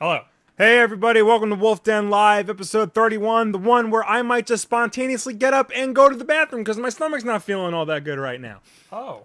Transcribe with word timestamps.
Hello. 0.00 0.22
Hey 0.56 0.78
everybody, 0.78 1.22
welcome 1.22 1.48
to 1.50 1.56
Wolf 1.56 1.82
Den 1.82 2.10
Live, 2.10 2.50
episode 2.50 2.92
31, 2.94 3.52
the 3.52 3.58
one 3.58 3.90
where 3.90 4.04
I 4.04 4.20
might 4.22 4.46
just 4.46 4.62
spontaneously 4.62 5.32
get 5.32 5.54
up 5.54 5.70
and 5.74 5.94
go 5.94 6.08
to 6.08 6.16
the 6.16 6.24
bathroom 6.24 6.62
because 6.62 6.76
my 6.78 6.90
stomach's 6.90 7.24
not 7.24 7.42
feeling 7.42 7.72
all 7.74 7.86
that 7.86 8.04
good 8.04 8.18
right 8.18 8.40
now. 8.40 8.60
Oh, 8.92 9.24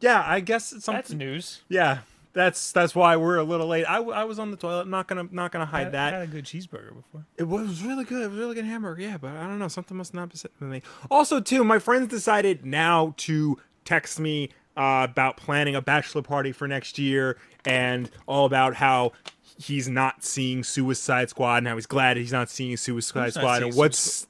Yeah, 0.00 0.22
I 0.26 0.40
guess 0.40 0.72
it's 0.72 0.86
that's 0.86 1.08
something. 1.08 1.18
news. 1.18 1.62
Yeah, 1.68 2.00
that's 2.32 2.72
that's 2.72 2.94
why 2.94 3.16
we're 3.16 3.36
a 3.38 3.44
little 3.44 3.68
late. 3.68 3.84
I, 3.86 3.96
w- 3.96 4.12
I 4.14 4.24
was 4.24 4.38
on 4.40 4.50
the 4.50 4.56
toilet, 4.56 4.88
not 4.88 5.06
gonna 5.06 5.28
not 5.30 5.52
gonna 5.52 5.66
hide 5.66 5.88
I, 5.88 5.90
that. 5.90 6.14
I 6.14 6.18
had 6.20 6.28
a 6.28 6.32
good 6.32 6.44
cheeseburger 6.44 6.94
before. 6.94 7.24
It 7.36 7.44
was 7.48 7.82
really 7.82 8.04
good. 8.04 8.22
It 8.24 8.30
was 8.30 8.38
really 8.38 8.54
good 8.56 8.64
hamburger. 8.64 9.02
Yeah, 9.02 9.16
but 9.16 9.32
I 9.32 9.42
don't 9.46 9.58
know. 9.60 9.68
Something 9.68 9.96
must 9.96 10.12
not 10.14 10.28
be 10.30 10.36
sitting 10.36 10.56
with 10.60 10.70
me. 10.70 10.82
Also, 11.10 11.40
too, 11.40 11.62
my 11.64 11.78
friends 11.78 12.08
decided 12.08 12.64
now 12.66 13.14
to 13.18 13.58
text 13.84 14.18
me 14.18 14.50
uh, 14.76 15.06
about 15.08 15.36
planning 15.36 15.74
a 15.76 15.82
bachelor 15.82 16.22
party 16.22 16.50
for 16.52 16.66
next 16.68 16.98
year 16.98 17.36
and 17.64 18.10
all 18.26 18.44
about 18.46 18.74
how 18.74 19.12
he's 19.58 19.88
not 19.88 20.24
seeing 20.24 20.62
Suicide 20.64 21.30
Squad 21.30 21.58
and 21.58 21.68
how 21.68 21.74
he's 21.74 21.86
glad 21.86 22.16
he's 22.16 22.32
not 22.32 22.48
seeing 22.48 22.76
Suicide 22.76 23.34
Squad 23.34 23.62
and 23.62 23.74
what's 23.74 24.26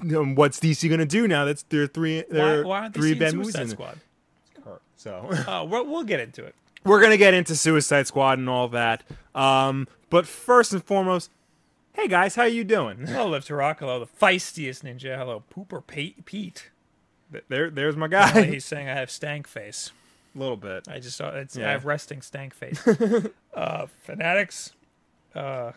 um, 0.00 0.34
what's 0.34 0.58
DC 0.58 0.88
gonna 0.90 1.06
do 1.06 1.28
now? 1.28 1.44
That's 1.44 1.62
there 1.64 1.82
are 1.82 1.86
three 1.86 2.24
there 2.28 2.62
Why, 2.62 2.68
why 2.68 2.80
aren't 2.80 2.94
three 2.94 3.14
bad 3.14 3.34
movies 3.34 3.52
Suicide 3.52 3.62
in. 3.62 3.68
Squad? 3.68 4.00
So 4.96 5.28
Oh, 5.48 5.64
we'll, 5.64 5.84
we'll 5.86 6.04
get 6.04 6.20
into 6.20 6.44
it. 6.44 6.54
we're 6.84 7.00
gonna 7.00 7.16
get 7.16 7.34
into 7.34 7.54
Suicide 7.54 8.06
Squad 8.06 8.38
and 8.38 8.48
all 8.48 8.68
that. 8.68 9.04
Um, 9.34 9.88
but 10.10 10.26
first 10.26 10.72
and 10.72 10.82
foremost, 10.82 11.30
hey 11.92 12.08
guys, 12.08 12.34
how 12.34 12.42
are 12.42 12.48
you 12.48 12.64
doing? 12.64 12.98
Hello, 13.06 13.28
Liv. 13.28 13.46
Hello, 13.46 14.00
the 14.00 14.06
feistiest 14.06 14.82
ninja. 14.82 15.16
Hello, 15.16 15.42
Pooper 15.54 15.86
Pete. 15.86 16.24
Pete. 16.24 16.70
There, 17.48 17.70
there's 17.70 17.96
my 17.96 18.08
guy. 18.08 18.42
he's 18.42 18.64
saying 18.64 18.88
I 18.88 18.94
have 18.94 19.10
stank 19.10 19.46
face. 19.46 19.90
A 20.34 20.38
little 20.38 20.56
bit. 20.56 20.88
I 20.88 20.98
just 20.98 21.16
saw 21.16 21.30
it's 21.30 21.56
Yeah. 21.56 21.68
I 21.68 21.72
have 21.72 21.84
resting 21.84 22.22
stank 22.22 22.54
face. 22.54 22.86
uh, 23.54 23.86
fanatics. 24.02 24.72
Uh, 25.34 25.72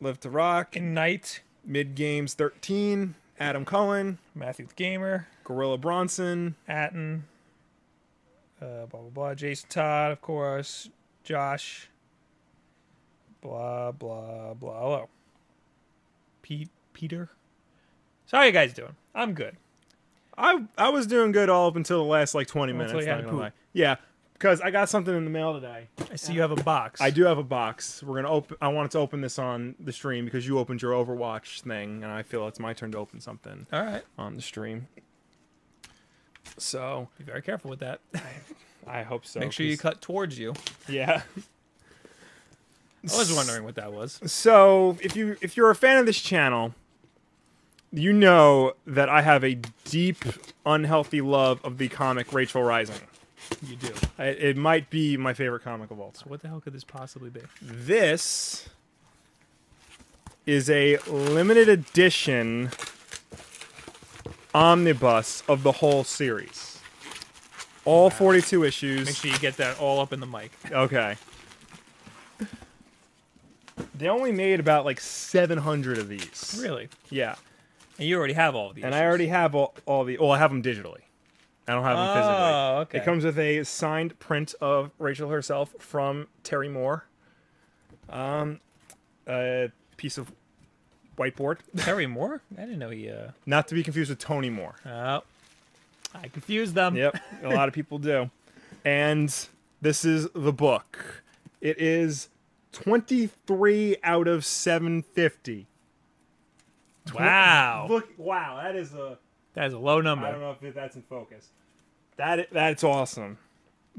Live 0.00 0.20
to 0.20 0.30
Rock, 0.30 0.76
Ignite. 0.76 1.42
Mid 1.64 1.94
Games 1.96 2.34
13, 2.34 3.14
Adam 3.40 3.64
Cohen, 3.64 4.18
Matthew 4.36 4.66
the 4.66 4.74
Gamer. 4.74 5.26
Gorilla 5.42 5.78
Bronson, 5.78 6.54
Atten. 6.68 7.24
Uh, 8.60 8.86
blah 8.86 9.00
blah 9.00 9.10
blah. 9.10 9.34
Jason 9.34 9.68
Todd, 9.68 10.12
of 10.12 10.20
course. 10.20 10.88
Josh. 11.24 11.88
Blah 13.40 13.92
blah 13.92 14.54
blah. 14.54 14.80
Hello. 14.80 15.08
Pete. 16.42 16.70
Peter. 16.92 17.28
So 18.26 18.36
how 18.38 18.42
are 18.42 18.46
you 18.46 18.52
guys 18.52 18.72
doing? 18.72 18.96
I'm 19.14 19.34
good. 19.34 19.56
I 20.38 20.64
I 20.76 20.88
was 20.90 21.06
doing 21.06 21.32
good 21.32 21.48
all 21.48 21.68
up 21.68 21.76
until 21.76 21.98
the 21.98 22.08
last 22.10 22.34
like 22.34 22.46
20 22.46 22.72
Until 22.72 22.86
minutes. 22.86 23.04
you 23.04 23.10
had 23.10 23.16
not 23.16 23.16
to 23.16 23.22
gonna 23.24 23.32
poop. 23.32 23.40
lie. 23.40 23.52
Yeah, 23.72 23.96
because 24.34 24.60
I 24.60 24.70
got 24.70 24.88
something 24.88 25.14
in 25.16 25.24
the 25.24 25.30
mail 25.30 25.54
today. 25.54 25.88
I 26.12 26.16
see 26.16 26.32
you 26.34 26.40
have 26.42 26.50
a 26.52 26.56
box. 26.62 27.00
I 27.00 27.10
do 27.10 27.24
have 27.24 27.38
a 27.38 27.42
box. 27.42 28.02
We're 28.02 28.16
gonna 28.16 28.30
open. 28.30 28.56
I 28.60 28.68
wanted 28.68 28.90
to 28.92 28.98
open 28.98 29.20
this 29.22 29.38
on 29.38 29.74
the 29.80 29.92
stream 29.92 30.24
because 30.24 30.46
you 30.46 30.58
opened 30.58 30.82
your 30.82 30.92
Overwatch 30.92 31.62
thing, 31.62 32.02
and 32.02 32.12
I 32.12 32.22
feel 32.22 32.46
it's 32.48 32.58
my 32.60 32.72
turn 32.74 32.92
to 32.92 32.98
open 32.98 33.20
something 33.20 33.66
All 33.72 33.82
right. 33.82 34.02
on 34.18 34.34
the 34.36 34.42
stream. 34.42 34.88
So 36.58 37.08
Be 37.18 37.24
very 37.24 37.42
careful 37.42 37.70
with 37.70 37.80
that. 37.80 38.00
I 38.86 39.02
hope 39.02 39.26
so. 39.26 39.40
Make 39.40 39.52
sure 39.52 39.66
you 39.66 39.76
'cause- 39.76 39.94
cut 39.94 40.00
towards 40.00 40.38
you. 40.38 40.54
Yeah. 40.88 41.22
I 43.12 43.16
was 43.18 43.32
wondering 43.32 43.64
what 43.64 43.74
that 43.76 43.92
was. 43.92 44.20
So 44.26 44.96
if 45.00 45.14
you 45.16 45.36
if 45.40 45.56
you're 45.56 45.70
a 45.70 45.74
fan 45.76 45.98
of 45.98 46.06
this 46.06 46.20
channel, 46.20 46.74
you 47.96 48.12
know 48.12 48.74
that 48.86 49.08
I 49.08 49.22
have 49.22 49.42
a 49.42 49.56
deep, 49.84 50.24
unhealthy 50.64 51.20
love 51.22 51.64
of 51.64 51.78
the 51.78 51.88
comic 51.88 52.32
Rachel 52.32 52.62
Rising. 52.62 53.00
You 53.66 53.76
do. 53.76 53.92
I, 54.18 54.26
it 54.26 54.56
might 54.56 54.90
be 54.90 55.16
my 55.16 55.32
favorite 55.32 55.62
comic 55.62 55.90
of 55.90 55.98
all 55.98 56.10
time. 56.10 56.24
So 56.24 56.30
What 56.30 56.42
the 56.42 56.48
hell 56.48 56.60
could 56.60 56.72
this 56.72 56.84
possibly 56.84 57.30
be? 57.30 57.40
This 57.62 58.68
is 60.44 60.68
a 60.68 60.98
limited 61.08 61.68
edition 61.68 62.70
omnibus 64.54 65.42
of 65.48 65.62
the 65.62 65.72
whole 65.72 66.04
series. 66.04 66.80
All 67.84 68.10
42 68.10 68.64
issues. 68.64 69.06
Make 69.06 69.16
sure 69.16 69.30
you 69.30 69.38
get 69.38 69.56
that 69.58 69.78
all 69.80 70.00
up 70.00 70.12
in 70.12 70.20
the 70.20 70.26
mic. 70.26 70.50
Okay. 70.70 71.16
They 73.94 74.08
only 74.08 74.32
made 74.32 74.60
about 74.60 74.84
like 74.84 75.00
700 75.00 75.98
of 75.98 76.08
these. 76.08 76.58
Really? 76.60 76.88
Yeah. 77.10 77.36
And 77.98 78.08
you 78.08 78.16
already 78.18 78.34
have 78.34 78.54
all 78.54 78.70
of 78.70 78.76
these. 78.76 78.84
And 78.84 78.94
I 78.94 79.04
already 79.04 79.28
have 79.28 79.54
all, 79.54 79.74
all 79.86 80.04
the. 80.04 80.18
Well, 80.18 80.32
I 80.32 80.38
have 80.38 80.50
them 80.50 80.62
digitally. 80.62 81.02
I 81.68 81.72
don't 81.72 81.82
have 81.82 81.96
them 81.96 82.16
physically. 82.16 82.36
Oh, 82.36 82.78
okay. 82.82 82.98
It 82.98 83.04
comes 83.04 83.24
with 83.24 83.38
a 83.38 83.64
signed 83.64 84.18
print 84.18 84.54
of 84.60 84.92
Rachel 84.98 85.30
herself 85.30 85.74
from 85.78 86.28
Terry 86.44 86.68
Moore. 86.68 87.06
Um, 88.08 88.60
a 89.26 89.72
piece 89.96 90.16
of 90.16 90.30
whiteboard, 91.18 91.58
Terry 91.76 92.06
Moore? 92.06 92.42
I 92.56 92.60
didn't 92.60 92.78
know 92.78 92.90
he. 92.90 93.10
Uh... 93.10 93.30
not 93.46 93.66
to 93.68 93.74
be 93.74 93.82
confused 93.82 94.10
with 94.10 94.18
Tony 94.18 94.50
Moore. 94.50 94.76
Oh, 94.84 95.22
I 96.14 96.28
confused 96.28 96.74
them. 96.74 96.94
Yep, 96.94 97.16
a 97.42 97.48
lot 97.48 97.68
of 97.68 97.74
people 97.74 97.98
do. 97.98 98.30
And 98.84 99.34
this 99.80 100.04
is 100.04 100.28
the 100.34 100.52
book. 100.52 101.22
It 101.60 101.80
is 101.80 102.28
23 102.72 103.96
out 104.04 104.28
of 104.28 104.44
750. 104.44 105.66
Wow, 107.14 107.86
Look, 107.88 108.08
wow, 108.16 108.60
that 108.62 108.76
is 108.76 108.92
a. 108.94 109.18
that 109.54 109.66
is 109.66 109.72
a 109.72 109.78
low 109.78 110.00
number. 110.00 110.26
I 110.26 110.30
don't 110.32 110.40
know 110.40 110.56
if 110.60 110.74
that's 110.74 110.96
in 110.96 111.02
focus. 111.02 111.48
That 112.16 112.48
that's 112.52 112.82
awesome. 112.84 113.38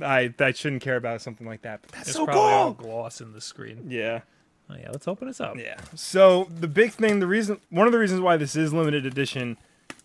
I 0.01 0.33
I 0.39 0.51
shouldn't 0.51 0.81
care 0.81 0.95
about 0.97 1.21
something 1.21 1.47
like 1.47 1.61
that, 1.63 1.81
but 1.81 1.91
that's 1.91 2.05
There's 2.05 2.15
so 2.17 2.25
probably 2.25 2.41
all 2.53 2.73
cool. 2.73 2.85
gloss 2.87 3.21
in 3.21 3.33
the 3.33 3.41
screen. 3.41 3.85
Yeah, 3.89 4.21
Oh 4.69 4.75
yeah, 4.75 4.89
let's 4.91 5.07
open 5.07 5.27
this 5.27 5.39
up. 5.39 5.57
yeah. 5.57 5.79
So 5.95 6.47
the 6.59 6.67
big 6.67 6.91
thing, 6.91 7.19
the 7.19 7.27
reason, 7.27 7.59
one 7.69 7.87
of 7.87 7.93
the 7.93 7.99
reasons 7.99 8.21
why 8.21 8.37
this 8.37 8.55
is 8.55 8.73
limited 8.73 9.05
edition, 9.05 9.57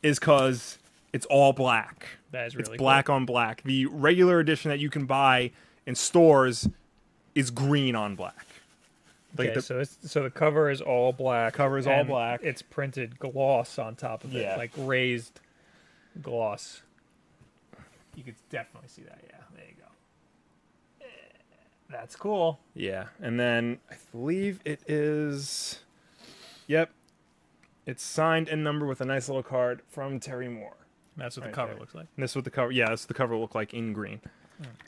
is 0.02 0.18
because 0.18 0.78
it's 1.12 1.26
all 1.26 1.52
black. 1.52 2.06
That 2.30 2.46
is 2.46 2.54
It's 2.54 2.68
really 2.68 2.78
black 2.78 3.10
on 3.10 3.26
black. 3.26 3.62
The 3.64 3.86
regular 3.86 4.38
edition 4.38 4.70
that 4.70 4.78
you 4.78 4.88
can 4.88 5.04
buy 5.06 5.50
in 5.86 5.94
stores 5.94 6.68
is 7.34 7.50
green 7.50 7.94
on 7.96 8.14
black. 8.14 8.46
Like 9.38 9.48
Okay, 9.48 9.54
the, 9.54 9.62
so 9.62 9.80
it's, 9.80 9.96
so 10.10 10.22
the 10.22 10.30
cover 10.30 10.70
is 10.70 10.80
all 10.82 11.12
black. 11.12 11.54
Cover 11.54 11.78
is 11.78 11.86
all 11.86 12.04
black. 12.04 12.40
It's 12.42 12.60
printed 12.62 13.18
gloss 13.18 13.78
on 13.78 13.94
top 13.96 14.24
of 14.24 14.34
it, 14.36 14.58
like 14.58 14.72
raised 14.76 15.40
gloss. 16.20 16.82
You 18.14 18.22
could 18.24 18.34
definitely 18.50 18.88
see 18.90 19.02
that. 19.02 19.20
Yeah, 19.26 19.36
there 19.56 19.64
you 19.66 19.74
go. 19.78 19.86
Eh, 21.00 21.06
That's 21.90 22.14
cool. 22.14 22.60
yeah, 22.74 23.06
and 23.22 23.40
then 23.40 23.78
I 23.90 23.94
believe 24.12 24.60
it 24.66 24.80
is. 24.86 25.78
Yep, 26.66 26.90
it's 27.86 28.02
signed 28.02 28.48
and 28.50 28.62
numbered 28.62 28.88
with 28.88 29.00
a 29.00 29.04
nice 29.06 29.28
little 29.28 29.42
card 29.42 29.80
from 29.88 30.20
Terry 30.20 30.48
Moore. 30.48 30.76
That's 31.16 31.36
what 31.38 31.44
Right 31.46 31.52
the 31.52 31.56
cover 31.56 31.72
there. 31.72 31.80
looks 31.80 31.94
like. 31.94 32.06
And 32.16 32.22
this 32.22 32.32
is 32.32 32.36
what 32.36 32.44
the 32.44 32.50
cover. 32.50 32.70
Yeah, 32.70 32.90
this 32.90 33.00
is 33.00 33.06
the 33.06 33.14
cover 33.14 33.34
look 33.36 33.54
like 33.54 33.72
in 33.72 33.92
green. 33.94 34.20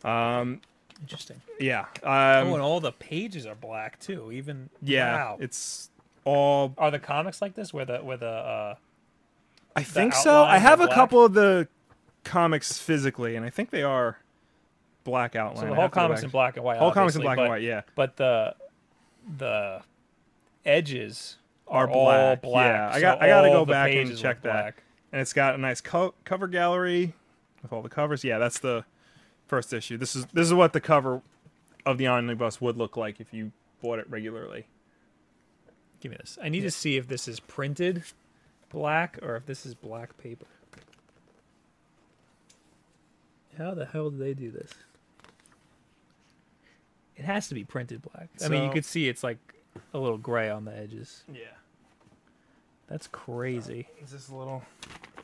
Um, 0.05 0.61
Interesting. 1.01 1.41
yeah. 1.61 1.87
oh, 2.03 2.09
Um, 2.11 2.53
and 2.53 2.63
all 2.63 2.81
the 2.81 2.93
pages 2.93 3.47
are 3.47 3.55
black 3.55 3.99
too. 4.01 4.31
Even 4.33 4.71
yeah. 4.83 5.15
Wow. 5.15 5.37
It's 5.41 5.91
all. 6.25 6.75
Are 6.79 6.91
the 6.91 6.99
comics 6.99 7.43
like 7.43 7.55
this, 7.55 7.73
where 7.75 7.85
the 7.85 7.99
where 7.99 8.17
the 8.17 8.27
uh, 8.29 8.75
I 9.77 9.83
think 9.83 10.15
so. 10.15 10.45
I 10.45 10.59
have 10.59 10.81
a 10.81 10.85
black? 10.87 10.95
couple 10.95 11.25
of 11.25 11.35
the 11.35 11.69
comics 12.25 12.79
physically, 12.79 13.37
and 13.37 13.45
I 13.45 13.51
think 13.51 13.71
they 13.71 13.83
are 13.83 14.19
black 15.05 15.37
outline. 15.37 15.65
so 15.65 15.69
the 15.69 15.75
whole 15.75 15.89
to 15.89 15.95
comics 15.95 16.23
in 16.23 16.31
black 16.31 16.57
and 16.57 16.65
white? 16.65 16.79
Whole 16.79 16.93
comics 16.93 17.17
in 17.17 17.23
black 17.23 17.37
but, 17.37 17.43
and 17.43 17.51
white. 17.51 17.63
Yeah. 17.63 17.83
But 17.95 18.17
the 18.17 18.55
the 19.37 19.83
edges 20.65 21.37
Are 21.69 21.87
are, 21.87 21.91
all 21.91 22.05
black, 22.07 22.43
black. 22.43 22.67
yeah. 22.67 22.91
I 22.97 23.01
got- 23.01 23.23
I 23.23 23.29
gotta 23.29 23.49
all 23.49 23.65
go 23.65 23.65
back 23.67 23.93
and 23.93 24.17
check 24.17 24.43
that. 24.43 24.53
black. 24.53 24.83
and 25.13 25.21
it's 25.21 25.33
got 25.33 25.55
a 25.55 25.59
nice 25.59 25.81
co- 25.81 26.15
cover 26.25 26.47
gallery 26.49 27.15
with 27.63 27.73
all 27.73 27.83
the 27.83 27.89
covers. 27.89 28.25
Yeah, 28.25 28.39
that's 28.39 28.59
the 28.59 28.85
first 29.47 29.73
issue. 29.73 29.97
This 29.97 30.15
is 30.17 30.27
this 30.33 30.47
is 30.47 30.55
what 30.55 30.73
the 30.73 30.81
cover 30.81 31.23
of 31.87 31.99
the 31.99 32.07
omnibus 32.07 32.61
would 32.61 32.77
look 32.77 32.97
like 32.97 33.21
if 33.21 33.33
you 33.33 33.53
bought 33.83 33.99
it 33.99 34.09
regularly. 34.09 34.67
Give 36.01 36.11
me 36.13 36.19
this. 36.21 36.39
I 36.43 36.49
need 36.49 36.61
to 36.63 36.71
see 36.71 36.97
if 36.97 37.09
this 37.09 37.29
is 37.29 37.41
printed 37.41 38.03
black 38.71 39.19
or 39.23 39.37
if 39.37 39.47
this 39.47 39.65
is 39.67 39.75
black 39.75 40.17
paper. 40.19 40.47
How 43.59 43.75
the 43.75 43.87
hell 43.87 44.11
do 44.11 44.19
they 44.19 44.35
do 44.35 44.51
this? 44.51 44.73
It 47.17 47.25
has 47.25 47.49
to 47.49 47.55
be 47.55 47.63
printed 47.65 48.03
black. 48.03 48.29
I 48.45 48.49
mean, 48.49 48.63
you 48.65 48.69
So- 48.71 48.75
could 48.75 48.85
see 48.85 49.09
it's 49.09 49.23
like 49.23 49.39
a 49.93 49.99
little 49.99 50.19
gray 50.19 50.51
on 50.51 50.65
the 50.65 50.77
edges. 50.77 51.23
Yeah. 51.33 51.45
That's 52.89 53.07
crazy. 53.07 53.89
Is 54.03 54.11
this 54.11 54.29
a 54.29 54.35
little? 54.35 54.63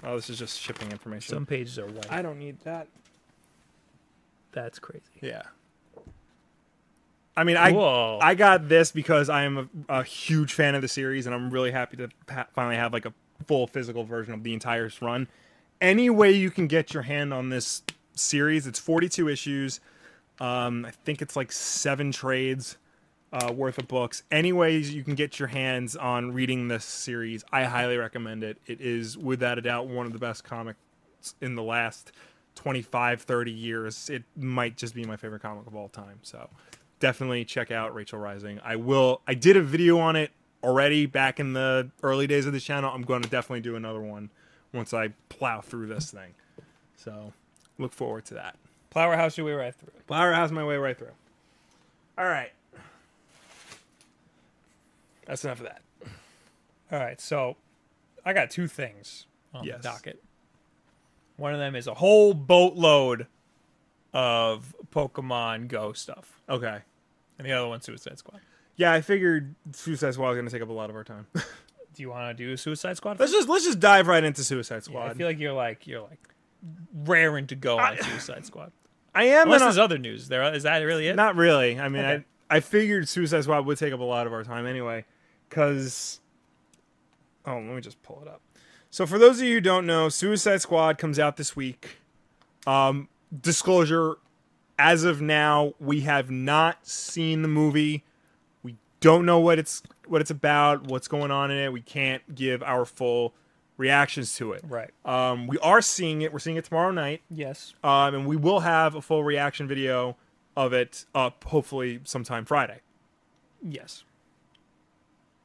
Oh, 0.05 0.17
this 0.17 0.31
is 0.31 0.39
just 0.39 0.59
shipping 0.61 0.91
information. 0.93 1.35
Some 1.35 1.45
pages 1.47 1.79
are 1.79 1.87
white. 1.87 2.11
I 2.11 2.23
don't 2.23 2.39
need 2.39 2.59
that. 2.61 2.87
That's 4.53 4.79
crazy. 4.79 5.05
Yeah. 5.21 5.43
I 7.37 7.45
mean, 7.45 7.57
I 7.57 7.73
Whoa. 7.73 8.19
I 8.21 8.35
got 8.35 8.69
this 8.69 8.91
because 8.93 9.29
I 9.31 9.45
am 9.45 9.71
a, 9.89 10.01
a 10.01 10.03
huge 10.05 10.53
fan 10.53 10.75
of 10.75 10.83
the 10.83 10.89
series, 10.89 11.27
and 11.27 11.35
I'm 11.35 11.51
really 11.51 11.71
happy 11.71 11.97
to 11.99 12.09
pa- 12.27 12.47
finally 12.53 12.77
have 12.77 12.93
like 12.93 13.07
a 13.07 13.15
full 13.47 13.67
physical 13.67 14.05
version 14.05 14.35
of 14.35 14.43
the 14.43 14.53
entire 14.53 14.91
run. 15.01 15.29
Any 15.81 16.11
way 16.11 16.33
you 16.33 16.51
can 16.51 16.67
get 16.67 16.93
your 16.93 17.05
hand 17.05 17.33
on 17.33 17.49
this 17.49 17.83
series, 18.15 18.67
it's 18.67 18.79
42 18.79 19.29
issues. 19.29 19.81
Um, 20.41 20.85
I 20.85 20.91
think 20.91 21.23
it's 21.23 21.37
like 21.37 21.53
seven 21.53 22.13
trades. 22.13 22.77
uh, 23.33 23.53
worth 23.55 23.79
of 23.79 23.87
books. 23.87 24.25
Any 24.33 24.53
ways 24.53 24.93
you 24.93 25.05
can 25.05 25.15
get 25.15 25.39
your 25.39 25.47
hands 25.49 25.95
on 25.95 26.33
reading 26.33 26.67
this 26.67 26.85
series, 26.85 27.45
I 27.53 27.63
highly 27.63 27.97
recommend 27.97 28.43
it. 28.43 28.59
It 28.67 28.81
is, 28.81 29.17
without 29.17 29.57
a 29.57 29.63
doubt, 29.63 29.87
one 29.87 30.05
of 30.05 30.13
the 30.13 30.19
best 30.19 30.43
comics 30.43 30.79
in 31.41 31.55
the 31.55 31.63
last 31.63 32.11
25, 32.61 33.23
30 33.23 33.51
years. 33.51 34.11
It 34.11 34.23
might 34.37 34.77
just 34.77 34.95
be 34.95 35.03
my 35.05 35.17
favorite 35.17 35.41
comic 35.41 35.67
of 35.67 35.75
all 35.75 35.89
time. 35.89 36.19
So 36.21 36.51
definitely 36.99 37.47
check 37.47 37.71
out 37.71 37.95
Rachel 37.95 38.19
Rising. 38.19 38.61
I 38.63 38.77
will, 38.77 39.23
I 39.27 39.33
did 39.33 39.57
a 39.57 39.63
video 39.63 39.99
on 39.99 40.15
it 40.15 40.31
already 40.63 41.07
back 41.07 41.41
in 41.41 41.55
the 41.55 41.91
early 42.03 42.27
days 42.27 42.45
of 42.45 42.53
the 42.53 42.61
channel. 42.61 42.91
I'm 42.95 43.01
going 43.01 43.23
to 43.23 43.31
definitely 43.31 43.63
do 43.63 43.77
another 43.77 44.03
one 44.03 44.29
once 44.75 44.93
I 44.93 45.09
plow 45.31 45.63
through 45.63 45.87
this 45.87 46.11
thing. 46.11 46.35
So 46.97 47.33
look 47.79 47.95
forward 47.95 48.27
to 48.27 48.35
that. 48.35 48.57
Plower 48.91 49.17
house 49.17 49.39
your 49.39 49.47
way 49.47 49.53
right 49.55 49.75
through. 49.75 49.93
Flower 50.07 50.35
house 50.35 50.51
my 50.51 50.63
way 50.63 50.77
right 50.77 50.99
through. 50.99 51.13
All 52.19 52.27
right. 52.27 52.53
That's 55.25 55.45
enough 55.47 55.61
of 55.61 55.67
that. 55.67 55.81
All 56.93 56.99
right, 56.99 57.19
so 57.21 57.57
I 58.23 58.35
got 58.35 58.51
two 58.51 58.67
things 58.67 59.25
on 59.55 59.65
Yes. 59.65 59.79
the 59.79 59.83
docket. 59.85 60.23
One 61.41 61.55
of 61.55 61.59
them 61.59 61.75
is 61.75 61.87
a 61.87 61.95
whole 61.95 62.35
boatload 62.35 63.27
of 64.13 64.75
Pokemon 64.95 65.69
Go 65.69 65.93
stuff, 65.95 66.41
Okay. 66.49 66.79
and 67.39 67.47
the 67.47 67.53
other 67.53 67.67
one's 67.67 67.85
Suicide 67.85 68.19
Squad. 68.19 68.41
Yeah, 68.77 68.93
I 68.93 69.01
figured 69.01 69.55
Suicide 69.73 70.13
Squad 70.15 70.29
was 70.29 70.37
going 70.37 70.47
to 70.47 70.53
take 70.53 70.63
up 70.63 70.69
a 70.69 70.73
lot 70.73 70.91
of 70.91 70.97
our 70.97 71.05
time. 71.05 71.27
Do 71.35 72.03
you 72.03 72.11
want 72.11 72.37
to 72.37 72.45
do 72.45 72.57
Suicide 72.57 72.97
Squad? 72.99 73.19
let's 73.19 73.33
just 73.33 73.49
let's 73.49 73.65
just 73.65 73.81
dive 73.81 74.07
right 74.07 74.23
into 74.23 74.45
Suicide 74.45 74.77
Yeah, 74.77 74.81
Squad. 74.81 75.11
I 75.11 75.15
feel 75.15 75.27
like 75.27 75.39
you're 75.41 75.53
like 75.53 75.87
you're 75.87 76.03
like 76.03 76.29
raring 76.95 77.47
to 77.49 77.57
go 77.57 77.79
on 77.79 77.97
Suicide 78.01 78.45
Squad. 78.47 78.71
I 79.15 79.25
am 79.25 79.47
Unless 79.49 79.61
in 79.61 79.63
a- 79.63 79.67
there's 79.71 79.79
other 79.79 79.99
news. 79.99 80.29
There 80.29 80.43
is 80.55 80.63
that 80.65 80.79
really 80.79 81.09
it? 81.09 81.17
Not 81.17 81.37
really. 81.37 81.81
I 81.81 81.89
mean, 81.89 82.05
Okay. 82.05 82.25
I, 82.51 82.57
I 82.57 82.61
figured 82.61 83.09
Suicide 83.09 83.43
Squad 83.45 83.67
would 83.67 83.79
take 83.79 83.93
up 83.93 84.01
a 84.01 84.05
lot 84.05 84.27
of 84.27 84.33
our 84.33 84.45
time 84.45 84.67
anyway, 84.67 85.05
because. 85.49 86.21
Oh, 87.47 87.55
let 87.55 87.63
me 87.65 87.81
just 87.81 88.01
pull 88.03 88.21
it 88.23 88.29
up. 88.29 88.41
So, 88.91 89.07
for 89.07 89.19
those 89.19 89.41
of 89.41 89.47
you 89.47 89.55
who 89.55 89.61
don't 89.61 89.87
know, 89.87 90.09
Suicide 90.09 90.61
Squad 90.61 90.99
comes 90.99 91.19
out 91.19 91.37
this 91.37 91.55
week. 91.55 91.99
Um, 92.67 93.09
disclosure: 93.41 94.17
as 94.79 95.05
of 95.05 95.21
now, 95.21 95.75
we 95.79 96.01
have 96.01 96.31
not 96.31 96.87
seen 96.87 97.43
the 97.43 97.49
movie. 97.49 98.03
We 98.63 98.77
don't 99.01 99.25
know 99.25 99.39
what 99.39 99.59
it's 99.59 99.83
what 100.07 100.21
it's 100.21 100.31
about, 100.31 100.89
what's 100.89 101.07
going 101.07 101.31
on 101.31 101.51
in 101.53 101.59
it. 101.59 101.73
We 101.73 101.83
can't 101.83 102.35
give 102.35 102.63
our 102.65 102.85
full 102.85 103.33
reactions 103.77 104.35
to 104.37 104.53
it. 104.53 104.63
Right. 104.69 104.91
Um, 105.05 105.47
we 105.47 105.57
are 105.59 105.81
seeing 105.81 106.23
it. 106.23 106.33
We're 106.33 106.41
seeing 106.41 106.57
it 106.57 106.65
tomorrow 106.65 106.91
night. 106.91 107.23
Yes. 107.31 107.75
Um, 107.85 108.15
and 108.15 108.27
we 108.27 108.37
will 108.37 108.61
have 108.61 108.95
a 108.97 109.01
full 109.01 109.23
reaction 109.23 109.69
video 109.69 110.17
of 110.57 110.73
it 110.73 111.07
up 111.15 111.45
hopefully 111.45 112.01
sometime 112.05 112.45
Friday. 112.45 112.81
Yes. 113.63 114.05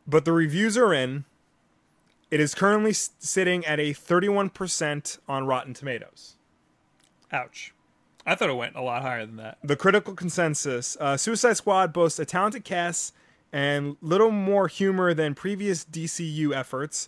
But 0.07 0.25
the 0.25 0.33
reviews 0.33 0.77
are 0.77 0.93
in. 0.93 1.25
It 2.35 2.41
is 2.41 2.53
currently 2.53 2.91
sitting 2.91 3.65
at 3.65 3.79
a 3.79 3.93
31% 3.93 5.19
on 5.25 5.47
Rotten 5.47 5.73
Tomatoes. 5.73 6.35
Ouch. 7.31 7.73
I 8.25 8.35
thought 8.35 8.49
it 8.49 8.57
went 8.57 8.75
a 8.75 8.81
lot 8.81 9.03
higher 9.03 9.25
than 9.25 9.37
that. 9.37 9.57
The 9.63 9.77
critical 9.77 10.13
consensus 10.13 10.97
uh, 10.99 11.15
Suicide 11.15 11.55
Squad 11.55 11.93
boasts 11.93 12.19
a 12.19 12.25
talented 12.25 12.65
cast 12.65 13.13
and 13.53 13.95
little 14.01 14.31
more 14.31 14.67
humor 14.67 15.13
than 15.13 15.33
previous 15.33 15.85
DCU 15.85 16.53
efforts, 16.53 17.07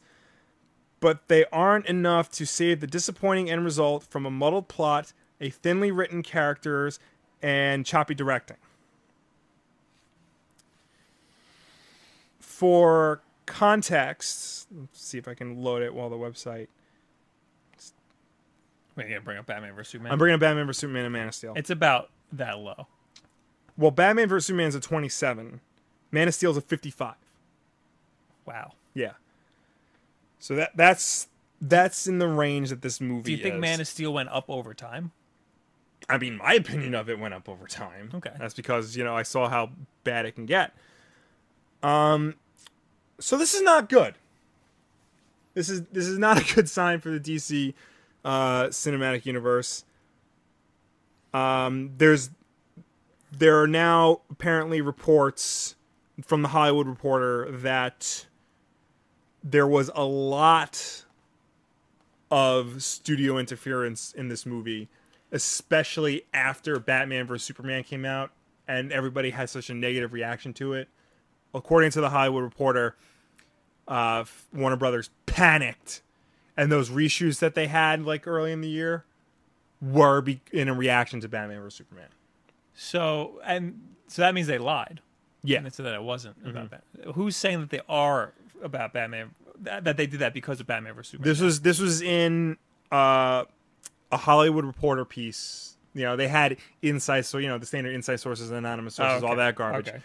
but 1.01 1.27
they 1.27 1.43
aren't 1.51 1.87
enough 1.87 2.31
to 2.31 2.45
save 2.45 2.79
the 2.79 2.87
disappointing 2.87 3.49
end 3.49 3.65
result 3.65 4.05
from 4.05 4.25
a 4.25 4.31
muddled 4.31 4.69
plot, 4.69 5.11
a 5.41 5.49
thinly 5.49 5.91
written 5.91 6.23
characters, 6.23 7.01
and 7.41 7.85
choppy 7.85 8.15
directing. 8.15 8.55
For 12.39 13.21
context, 13.47 14.67
let's 14.77 15.01
see 15.01 15.17
if 15.17 15.27
I 15.27 15.33
can 15.33 15.63
load 15.63 15.81
it 15.81 15.93
while 15.95 16.09
the 16.09 16.17
website. 16.17 16.67
We're 18.95 19.03
gonna 19.03 19.21
bring 19.21 19.37
up 19.37 19.45
Batman 19.45 19.73
vs 19.75 19.91
Superman. 19.91 20.11
I'm 20.11 20.19
bringing 20.19 20.35
up 20.35 20.41
Batman 20.41 20.65
vs 20.67 20.79
Superman 20.79 21.05
and 21.05 21.13
Man 21.13 21.27
of 21.27 21.35
Steel. 21.35 21.53
it's 21.55 21.69
about 21.69 22.09
that 22.31 22.59
low. 22.59 22.87
Well, 23.77 23.91
Batman 23.91 24.27
vs 24.27 24.47
Superman 24.47 24.67
is 24.67 24.75
a 24.75 24.79
27. 24.79 25.61
Man 26.11 26.27
of 26.27 26.33
Steel 26.33 26.51
is 26.51 26.57
a 26.57 26.61
55. 26.61 27.15
Wow. 28.45 28.73
Yeah. 28.93 29.13
So 30.39 30.55
that 30.55 30.75
that's 30.75 31.27
that's 31.61 32.07
in 32.07 32.19
the 32.19 32.27
range 32.27 32.69
that 32.69 32.81
this 32.81 33.01
movie 33.01 33.23
Do 33.23 33.31
you 33.31 33.37
think 33.37 33.55
is. 33.55 33.61
Man 33.61 33.81
of 33.81 33.87
Steel 33.87 34.13
went 34.13 34.29
up 34.29 34.45
over 34.49 34.73
time? 34.73 35.11
I 36.09 36.17
mean, 36.17 36.37
my 36.37 36.53
opinion 36.53 36.95
of 36.95 37.09
it 37.09 37.19
went 37.19 37.33
up 37.33 37.49
over 37.49 37.67
time. 37.67 38.11
Okay. 38.15 38.31
That's 38.39 38.53
because, 38.53 38.95
you 38.95 39.03
know, 39.03 39.15
I 39.15 39.23
saw 39.23 39.49
how 39.49 39.71
bad 40.03 40.25
it 40.25 40.33
can 40.33 40.45
get. 40.45 40.73
Um 41.83 42.35
so 43.19 43.37
this 43.37 43.53
is 43.53 43.61
not 43.61 43.89
good. 43.89 44.15
This 45.53 45.69
is 45.69 45.83
this 45.91 46.05
is 46.05 46.17
not 46.17 46.37
a 46.39 46.55
good 46.55 46.69
sign 46.69 46.99
for 46.99 47.09
the 47.09 47.19
DC 47.19 47.73
uh 48.23 48.65
cinematic 48.65 49.25
universe. 49.25 49.85
Um 51.33 51.91
there's 51.97 52.29
there 53.31 53.61
are 53.61 53.67
now 53.67 54.21
apparently 54.29 54.81
reports 54.81 55.75
from 56.23 56.41
the 56.41 56.49
Hollywood 56.49 56.87
Reporter 56.87 57.51
that 57.51 58.25
there 59.43 59.67
was 59.67 59.91
a 59.95 60.03
lot 60.03 61.03
of 62.29 62.83
studio 62.83 63.37
interference 63.37 64.13
in 64.13 64.27
this 64.27 64.45
movie, 64.45 64.89
especially 65.31 66.23
after 66.33 66.79
Batman 66.79 67.25
vs 67.27 67.45
Superman 67.45 67.83
came 67.83 68.05
out 68.05 68.31
and 68.67 68.91
everybody 68.91 69.29
had 69.29 69.49
such 69.49 69.69
a 69.69 69.73
negative 69.73 70.13
reaction 70.13 70.53
to 70.53 70.73
it. 70.73 70.89
According 71.57 71.91
to 71.91 72.01
the 72.01 72.09
Hollywood 72.09 72.43
Reporter, 72.43 72.95
uh, 73.87 74.23
Warner 74.53 74.75
Brothers 74.75 75.09
panicked, 75.25 76.01
and 76.55 76.71
those 76.71 76.89
reshoots 76.89 77.39
that 77.39 77.55
they 77.55 77.67
had 77.67 78.05
like 78.05 78.27
early 78.27 78.51
in 78.51 78.61
the 78.61 78.69
year 78.69 79.05
were 79.81 80.21
be- 80.21 80.41
in 80.51 80.67
a 80.67 80.73
reaction 80.73 81.19
to 81.21 81.27
Batman 81.27 81.61
vs 81.61 81.77
Superman. 81.77 82.07
So 82.73 83.39
and 83.45 83.79
so 84.07 84.21
that 84.21 84.33
means 84.33 84.47
they 84.47 84.57
lied. 84.57 85.01
Yeah, 85.43 85.59
And 85.59 85.73
so 85.73 85.83
that 85.83 85.93
it 85.93 86.03
wasn't 86.03 86.35
about 86.45 86.71
Batman. 86.71 87.13
Who's 87.13 87.37
saying 87.37 87.61
that 87.61 87.69
they 87.69 87.79
are 87.87 88.33
about 88.61 88.91
Batman? 88.91 89.31
That, 89.61 89.85
that 89.85 89.95
they 89.95 90.05
did 90.05 90.19
that 90.19 90.33
because 90.33 90.59
of 90.59 90.67
Batman 90.67 90.93
vs 90.93 91.11
Superman? 91.11 91.29
this 91.31 91.39
was 91.41 91.61
this 91.61 91.79
was 91.79 92.01
in 92.01 92.57
uh, 92.91 93.45
a 94.11 94.17
Hollywood 94.17 94.65
Reporter 94.65 95.05
piece. 95.05 95.77
You 95.93 96.03
know, 96.03 96.15
they 96.15 96.27
had 96.27 96.57
inside, 96.81 97.21
so 97.25 97.37
you 97.37 97.47
know 97.47 97.57
the 97.57 97.65
standard 97.65 97.93
inside 97.93 98.17
sources, 98.19 98.51
anonymous 98.51 98.95
sources, 98.95 99.23
Oh, 99.23 99.27
all 99.27 99.35
that 99.37 99.55
garbage. 99.55 99.87
Okay. 99.87 99.99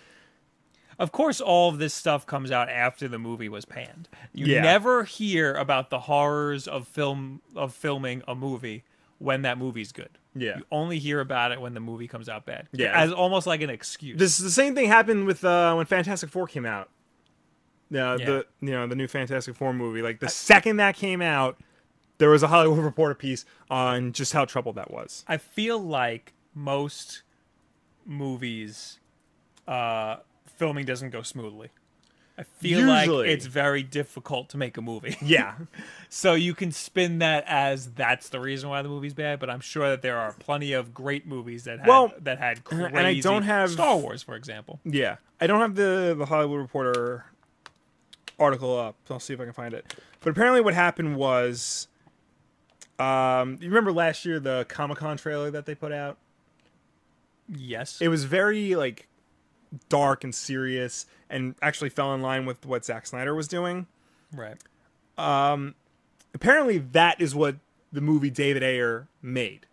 Of 1.03 1.11
course, 1.11 1.41
all 1.41 1.69
of 1.69 1.79
this 1.79 1.93
stuff 1.93 2.25
comes 2.27 2.53
out 2.53 2.69
after 2.69 3.09
the 3.09 3.19
movie 3.19 3.49
was 3.49 3.65
panned. 3.65 4.09
You 4.33 4.47
Yeah. 4.47 4.63
never 4.63 5.03
hear 5.03 5.53
about 5.55 5.91
the 5.91 5.99
horrors 6.01 6.69
of 6.69 6.87
film 6.87 7.43
of 7.57 7.75
filming 7.75 8.23
a 8.29 8.35
movie 8.37 8.85
when 9.19 9.43
that 9.43 9.59
movie's 9.59 9.91
good. 9.91 10.11
Yeah. 10.35 10.59
You 10.59 10.65
only 10.71 10.99
hear 11.01 11.19
about 11.21 11.51
it 11.51 11.61
when 11.61 11.75
the 11.75 11.81
movie 11.81 12.07
comes 12.07 12.29
out 12.29 12.47
bad. 12.47 12.69
Yeah. 12.73 12.93
As 12.99 13.13
almost 13.13 13.47
like 13.49 13.63
an 13.63 13.69
excuse. 13.71 14.17
This 14.17 14.39
the 14.39 14.49
same 14.51 14.75
thing 14.77 14.87
happened 14.87 15.27
with 15.27 15.45
uh, 15.45 15.75
when 15.75 15.87
Fantastic 15.87 16.31
Four 16.31 16.47
came 16.47 16.65
out. 16.65 16.89
Yeah, 17.91 18.17
Yeah. 18.17 18.25
the 18.27 18.47
you 18.61 18.71
know 18.71 18.87
the 18.87 18.95
new 18.97 19.09
Fantastic 19.09 19.57
Four 19.57 19.75
movie. 19.75 20.03
Like 20.03 20.21
the 20.21 20.29
second 20.29 20.77
that 20.77 20.95
came 20.95 21.21
out, 21.21 21.59
there 22.19 22.31
was 22.31 22.45
a 22.45 22.49
Hollywood 22.49 22.79
Reporter 22.85 23.17
piece 23.17 23.45
on 23.69 24.13
just 24.13 24.33
how 24.33 24.45
troubled 24.45 24.77
that 24.77 24.93
was. 24.93 25.25
I 25.27 25.37
feel 25.37 25.79
like 25.81 26.33
most 26.55 27.23
movies 28.07 28.99
uh 29.67 30.17
filming 30.63 30.85
doesn't 30.87 31.11
go 31.11 31.23
smoothly. 31.23 31.71
I 32.39 32.45
feel 32.45 32.87
like 32.87 33.11
it's 33.29 33.47
very 33.47 33.83
difficult 33.83 34.49
to 34.51 34.57
make 34.57 34.77
a 34.77 34.81
movie. 34.81 35.17
Yeah, 35.23 35.55
So 36.09 36.35
you 36.35 36.55
can 36.55 36.71
spin 36.73 37.19
that 37.19 37.45
as 37.47 37.91
that's 37.93 38.29
the 38.31 38.39
reason 38.41 38.71
why 38.71 38.81
the 38.83 38.89
movie's 38.89 39.13
bad, 39.13 39.39
but 39.41 39.51
I'm 39.51 39.61
sure 39.61 39.89
that 39.91 40.01
there 40.03 40.17
are 40.19 40.33
plenty 40.33 40.73
of 40.73 40.95
great 40.95 41.27
movies 41.27 41.65
that 41.65 41.81
had 41.81 41.89
Well, 41.89 42.13
that 42.21 42.39
had 42.39 42.63
crazy 42.65 42.85
and 42.85 42.99
I 43.07 43.19
don't 43.21 43.43
have- 43.43 43.71
Star 43.73 43.97
Wars, 43.99 44.23
for 44.23 44.35
example. 44.37 44.79
yeah. 44.85 45.17
I 45.41 45.47
don't 45.49 45.61
have 45.61 45.75
the 45.75 46.15
the 46.17 46.27
Hollywood 46.27 46.61
Reporter 46.61 47.25
article 48.39 48.79
up. 48.79 48.95
So 49.09 49.15
I'll 49.15 49.21
see 49.21 49.35
if 49.35 49.41
I 49.41 49.45
can 49.45 49.53
find 49.53 49.75
it. 49.75 49.93
But 50.21 50.31
apparently, 50.31 50.61
what 50.61 50.73
happened 50.75 51.17
was, 51.17 51.89
um, 53.01 53.59
you 53.61 53.69
remember 53.69 53.93
last 53.93 54.25
year 54.25 54.39
the 54.39 54.65
Comic 54.69 54.99
Con 54.99 55.17
trailer 55.17 55.51
that 55.51 55.67
they 55.67 55.75
put 55.75 55.91
out? 55.93 56.17
Yes. 57.49 58.01
it 58.01 58.09
was 58.09 58.25
very 58.25 58.75
like 58.77 59.09
dark 59.89 60.25
and 60.25 60.35
serious 60.35 61.07
and 61.31 61.55
actually 61.63 61.89
fell 61.91 62.15
in 62.15 62.21
line 62.21 62.45
with 62.47 62.65
what 62.67 62.85
Zack 62.85 63.07
Snyder 63.07 63.35
was 63.35 63.49
doing. 63.49 63.87
right. 64.33 64.57
Um, 65.19 65.75
Apparently 66.35 66.79
that 66.79 67.21
is 67.21 67.35
what 67.35 67.57
the 67.93 68.01
movie 68.01 68.31
David 68.31 68.63
Ayer 68.63 69.07
made 69.21 69.67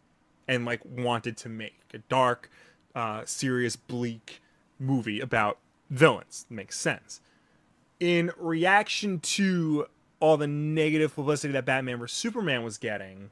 and 0.47 0.65
like 0.65 0.81
wanted 0.85 1.37
to 1.37 1.49
make. 1.49 1.75
A 1.93 1.99
dark, 1.99 2.49
uh, 2.93 3.21
serious, 3.25 3.75
bleak 3.77 4.41
movie 4.77 5.21
about 5.21 5.57
villains. 5.89 6.45
Makes 6.49 6.77
sense. 6.79 7.21
In 7.99 8.31
reaction 8.37 9.19
to 9.21 9.87
all 10.19 10.35
the 10.37 10.47
negative 10.47 11.15
publicity 11.15 11.53
that 11.53 11.63
Batman 11.65 11.97
vs 11.97 12.15
Superman 12.17 12.63
was 12.63 12.77
getting, 12.77 13.31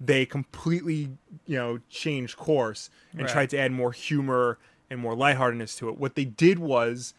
they 0.00 0.24
completely, 0.26 1.10
you 1.46 1.56
know, 1.56 1.80
changed 1.88 2.36
course 2.36 2.90
and 3.12 3.22
Right. 3.22 3.30
tried 3.30 3.50
to 3.50 3.58
add 3.58 3.72
more 3.72 3.92
humor 3.92 4.58
and 4.90 5.00
more 5.00 5.14
lightheartedness 5.14 5.76
to 5.76 5.88
it. 5.88 5.98
What 5.98 6.14
they 6.14 6.24
did 6.24 6.58
was 6.58 7.14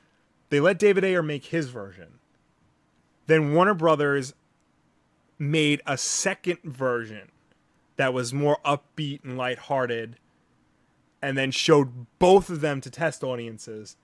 they 0.49 0.59
let 0.59 0.79
David 0.79 1.03
Ayer 1.03 1.23
make 1.23 1.45
his 1.45 1.69
version. 1.69 2.19
Then 3.27 3.53
Warner 3.53 3.73
Brothers 3.73 4.33
made 5.38 5.81
a 5.85 5.97
second 5.97 6.59
version 6.63 7.29
that 7.95 8.13
was 8.13 8.33
more 8.33 8.57
upbeat 8.65 9.23
and 9.23 9.38
lighthearted 9.38 10.17
and 11.21 11.38
then 11.38 11.51
showed 11.51 12.07
both 12.17 12.49
of 12.49 12.61
them 12.61 12.81
to 12.81 12.89
test 12.89 13.23
audiences 13.23 13.97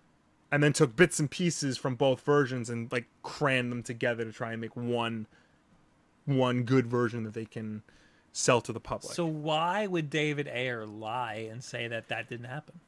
and 0.52 0.62
then 0.62 0.74
took 0.74 0.96
bits 0.96 1.20
and 1.20 1.32
pieces 1.32 1.78
from 1.78 1.96
both 1.96 2.22
versions 2.22 2.70
and 2.70 2.92
like 2.92 3.08
crammed 3.24 3.72
them 3.72 3.84
together 3.84 4.24
to 4.24 4.32
try 4.32 4.52
and 4.52 4.62
make 4.62 4.76
one 4.76 5.28
one 6.26 6.64
good 6.64 6.88
version 6.88 7.24
that 7.24 7.34
they 7.34 7.46
can 7.46 7.84
sell 8.32 8.60
to 8.60 8.74
the 8.74 8.80
public. 8.80 9.14
So 9.14 9.26
why 9.26 9.88
would 9.88 10.10
David 10.10 10.48
Ayer 10.48 10.86
lie 10.86 11.48
and 11.50 11.64
say 11.64 11.88
that 11.88 12.10
that 12.10 12.30
didn't 12.30 12.48
happen? 12.48 12.80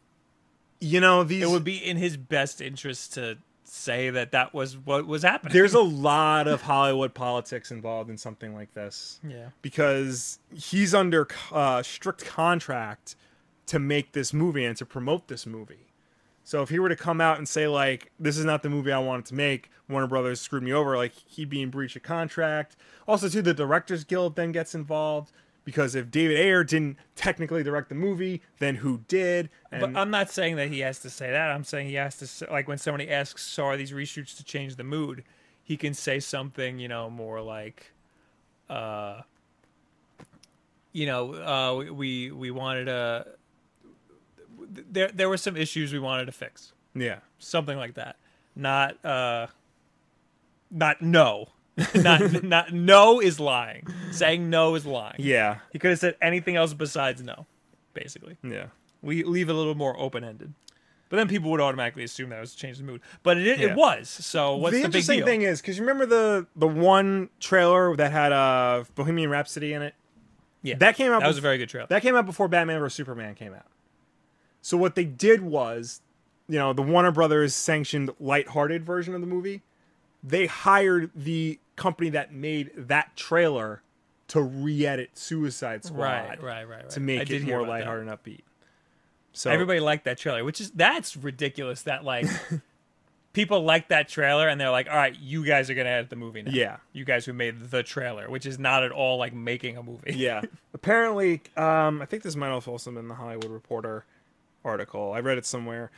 You 0.79 0.99
know 0.99 1.23
these 1.23 1.43
It 1.43 1.49
would 1.49 1.63
be 1.63 1.77
in 1.77 1.97
his 1.97 2.17
best 2.17 2.61
interest 2.61 3.13
to 3.13 3.37
say 3.63 4.09
that 4.09 4.31
that 4.31 4.53
was 4.53 4.77
what 4.77 5.05
was 5.05 5.23
happening. 5.23 5.53
there's 5.53 5.73
a 5.73 5.79
lot 5.81 6.47
of 6.47 6.61
Hollywood 6.61 7.13
politics 7.13 7.71
involved 7.71 8.09
in 8.09 8.17
something 8.17 8.53
like 8.55 8.73
this 8.73 9.19
yeah. 9.27 9.49
because 9.61 10.39
he's 10.53 10.93
under 10.93 11.27
uh, 11.51 11.83
strict 11.83 12.25
contract 12.25 13.15
to 13.65 13.79
make 13.79 14.13
this 14.13 14.33
movie 14.33 14.63
and 14.63 14.77
to 14.77 14.85
promote 14.85 15.27
this 15.27 15.45
movie. 15.45 15.87
So 16.43 16.61
if 16.61 16.69
he 16.69 16.79
were 16.79 16.87
to 16.87 16.95
come 16.95 17.19
out 17.19 17.37
and 17.37 17.47
say 17.47 17.67
like 17.67 18.11
this 18.17 18.37
is 18.37 18.45
not 18.45 18.63
the 18.63 18.69
movie 18.69 18.91
I 18.91 18.99
wanted 18.99 19.25
to 19.25 19.35
make, 19.35 19.69
Warner 19.89 20.07
Brothers 20.07 20.39
screwed 20.39 20.63
me 20.63 20.71
over, 20.71 20.95
like 20.95 21.13
he'd 21.25 21.49
be 21.49 21.61
in 21.61 21.69
breach 21.69 21.95
of 21.97 22.03
contract. 22.03 22.77
Also, 23.05 23.27
too, 23.27 23.41
the 23.41 23.53
Directors 23.53 24.05
Guild 24.05 24.35
then 24.37 24.53
gets 24.53 24.73
involved 24.73 25.31
because 25.67 25.95
if 25.95 26.09
David 26.09 26.37
Ayer 26.39 26.63
didn't 26.63 26.95
technically 27.17 27.61
direct 27.61 27.89
the 27.89 27.95
movie, 27.95 28.41
then 28.59 28.75
who 28.75 29.01
did? 29.09 29.49
And 29.69 29.81
But 29.81 29.99
I'm 29.99 30.09
not 30.09 30.29
saying 30.31 30.55
that 30.55 30.69
he 30.69 30.79
has 30.79 30.99
to 30.99 31.09
say 31.09 31.29
that. 31.29 31.51
I'm 31.51 31.65
saying 31.65 31.89
he 31.89 31.95
has 31.95 32.15
to 32.19 32.25
say, 32.25 32.45
like 32.49 32.69
when 32.69 32.77
somebody 32.77 33.09
asks, 33.11 33.43
"So 33.43 33.65
are 33.65 33.75
these 33.75 33.91
reshoots 33.91 34.37
to 34.37 34.45
change 34.45 34.77
the 34.77 34.85
mood?" 34.85 35.25
He 35.61 35.75
can 35.75 35.93
say 35.93 36.21
something, 36.21 36.79
you 36.79 36.87
know, 36.87 37.09
more 37.09 37.41
like, 37.41 37.91
uh, 38.69 39.23
you 40.93 41.05
know, 41.05 41.33
uh, 41.33 41.83
we- 41.91 42.31
we 42.31 42.49
wanted 42.49 42.85
to. 42.85 43.27
There 44.69 45.09
there 45.09 45.27
were 45.27 45.35
some 45.35 45.57
issues 45.57 45.91
we 45.91 45.99
wanted 45.99 46.27
to 46.27 46.31
fix, 46.31 46.71
yeah, 46.95 47.19
something 47.39 47.77
like 47.77 47.95
that. 47.95 48.15
Not 48.55 49.03
uh, 49.05 49.47
not 50.71 51.01
no, 51.01 51.49
not 51.95 52.43
not 52.43 52.73
no 52.73 53.19
is 53.21 53.39
lying. 53.39 53.85
Saying 54.11 54.49
no 54.49 54.75
is 54.75 54.85
lying. 54.85 55.15
yeah, 55.19 55.57
He 55.71 55.79
could 55.79 55.91
have 55.91 55.99
said 55.99 56.15
anything 56.21 56.55
else 56.55 56.73
besides 56.73 57.21
no, 57.21 57.45
basically. 57.93 58.37
yeah. 58.43 58.67
We 59.01 59.23
leave 59.23 59.49
it 59.49 59.53
a 59.53 59.55
little 59.57 59.75
more 59.75 59.97
open 59.99 60.23
ended. 60.23 60.53
But 61.09 61.17
then 61.17 61.27
people 61.29 61.51
would 61.51 61.61
automatically 61.61 62.03
assume 62.03 62.31
that 62.31 62.41
was 62.41 62.51
to 62.53 62.57
change 62.57 62.79
the 62.79 62.83
mood. 62.83 62.99
But 63.23 63.37
it, 63.37 63.59
Yeah. 63.59 63.67
it 63.67 63.75
was. 63.75 64.09
So 64.09 64.55
what's 64.57 64.73
the 64.73 64.79
the, 64.79 64.85
interesting 64.85 65.23
thing 65.23 65.43
is 65.43 65.61
because 65.61 65.77
you 65.77 65.83
remember 65.83 66.05
the 66.05 66.47
the 66.55 66.67
one 66.67 67.29
trailer 67.39 67.95
that 67.95 68.11
had 68.11 68.31
uh, 68.33 68.83
Bohemian 68.95 69.29
Rhapsody 69.29 69.71
in 69.73 69.81
it. 69.83 69.93
yeah, 70.63 70.75
That 70.79 70.95
came 70.95 71.11
out. 71.11 71.21
that 71.21 71.27
was 71.27 71.37
a 71.37 71.41
very 71.41 71.57
good 71.59 71.69
trailer. 71.69 71.87
That 71.87 72.01
came 72.01 72.15
out 72.15 72.25
before 72.25 72.47
Batman 72.49 72.79
vs 72.79 72.95
Superman 72.95 73.35
came 73.35 73.53
out. 73.53 73.67
So 74.61 74.75
what 74.75 74.95
they 74.95 75.05
did 75.05 75.41
was, 75.43 76.01
you 76.49 76.57
know, 76.57 76.73
the 76.73 76.81
Warner 76.81 77.11
Brothers 77.11 77.55
sanctioned 77.55 78.09
lighthearted 78.19 78.83
version 78.83 79.13
of 79.13 79.21
the 79.21 79.27
movie. 79.27 79.61
They 80.23 80.47
hired 80.47 81.11
the 81.15 81.59
company 81.77 82.09
that 82.09 82.33
made 82.33 82.71
that 82.75 83.15
trailer 83.15 83.81
to 84.29 84.41
re-edit 84.41 85.17
Suicide 85.17 85.85
Squad 85.85 86.01
right, 86.01 86.43
right, 86.43 86.67
right, 86.67 86.83
right. 86.83 86.89
to 86.89 86.99
make 86.99 87.29
it 87.29 87.43
more 87.43 87.59
about 87.59 87.65
that. 87.65 87.69
lighthearted 87.69 88.07
and 88.09 88.17
upbeat. 88.19 88.41
So 89.31 89.51
Everybody 89.51 89.79
liked 89.79 90.03
that 90.05 90.17
trailer, 90.17 90.43
which 90.43 90.59
is 90.59 90.71
that's 90.71 91.15
ridiculous. 91.15 91.83
That 91.83 92.03
like 92.03 92.25
people 93.33 93.61
like 93.61 93.89
that 93.89 94.09
trailer 94.09 94.47
and 94.47 94.59
they're 94.59 94.71
like, 94.71 94.89
"All 94.89 94.95
right, 94.95 95.15
you 95.17 95.45
guys 95.45 95.69
are 95.69 95.75
gonna 95.75 95.89
edit 95.89 96.09
the 96.09 96.15
movie 96.15 96.41
now." 96.41 96.51
Yeah. 96.51 96.77
you 96.91 97.05
guys 97.05 97.25
who 97.25 97.33
made 97.33 97.69
the 97.69 97.83
trailer, 97.83 98.29
which 98.29 98.47
is 98.47 98.57
not 98.57 98.83
at 98.83 98.91
all 98.91 99.17
like 99.17 99.33
making 99.33 99.77
a 99.77 99.83
movie. 99.83 100.15
yeah. 100.15 100.41
Apparently, 100.73 101.41
um, 101.55 102.01
I 102.01 102.05
think 102.05 102.23
this 102.23 102.35
might 102.35 102.49
have 102.49 102.67
also 102.67 102.91
been 102.91 103.07
the 103.07 103.13
Hollywood 103.13 103.51
Reporter 103.51 104.05
article. 104.65 105.13
I 105.13 105.19
read 105.19 105.37
it 105.37 105.45
somewhere. 105.45 105.91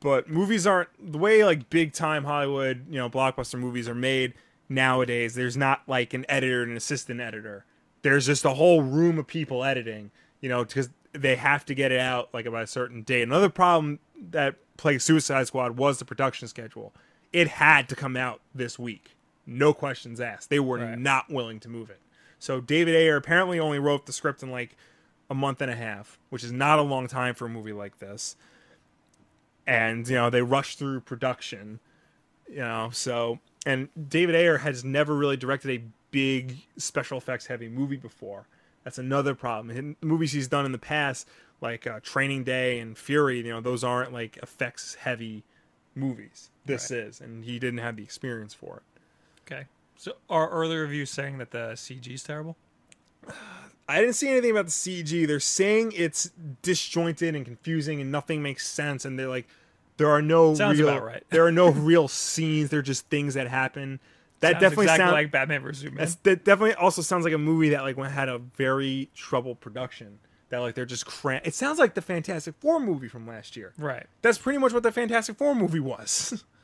But 0.00 0.28
movies 0.28 0.66
aren't 0.66 0.90
the 1.00 1.16
way 1.16 1.42
like 1.44 1.70
big 1.70 1.94
time 1.94 2.24
Hollywood, 2.24 2.84
you 2.90 2.98
know, 2.98 3.08
blockbuster 3.08 3.58
movies 3.58 3.88
are 3.88 3.94
made 3.94 4.34
nowadays. 4.68 5.34
There's 5.34 5.56
not 5.56 5.82
like 5.86 6.14
an 6.14 6.24
editor 6.28 6.62
and 6.62 6.70
an 6.72 6.76
assistant 6.76 7.20
editor. 7.20 7.64
There's 8.02 8.26
just 8.26 8.44
a 8.44 8.50
whole 8.50 8.82
room 8.82 9.18
of 9.18 9.26
people 9.26 9.64
editing, 9.64 10.10
you 10.40 10.48
know, 10.48 10.64
because 10.64 10.90
they 11.12 11.36
have 11.36 11.64
to 11.66 11.74
get 11.74 11.92
it 11.92 12.00
out 12.00 12.28
like 12.34 12.50
by 12.50 12.62
a 12.62 12.66
certain 12.66 13.02
date. 13.02 13.22
Another 13.22 13.48
problem 13.48 13.98
that 14.30 14.56
plagued 14.76 15.02
Suicide 15.02 15.46
Squad 15.46 15.76
was 15.76 15.98
the 15.98 16.04
production 16.04 16.48
schedule. 16.48 16.92
It 17.32 17.48
had 17.48 17.88
to 17.88 17.96
come 17.96 18.16
out 18.16 18.40
this 18.54 18.78
week. 18.78 19.16
No 19.46 19.72
questions 19.72 20.20
asked. 20.20 20.50
They 20.50 20.60
were 20.60 20.78
Right. 20.78 20.98
not 20.98 21.30
willing 21.30 21.60
to 21.60 21.68
move 21.68 21.90
it. 21.90 22.00
So 22.38 22.60
David 22.60 22.94
Ayer 22.94 23.16
apparently 23.16 23.58
only 23.58 23.78
wrote 23.78 24.06
the 24.06 24.12
script 24.12 24.42
in 24.42 24.50
like 24.50 24.76
a 25.30 25.34
month 25.34 25.60
and 25.62 25.70
a 25.70 25.76
half, 25.76 26.18
which 26.30 26.44
is 26.44 26.52
not 26.52 26.78
a 26.78 26.82
long 26.82 27.06
time 27.06 27.34
for 27.34 27.46
a 27.46 27.48
movie 27.48 27.72
like 27.72 27.98
this. 27.98 28.36
And 29.66 30.06
you 30.08 30.16
know 30.16 30.28
they 30.30 30.42
rushed 30.42 30.78
through 30.78 31.00
production, 31.00 31.80
you 32.48 32.56
know. 32.58 32.90
So 32.92 33.38
and 33.64 33.88
David 34.08 34.34
Ayer 34.34 34.58
has 34.58 34.84
never 34.84 35.14
really 35.14 35.36
directed 35.36 35.70
a 35.70 35.84
big 36.10 36.56
special 36.76 37.18
effects 37.18 37.46
heavy 37.46 37.68
movie 37.68 37.96
before. 37.96 38.46
That's 38.84 38.98
another 38.98 39.34
problem. 39.34 39.96
Movies 40.02 40.32
he's 40.32 40.48
done 40.48 40.66
in 40.66 40.72
the 40.72 40.78
past, 40.78 41.28
like 41.60 41.86
uh, 41.86 42.00
Training 42.02 42.44
Day 42.44 42.78
and 42.78 42.96
Fury, 42.96 43.38
you 43.38 43.50
know, 43.50 43.60
those 43.60 43.82
aren't 43.82 44.12
like 44.12 44.36
effects 44.38 44.94
heavy 44.94 45.42
movies. 45.94 46.50
This 46.66 46.90
is, 46.90 47.20
and 47.20 47.44
he 47.44 47.58
didn't 47.58 47.78
have 47.78 47.96
the 47.96 48.02
experience 48.02 48.52
for 48.52 48.76
it. 48.76 48.82
Okay. 49.46 49.64
So 49.96 50.12
are 50.28 50.50
earlier 50.50 50.82
reviews 50.82 51.10
saying 51.10 51.38
that 51.38 51.50
the 51.50 51.72
CG 51.74 52.12
is 52.12 52.22
terrible? 52.22 52.56
I 53.88 54.00
didn't 54.00 54.14
see 54.14 54.28
anything 54.28 54.50
about 54.50 54.66
the 54.66 54.70
CG. 54.70 55.26
They're 55.26 55.40
saying 55.40 55.92
it's 55.94 56.30
disjointed 56.62 57.34
and 57.34 57.44
confusing 57.44 58.00
and 58.00 58.10
nothing 58.10 58.42
makes 58.42 58.66
sense. 58.66 59.04
And 59.04 59.18
they're 59.18 59.28
like, 59.28 59.46
there 59.96 60.08
are 60.10 60.22
no 60.22 60.54
Sounds 60.54 60.78
real, 60.78 60.88
about 60.88 61.04
right. 61.04 61.22
there 61.30 61.44
are 61.46 61.52
no 61.52 61.70
real 61.70 62.08
scenes. 62.08 62.70
They're 62.70 62.82
just 62.82 63.08
things 63.08 63.34
that 63.34 63.48
happen. 63.48 64.00
That 64.40 64.52
Sounds 64.52 64.60
definitely 64.62 64.84
exactly 64.86 65.04
sounds 65.04 65.12
like 65.12 65.30
Batman 65.30 65.62
vs 65.62 65.82
Superman. 65.82 66.08
that 66.24 66.44
definitely 66.44 66.74
also 66.74 67.00
sounds 67.02 67.24
like 67.24 67.32
a 67.34 67.38
movie 67.38 67.70
that 67.70 67.82
like 67.82 67.96
went 67.96 68.12
had 68.12 68.28
a 68.28 68.38
very 68.38 69.08
troubled 69.14 69.60
production. 69.60 70.18
That 70.50 70.58
like 70.58 70.74
they're 70.74 70.84
just 70.84 71.06
cram. 71.06 71.40
It 71.44 71.54
sounds 71.54 71.78
like 71.78 71.94
the 71.94 72.02
Fantastic 72.02 72.54
Four 72.60 72.78
movie 72.80 73.08
from 73.08 73.26
last 73.26 73.56
year. 73.56 73.72
Right. 73.78 74.06
That's 74.22 74.36
pretty 74.38 74.58
much 74.58 74.72
what 74.72 74.82
the 74.82 74.92
Fantastic 74.92 75.36
Four 75.36 75.54
movie 75.54 75.80
was. 75.80 76.44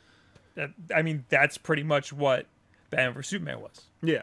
That, 0.57 0.71
I 0.95 1.03
mean, 1.03 1.25
that's 1.29 1.57
pretty 1.59 1.85
much 1.85 2.13
what 2.13 2.45
Batman 2.91 3.15
vs 3.15 3.31
Superman 3.31 3.61
was. 3.61 3.83
yeah. 4.03 4.23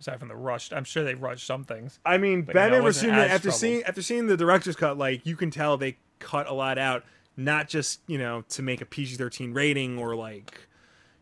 Aside 0.00 0.18
from 0.18 0.26
the 0.28 0.34
rushed, 0.34 0.72
I'm 0.72 0.82
sure 0.84 1.04
they 1.04 1.14
rushed 1.14 1.46
some 1.46 1.62
things. 1.64 2.00
I 2.04 2.18
mean, 2.18 2.42
But, 2.42 2.54
you 2.54 2.60
know, 2.60 2.64
Batman 2.66 2.82
vs 2.82 3.00
Superman. 3.02 3.30
After 3.30 3.50
seeing 3.52 3.82
after 3.84 4.02
seeing 4.02 4.26
the 4.26 4.36
director's 4.36 4.74
cut, 4.74 4.98
like 4.98 5.24
you 5.24 5.36
can 5.36 5.50
tell 5.52 5.76
they 5.76 5.96
cut 6.18 6.48
a 6.48 6.52
lot 6.52 6.76
out, 6.76 7.04
not 7.36 7.68
just 7.68 8.00
you 8.06 8.18
know 8.18 8.44
to 8.50 8.62
make 8.62 8.80
a 8.80 8.86
PG 8.86 9.16
thirteen 9.16 9.52
rating 9.52 9.98
or 9.98 10.14
like 10.14 10.68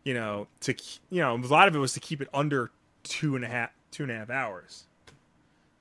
you 0.03 0.13
know 0.13 0.47
to 0.61 0.73
you 1.09 1.21
know 1.21 1.35
a 1.35 1.47
lot 1.47 1.67
of 1.67 1.75
it 1.75 1.79
was 1.79 1.93
to 1.93 1.99
keep 1.99 2.21
it 2.21 2.27
under 2.33 2.71
two 3.03 3.35
and 3.35 3.45
a 3.45 3.47
half 3.47 3.71
two 3.91 4.03
and 4.03 4.11
a 4.11 4.15
half 4.15 4.29
hours. 4.29 4.85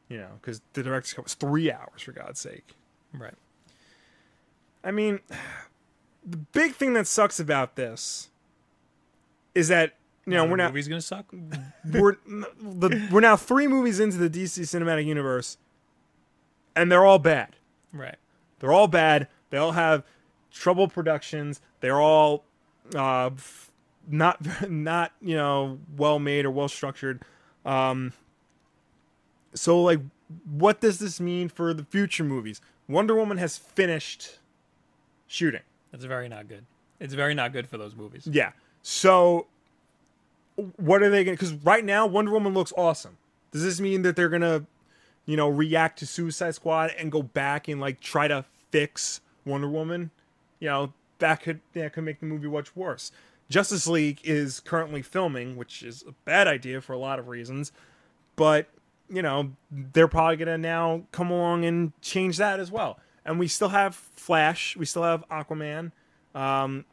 You 0.08 0.16
know, 0.18 0.28
because 0.40 0.62
the 0.73 0.82
director's 0.82 1.12
cut 1.12 1.25
was 1.25 1.35
three 1.35 1.70
hours 1.70 2.00
for 2.00 2.12
God's 2.12 2.40
sake. 2.40 2.75
Right. 3.12 3.35
I 4.82 4.90
mean, 4.90 5.20
the 6.26 6.38
big 6.38 6.75
thing 6.75 6.94
that 6.94 7.06
sucks 7.06 7.38
about 7.38 7.76
this 7.76 8.30
is 9.54 9.68
that 9.68 9.94
you 10.26 10.35
know 10.35 10.44
we're 10.44 10.50
the 10.50 10.56
not 10.56 10.70
movie's 10.73 10.88
gonna 10.88 11.00
suck. 11.00 11.26
we're 11.92 12.16
the, 12.25 13.08
we're 13.11 13.20
now 13.20 13.37
three 13.37 13.66
movies 13.66 14.00
into 14.00 14.16
the 14.16 14.30
DC 14.30 14.61
cinematic 14.61 15.04
universe, 15.04 15.58
and 16.75 16.90
they're 16.90 17.04
all 17.04 17.18
bad. 17.18 17.56
right. 17.92 18.16
They're 18.61 18.73
all 18.73 18.88
bad. 18.88 19.28
They 19.50 19.58
all 19.58 19.73
have 19.73 20.02
trouble 20.52 20.88
productions. 20.88 21.61
They're 21.81 22.00
all 22.00 22.45
uh, 22.95 23.31
not 24.09 24.71
not 24.71 25.12
you 25.21 25.37
know 25.37 25.78
well 25.97 26.19
made 26.19 26.45
or 26.45 26.50
well 26.50 26.69
structured. 26.69 27.23
Um, 27.64 28.12
so 29.55 29.83
like, 29.83 30.00
what 30.50 30.81
does 30.81 30.99
this 30.99 31.21
mean 31.21 31.49
for 31.49 31.75
the 31.75 31.85
future 31.85 32.25
movies? 32.25 32.61
Wonder 32.88 33.14
Woman 33.14 33.38
has 33.38 33.59
finished 33.59 34.38
shooting. 35.26 35.62
That's 35.93 36.05
very 36.05 36.28
not 36.28 36.49
good. 36.49 36.64
It's 37.00 37.14
very 37.14 37.35
not 37.35 37.52
good 37.52 37.69
for 37.69 37.78
those 37.78 37.95
movies. 37.95 38.26
Yeah. 38.31 38.52
So, 38.83 39.47
what 40.76 41.02
are 41.02 41.11
they 41.11 41.25
going 41.25 41.37
to? 41.37 41.45
Because 41.45 41.55
right 41.64 41.85
now, 41.85 42.07
Wonder 42.07 42.33
Woman 42.33 42.55
looks 42.55 42.73
awesome. 42.76 43.17
Does 43.52 43.62
this 43.62 43.81
mean 43.81 44.02
that 44.02 44.17
they're 44.17 44.28
going 44.28 44.43
to, 44.43 44.64
you 45.26 45.37
know, 45.37 45.49
react 45.49 45.99
to 46.00 46.07
Suicide 46.07 46.55
Squad 46.55 46.90
and 46.99 47.12
go 47.12 47.23
back 47.23 47.69
and 47.69 47.81
like 47.81 48.00
try 48.00 48.28
to 48.28 48.45
fix 48.71 49.21
Wonder 49.45 49.69
Woman? 49.69 50.11
You 50.60 50.68
know, 50.68 50.92
that 51.18 51.42
could 51.42 51.60
that 51.74 51.92
could 51.92 52.04
make 52.04 52.20
the 52.20 52.26
movie 52.26 52.48
much 52.48 52.74
worse. 52.76 53.12
Justice 53.50 53.86
League 53.86 54.20
is 54.24 54.60
currently 54.60 55.00
filming, 55.02 55.56
which 55.56 55.82
is 55.82 56.04
a 56.06 56.12
bad 56.24 56.46
idea 56.46 56.80
for 56.80 56.92
a 56.92 56.98
lot 56.98 57.18
of 57.18 57.28
reasons, 57.28 57.72
but 58.36 58.66
you 59.08 59.22
know 59.22 59.52
they're 59.70 60.08
probably 60.08 60.36
going 60.36 60.48
to 60.48 60.58
now 60.58 61.02
come 61.12 61.30
along 61.30 61.64
and 61.64 61.92
change 62.02 62.36
that 62.36 62.60
as 62.60 62.70
well. 62.70 62.98
and 63.24 63.38
we 63.38 63.48
still 63.48 63.70
have 63.70 63.94
Flash, 63.94 64.76
we 64.76 64.84
still 64.84 65.02
have 65.02 65.24
Aquaman, 65.30 65.92
um, 66.34 66.84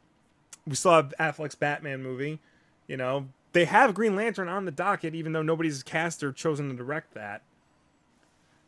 we 0.66 0.74
still 0.74 0.92
have 0.92 1.12
Affleck's 1.20 1.54
Batman 1.54 2.02
movie. 2.02 2.38
You 2.86 2.96
know, 2.96 3.28
they 3.52 3.64
have 3.66 3.94
Green 3.94 4.16
Lantern 4.16 4.48
on 4.48 4.64
the 4.64 4.70
docket, 4.70 5.14
even 5.14 5.32
though 5.32 5.42
nobody's 5.42 5.82
cast 5.82 6.22
or 6.22 6.32
chosen 6.32 6.68
to 6.70 6.74
direct 6.74 7.14
that. 7.14 7.42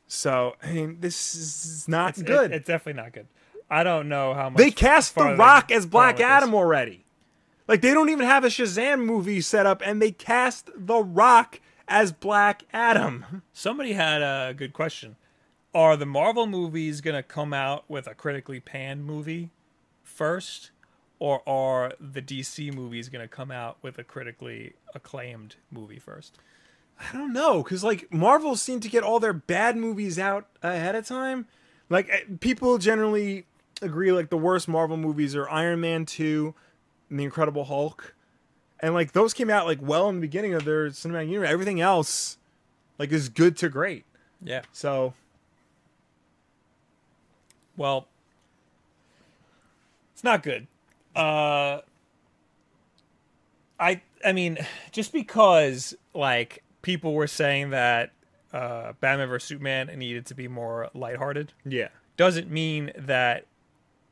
So 0.07 0.57
I 0.63 0.73
mean, 0.73 0.99
this 1.01 1.35
is 1.35 1.89
not 1.89 2.11
It's, 2.11 2.23
good. 2.23 2.51
It, 2.53 2.57
it's 2.57 2.67
definitely 2.67 3.03
not 3.03 3.13
good. 3.13 3.27
I 3.71 3.83
don't 3.83 4.09
know 4.09 4.35
how 4.35 4.51
much. 4.51 4.59
they 4.59 4.71
cast 4.71 5.15
The 5.15 5.35
Rock 5.35 5.71
as 5.71 5.87
Black. 5.87 6.21
Adam 6.21 6.55
already. 6.55 7.05
Like 7.67 7.83
they 7.83 7.93
don't 7.93 8.09
even 8.09 8.25
have 8.27 8.45
a 8.45 8.49
Shazam 8.49 9.05
movie 9.05 9.41
set 9.41 9.67
up, 9.67 9.83
and 9.85 10.01
they 10.01 10.11
cast 10.11 10.71
The 10.75 10.99
Rock 11.03 11.61
as 11.87 12.13
Black 12.13 12.63
Adam. 12.73 13.43
Somebody 13.53 13.93
had 13.93 14.23
a 14.23 14.55
good 14.57 14.73
question. 14.73 15.17
Are 15.75 15.97
the 15.97 16.07
Marvel 16.07 16.47
movies 16.47 17.01
going 17.03 17.17
to 17.17 17.23
come 17.23 17.53
out 17.53 17.85
with 17.89 18.07
a 18.07 18.15
critically 18.15 18.59
panned 18.59 19.05
movie 19.05 19.51
first? 20.03 20.71
Or 21.21 21.47
are 21.49 21.93
the 22.01 22.23
DC 22.23 22.73
movies 22.73 23.09
going 23.09 23.23
to 23.23 23.29
come 23.29 23.51
out 23.51 23.77
with 23.83 23.99
a 23.99 24.05
critically 24.05 24.75
acclaimed 24.95 25.57
movie 25.71 25.99
first? 25.99 26.39
I 27.01 27.13
don't 27.17 27.33
know, 27.33 27.63
because 27.63 27.85
like 27.85 28.13
Marvel 28.13 28.57
seem 28.57 28.81
to 28.81 28.89
get 28.89 29.03
all 29.03 29.21
their 29.21 29.33
bad 29.33 29.77
movies 29.77 30.19
out 30.19 30.47
ahead 30.63 30.95
of 30.95 31.07
time. 31.07 31.47
Like 31.91 32.09
eh, 32.09 32.21
people 32.41 32.79
generally 32.79 33.47
agree, 33.83 34.13
like 34.13 34.31
the 34.31 34.39
worst 34.39 34.69
Marvel 34.69 34.97
movies 34.97 35.35
are 35.37 35.49
Iron 35.49 35.81
Man 35.81 36.07
two, 36.07 36.55
and 37.11 37.19
The 37.19 37.25
Incredible 37.25 37.65
Hulk, 37.65 38.15
and 38.81 38.95
like 38.95 39.13
those 39.13 39.35
came 39.35 39.51
out 39.51 39.67
like 39.67 39.79
well 39.81 40.09
in 40.09 40.17
the 40.17 40.21
beginning 40.21 40.55
of 40.55 40.65
their 40.65 40.89
cinematic 40.91 41.29
universe. 41.29 41.51
Everything 41.51 41.81
else, 41.81 42.39
like, 42.99 43.13
is 43.13 43.29
good 43.29 43.57
to 43.59 43.69
great. 43.69 44.05
Yeah. 44.43 44.63
So 44.73 45.15
Well, 47.79 48.09
it's 50.13 50.25
not 50.25 50.43
good. 50.43 50.67
Uh, 51.17 51.81
I 53.81 54.03
I 54.25 54.33
mean, 54.33 54.59
just 54.91 55.13
because 55.13 55.97
like 56.13 56.65
people 56.83 57.15
were 57.15 57.29
saying 57.29 57.71
that 57.71 58.11
uh, 58.53 58.93
Batman 59.01 59.29
vs 59.29 59.49
Superman 59.49 59.87
needed 59.97 60.27
to 60.27 60.35
be 60.35 60.49
more 60.49 60.91
lighthearted, 60.93 61.53
yeah, 61.65 61.89
doesn't 62.17 62.51
mean 62.51 62.91
that 62.97 63.47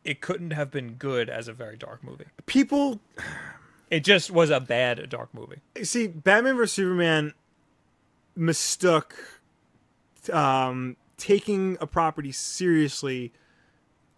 it 0.07 0.21
couldn't 0.21 0.53
have 0.53 0.71
been 0.71 0.93
good 0.95 1.29
as 1.29 1.49
a 1.49 1.53
very 1.53 1.77
dark 1.77 2.03
movie. 2.03 2.27
people 2.47 3.01
It 3.91 4.05
just 4.05 4.31
was 4.31 4.51
a 4.51 4.61
bad 4.61 5.09
dark 5.11 5.35
movie. 5.35 5.59
see 5.83 6.07
Batman 6.07 6.57
vs 6.57 6.75
Superman 6.75 7.35
mistook 8.35 9.15
um, 10.33 10.97
taking 11.17 11.77
a 11.81 11.87
property 11.87 12.33
seriously 12.33 13.33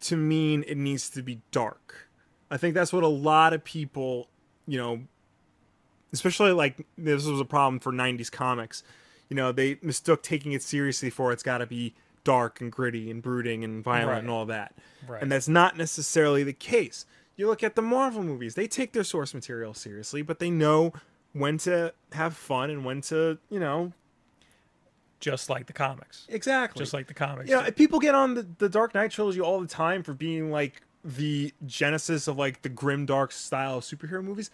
to 0.00 0.16
mean 0.16 0.64
it 0.66 0.76
needs 0.76 1.10
to 1.10 1.22
be 1.22 1.40
dark. 1.50 2.08
I 2.50 2.56
think 2.56 2.74
that's 2.74 2.92
what 2.92 3.02
a 3.02 3.08
lot 3.08 3.52
of 3.52 3.62
people, 3.64 4.28
you 4.66 4.78
know, 4.78 5.00
especially 6.12 6.52
like 6.52 6.86
this 6.96 7.26
was 7.26 7.40
a 7.40 7.44
problem 7.44 7.78
for 7.78 7.92
90s 7.92 8.30
comics. 8.30 8.82
You 9.28 9.36
know, 9.36 9.52
they 9.52 9.78
mistook 9.82 10.22
taking 10.22 10.52
it 10.52 10.62
seriously 10.62 11.10
for 11.10 11.32
it's 11.32 11.42
got 11.42 11.58
to 11.58 11.66
be 11.66 11.94
dark 12.28 12.60
and 12.60 12.70
gritty 12.70 13.10
and 13.10 13.22
brooding 13.22 13.64
and 13.64 13.82
violent 13.82 14.08
Right. 14.08 14.18
and 14.18 14.30
all 14.30 14.44
that. 14.46 14.74
Right. 15.08 15.22
And 15.22 15.32
that's 15.32 15.48
not 15.48 15.78
necessarily 15.78 16.44
the 16.44 16.52
case. 16.52 17.06
You 17.36 17.46
look 17.46 17.62
at 17.62 17.74
the 17.74 17.80
Marvel 17.82 18.22
movies, 18.22 18.54
they 18.54 18.66
take 18.66 18.92
their 18.92 19.04
source 19.04 19.32
material 19.32 19.72
seriously, 19.72 20.20
but 20.22 20.38
they 20.38 20.50
know 20.50 20.92
when 21.32 21.56
to 21.58 21.94
have 22.12 22.36
fun 22.36 22.68
and 22.68 22.84
when 22.84 23.00
to, 23.02 23.38
you 23.48 23.60
know, 23.60 23.92
Just 25.20 25.48
like 25.50 25.66
the 25.66 25.72
comics. 25.72 26.26
exactly. 26.28 26.78
Just 26.80 26.92
like 26.92 27.06
the 27.06 27.14
comics. 27.14 27.48
you 27.50 27.56
know, 27.56 27.70
people 27.70 27.98
get 27.98 28.14
on 28.14 28.34
the, 28.34 28.46
the 28.58 28.68
Dark 28.68 28.94
Knight 28.94 29.10
trilogy 29.10 29.40
all 29.40 29.60
the 29.60 29.66
time 29.66 30.02
for 30.02 30.12
being 30.14 30.50
like 30.50 30.82
the 31.04 31.52
genesis 31.66 32.28
of 32.28 32.36
like 32.36 32.62
the 32.62 32.68
grim 32.68 33.06
dark 33.06 33.32
style 33.32 33.78
of 33.78 33.84
superhero 33.84 34.22
movies. 34.22 34.50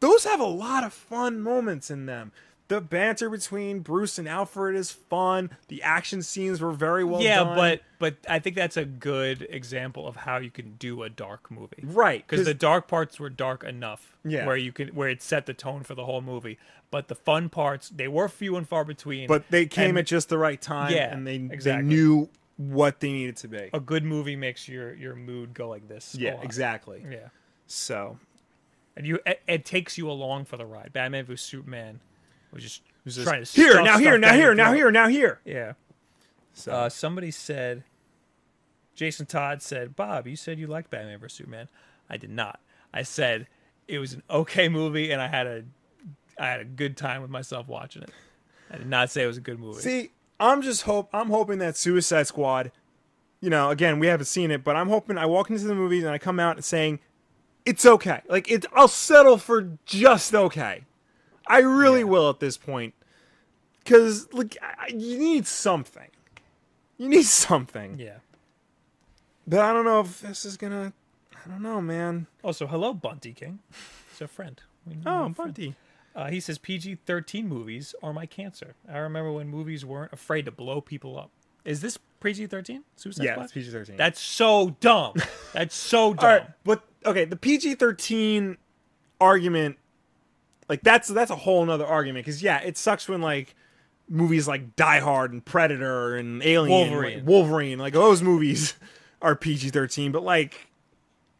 Those 0.00 0.24
have 0.24 0.40
a 0.40 0.44
lot 0.46 0.84
of 0.84 0.92
fun 0.92 1.40
moments 1.40 1.90
in 1.90 2.06
them. 2.06 2.32
The 2.70 2.80
banter 2.80 3.28
between 3.28 3.80
Bruce 3.80 4.16
and 4.16 4.28
Alfred 4.28 4.76
is 4.76 4.92
fun. 4.92 5.50
The 5.66 5.82
action 5.82 6.22
scenes 6.22 6.60
were 6.60 6.70
very 6.70 7.02
well 7.02 7.18
done. 7.18 7.24
yeah, 7.26 7.42
done. 7.42 7.56
but 7.56 7.82
but 7.98 8.16
I 8.28 8.38
think 8.38 8.54
that's 8.54 8.76
a 8.76 8.84
good 8.84 9.44
example 9.50 10.06
of 10.06 10.14
how 10.14 10.36
you 10.36 10.52
can 10.52 10.76
do 10.78 11.02
a 11.02 11.10
dark 11.10 11.50
movie. 11.50 11.82
right 11.82 12.24
because 12.24 12.46
the 12.46 12.54
dark 12.54 12.86
parts 12.86 13.18
were 13.18 13.28
dark 13.28 13.64
enough 13.64 14.16
Yeah. 14.24 14.46
where 14.46 14.56
you 14.56 14.70
could 14.70 14.94
where 14.94 15.08
it 15.08 15.20
set 15.20 15.46
the 15.46 15.52
tone 15.52 15.82
for 15.82 15.96
the 15.96 16.04
whole 16.04 16.20
movie 16.22 16.58
but 16.92 17.08
the 17.08 17.16
fun 17.16 17.48
parts 17.48 17.88
they 17.88 18.06
were 18.06 18.28
few 18.28 18.54
and 18.56 18.68
far 18.68 18.84
between 18.84 19.26
but 19.26 19.50
they 19.50 19.66
came 19.66 19.90
and 19.90 19.98
at 19.98 20.06
just 20.06 20.28
the 20.28 20.38
right 20.38 20.60
time 20.62 20.92
Yeah, 20.94 21.12
and 21.12 21.26
they 21.26 21.34
exactly. 21.34 21.72
they 21.82 21.88
knew 21.96 22.28
what 22.56 23.00
they 23.00 23.10
needed 23.10 23.36
to 23.38 23.48
be. 23.48 23.68
a 23.72 23.80
good 23.80 24.04
movie 24.04 24.36
makes 24.36 24.68
your 24.68 24.94
your 24.94 25.16
mood 25.16 25.54
go 25.54 25.68
like 25.68 25.88
this 25.88 26.14
yeah, 26.16 26.40
exactly. 26.40 27.04
yeah 27.10 27.30
So 27.66 28.16
and 28.96 29.04
you 29.08 29.18
it, 29.26 29.40
it 29.48 29.64
takes 29.64 29.98
you 29.98 30.08
along 30.08 30.44
for 30.44 30.56
the 30.56 30.66
ride 30.66 30.92
batman 30.92 31.24
vs 31.24 31.40
superman 31.44 31.98
was 32.52 32.62
just 32.62 32.82
trying 33.22 33.44
to 33.44 33.50
here 33.50 33.82
now 33.82 33.98
here 33.98 34.18
now 34.18 34.34
here 34.34 34.54
now 34.54 34.72
here 34.72 34.90
now 34.90 35.08
here. 35.08 35.40
yeah. 35.44 35.72
So. 36.52 36.72
Uh, 36.72 36.88
somebody 36.88 37.30
said 37.30 37.84
jason 38.94 39.24
todd 39.24 39.62
said 39.62 39.96
bob 39.96 40.26
you 40.26 40.36
said 40.36 40.58
you 40.58 40.66
liked 40.66 40.90
batman 40.90 41.18
vs 41.18 41.36
superman. 41.38 41.68
I 42.08 42.16
did 42.16 42.30
not. 42.30 42.60
I 42.92 43.02
said 43.02 43.46
it 43.88 43.98
was 43.98 44.12
an 44.12 44.22
okay 44.28 44.68
movie 44.68 45.10
and 45.10 45.22
i 45.22 45.28
had 45.28 45.46
a 45.46 45.64
i 46.38 46.48
had 46.48 46.60
a 46.60 46.64
good 46.64 46.96
time 46.96 47.22
with 47.22 47.30
myself 47.30 47.68
watching 47.68 48.02
it. 48.02 48.10
I 48.70 48.76
did 48.78 48.88
not 48.88 49.10
say 49.10 49.24
it 49.24 49.26
was 49.26 49.36
a 49.36 49.40
good 49.40 49.58
movie. 49.58 49.80
See, 49.80 50.10
I'm 50.38 50.62
just 50.62 50.82
hope 50.82 51.08
I'm 51.12 51.28
hoping 51.30 51.58
that 51.58 51.76
Suicide 51.76 52.26
Squad, 52.26 52.72
you 53.40 53.50
know, 53.50 53.70
again, 53.70 53.98
we 53.98 54.06
haven't 54.06 54.26
seen 54.26 54.50
it, 54.50 54.62
but 54.62 54.76
I'm 54.76 54.88
hoping 54.88 55.18
I 55.18 55.26
walk 55.26 55.50
into 55.50 55.64
the 55.64 55.74
movies 55.74 56.04
and 56.04 56.12
I 56.12 56.18
come 56.18 56.38
out 56.38 56.62
saying 56.64 57.00
it's 57.64 57.84
okay. 57.84 58.22
Like 58.28 58.50
it 58.50 58.66
I'll 58.74 58.88
settle 58.88 59.38
for 59.38 59.76
just 59.86 60.34
okay. 60.34 60.82
I 61.50 61.58
really 61.60 62.00
Yeah. 62.00 62.04
will 62.06 62.30
at 62.30 62.40
this 62.40 62.56
point. 62.56 62.94
Cuz 63.84 64.32
like 64.32 64.56
I- 64.62 64.88
you 64.88 65.18
need 65.18 65.46
something. 65.46 66.10
You 66.96 67.08
need 67.08 67.22
something. 67.46 67.98
yeah 67.98 68.18
But 69.46 69.60
I 69.60 69.72
don't 69.72 69.84
know 69.84 70.00
if 70.00 70.20
this 70.20 70.44
is 70.44 70.56
going 70.56 70.72
to 70.72 70.92
I 71.44 71.48
don't 71.48 71.62
know, 71.62 71.80
man. 71.80 72.26
Also, 72.44 72.66
hello, 72.66 72.92
Bunty 72.92 73.32
King. 73.32 73.60
He's 74.10 74.20
a 74.20 74.28
friend. 74.28 74.60
We 74.86 74.94
know 74.96 75.22
Oh, 75.22 75.24
him 75.26 75.34
friend. 75.34 75.54
Bunty. 75.54 75.74
Uh, 76.14 76.28
he 76.28 76.38
says 76.40 76.58
PG 76.58 76.98
13 77.06 77.48
movies 77.48 77.94
are 78.02 78.12
my 78.12 78.26
cancer. 78.26 78.74
I 78.86 78.98
remember 78.98 79.32
when 79.32 79.48
movies 79.48 79.84
weren't 79.84 80.12
afraid 80.12 80.44
to 80.44 80.50
blow 80.50 80.80
people 80.82 81.18
up. 81.18 81.30
Is 81.64 81.80
this 81.80 81.98
PG 82.20 82.48
13? 82.48 82.84
Suicide 82.96 83.24
Yeah, 83.24 83.32
Squad? 83.34 83.44
it's 83.44 83.52
PG-13. 83.52 83.96
That's 83.96 84.20
so 84.20 84.76
dumb. 84.80 85.14
That's 85.54 85.74
so 85.74 86.12
dumb. 86.12 86.24
All 86.24 86.30
right, 86.30 86.46
but 86.64 86.82
okay, 87.06 87.24
the 87.24 87.36
PG 87.36 87.76
thirteen 87.76 88.58
argument, 89.20 89.78
like 90.70 90.82
that's 90.84 91.08
that's 91.08 91.32
a 91.32 91.36
whole 91.36 91.66
nother 91.66 91.84
argument 91.84 92.24
because 92.24 92.42
yeah, 92.42 92.60
it 92.60 92.78
sucks 92.78 93.08
when 93.08 93.20
like 93.20 93.56
movies 94.08 94.46
like 94.46 94.76
Die 94.76 95.00
Hard 95.00 95.32
and 95.32 95.44
Predator 95.44 96.16
and 96.16 96.42
Alien, 96.44 96.70
Wolverine. 96.70 97.18
like, 97.18 97.26
Wolverine, 97.26 97.78
like 97.80 97.92
those 97.92 98.22
movies 98.22 98.74
are 99.22 99.34
PG 99.34 99.70
thirteen, 99.70 100.12
but 100.12 100.22
like 100.22 100.68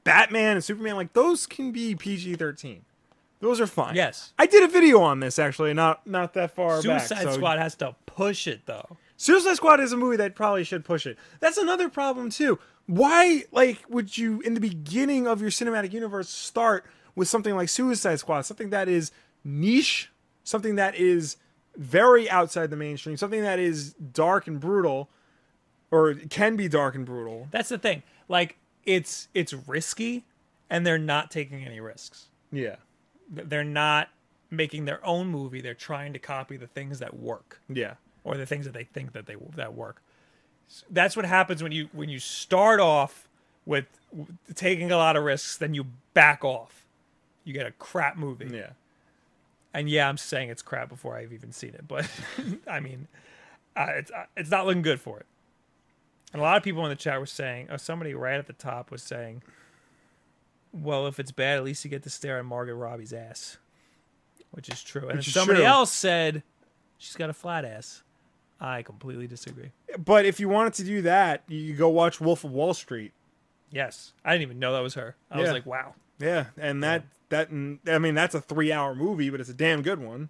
Batman 0.02 0.56
and 0.56 0.64
Superman, 0.64 0.96
like 0.96 1.12
those 1.12 1.46
can 1.46 1.70
be 1.70 1.94
PG 1.94 2.34
thirteen. 2.34 2.84
Those 3.38 3.60
are 3.60 3.68
fine. 3.68 3.94
Yes. 3.94 4.34
I 4.38 4.46
did 4.46 4.64
a 4.64 4.68
video 4.68 5.00
on 5.00 5.20
this 5.20 5.38
actually, 5.38 5.72
not 5.74 6.04
not 6.08 6.34
that 6.34 6.56
far 6.56 6.82
back. 6.82 7.02
Suicide 7.02 7.22
so- 7.22 7.32
Squad 7.32 7.58
has 7.58 7.76
to 7.76 7.94
push 8.06 8.48
it, 8.48 8.66
though. 8.66 8.96
Suicide 9.16 9.54
Squad 9.54 9.78
is 9.78 9.92
a 9.92 9.96
movie 9.96 10.16
that 10.16 10.34
probably 10.34 10.64
should 10.64 10.84
push 10.84 11.06
it. 11.06 11.16
That's 11.38 11.56
another 11.56 11.88
problem 11.88 12.30
too. 12.30 12.58
Why, 12.86 13.44
like, 13.52 13.84
would 13.88 14.18
you 14.18 14.40
in 14.40 14.54
the 14.54 14.60
beginning 14.60 15.28
of 15.28 15.40
your 15.40 15.50
cinematic 15.50 15.92
universe 15.92 16.28
start 16.28 16.84
with 17.20 17.28
something 17.28 17.54
like 17.54 17.68
Suicide 17.68 18.18
Squad, 18.18 18.40
something 18.46 18.70
that 18.70 18.88
is 18.88 19.12
niche, 19.44 20.10
something 20.42 20.76
that 20.76 20.94
is 20.94 21.36
very 21.76 22.30
outside 22.30 22.70
the 22.70 22.76
mainstream, 22.76 23.18
something 23.18 23.42
that 23.42 23.58
is 23.58 23.92
dark 23.92 24.46
and 24.46 24.58
brutal, 24.58 25.10
or 25.90 26.14
can 26.14 26.56
be 26.56 26.66
dark 26.66 26.94
and 26.94 27.04
brutal. 27.04 27.46
That's 27.50 27.68
the 27.68 27.76
thing. 27.76 28.02
Like, 28.26 28.56
it's 28.86 29.28
it's 29.34 29.52
risky, 29.52 30.24
and 30.70 30.86
they're 30.86 30.96
not 30.96 31.30
taking 31.30 31.62
any 31.62 31.78
risks. 31.78 32.28
Yeah, 32.50 32.76
They're 33.28 33.64
not 33.64 34.08
making 34.50 34.86
their 34.86 35.04
own 35.06 35.26
movie. 35.26 35.60
They're 35.60 35.74
trying 35.74 36.14
to 36.14 36.18
copy 36.18 36.56
the 36.56 36.68
things 36.68 37.00
that 37.00 37.14
work. 37.18 37.60
yeah, 37.68 37.96
or 38.24 38.38
the 38.38 38.46
things 38.46 38.64
that 38.64 38.72
they 38.72 38.84
think 38.84 39.12
that 39.12 39.26
they 39.26 39.36
that 39.56 39.74
work. 39.74 40.02
That's 40.88 41.16
what 41.16 41.26
happens 41.26 41.62
when 41.62 41.72
you 41.72 41.90
when 41.92 42.08
you 42.08 42.18
start 42.18 42.80
off 42.80 43.28
with 43.66 43.84
taking 44.54 44.90
a 44.90 44.96
lot 44.96 45.16
of 45.16 45.22
risks, 45.22 45.58
then 45.58 45.74
you 45.74 45.84
back 46.14 46.42
off. 46.42 46.79
You 47.50 47.54
get 47.54 47.66
a 47.66 47.72
crap 47.72 48.16
movie, 48.16 48.48
yeah. 48.52 48.70
and 49.74 49.90
yeah, 49.90 50.08
I'm 50.08 50.16
saying 50.16 50.50
it's 50.50 50.62
crap 50.62 50.88
before 50.88 51.16
I've 51.16 51.32
even 51.32 51.50
seen 51.50 51.70
it, 51.70 51.88
but 51.88 52.08
I 52.70 52.78
mean, 52.78 53.08
uh, 53.74 53.86
it's 53.96 54.12
uh, 54.12 54.26
it's 54.36 54.50
not 54.50 54.66
looking 54.66 54.82
good 54.82 55.00
for 55.00 55.18
it. 55.18 55.26
And 56.32 56.40
a 56.40 56.44
lot 56.44 56.56
of 56.56 56.62
people 56.62 56.84
in 56.84 56.90
the 56.90 56.96
chat 56.96 57.18
were 57.18 57.26
saying, 57.26 57.66
oh, 57.72 57.76
somebody 57.76 58.14
right 58.14 58.38
at 58.38 58.46
the 58.46 58.52
top 58.52 58.92
was 58.92 59.02
saying, 59.02 59.42
"Well, 60.72 61.08
if 61.08 61.18
it's 61.18 61.32
bad, 61.32 61.58
at 61.58 61.64
least 61.64 61.84
you 61.84 61.90
get 61.90 62.04
to 62.04 62.10
stare 62.10 62.38
at 62.38 62.44
Margot 62.44 62.74
Robbie's 62.74 63.12
ass," 63.12 63.58
which 64.52 64.68
is 64.68 64.80
true. 64.80 65.08
And 65.08 65.18
is 65.18 65.32
somebody 65.32 65.58
true. 65.58 65.66
else 65.66 65.90
said, 65.90 66.44
"She's 66.98 67.16
got 67.16 67.30
a 67.30 67.34
flat 67.34 67.64
ass." 67.64 68.04
I 68.60 68.82
completely 68.82 69.26
disagree. 69.26 69.70
But 69.98 70.26
if 70.26 70.38
you 70.38 70.48
wanted 70.48 70.74
to 70.74 70.84
do 70.84 71.02
that, 71.02 71.42
you 71.48 71.74
go 71.74 71.88
watch 71.88 72.20
Wolf 72.20 72.44
of 72.44 72.52
Wall 72.52 72.74
Street. 72.74 73.12
Yes, 73.70 74.12
I 74.24 74.32
didn't 74.32 74.42
even 74.42 74.58
know 74.58 74.72
that 74.72 74.80
was 74.80 74.94
her. 74.94 75.16
I 75.30 75.40
was 75.40 75.52
like, 75.52 75.66
wow. 75.66 75.94
Yeah, 76.18 76.46
and 76.58 76.82
that 76.82 77.04
that 77.30 77.48
I 77.50 77.98
mean 77.98 78.14
that's 78.14 78.34
a 78.34 78.40
three 78.40 78.72
hour 78.72 78.94
movie, 78.94 79.30
but 79.30 79.40
it's 79.40 79.48
a 79.48 79.54
damn 79.54 79.82
good 79.82 80.00
one, 80.00 80.28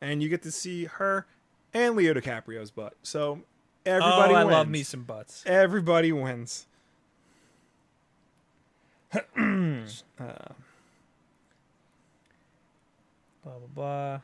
and 0.00 0.22
you 0.22 0.28
get 0.28 0.42
to 0.42 0.50
see 0.50 0.86
her 0.86 1.26
and 1.72 1.96
Leo 1.96 2.14
DiCaprio's 2.14 2.70
butt. 2.70 2.94
So 3.02 3.40
everybody 3.84 4.34
oh, 4.34 4.36
I 4.36 4.44
wins. 4.44 4.54
love 4.54 4.68
me 4.68 4.82
some 4.82 5.02
butts. 5.02 5.42
Everybody 5.46 6.12
wins. 6.12 6.66
Uh, 10.18 10.34
blah 13.44 13.52
blah 13.58 13.68
blah. 13.74 14.20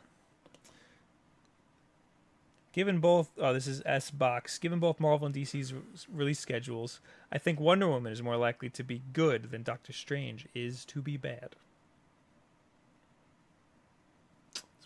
Given 2.72 3.00
both, 3.00 3.30
oh, 3.38 3.52
this 3.52 3.66
is 3.66 3.82
S 3.84 4.10
box. 4.12 4.58
Given 4.58 4.78
both 4.78 5.00
Marvel 5.00 5.26
and 5.26 5.34
DC's 5.34 5.72
re- 5.72 5.80
release 6.12 6.38
schedules, 6.38 7.00
I 7.32 7.38
think 7.38 7.58
Wonder 7.58 7.88
Woman 7.88 8.12
is 8.12 8.22
more 8.22 8.36
likely 8.36 8.70
to 8.70 8.84
be 8.84 9.02
good 9.12 9.50
than 9.50 9.62
Doctor 9.64 9.92
Strange 9.92 10.46
is 10.54 10.84
to 10.86 11.02
be 11.02 11.16
bad. 11.16 11.56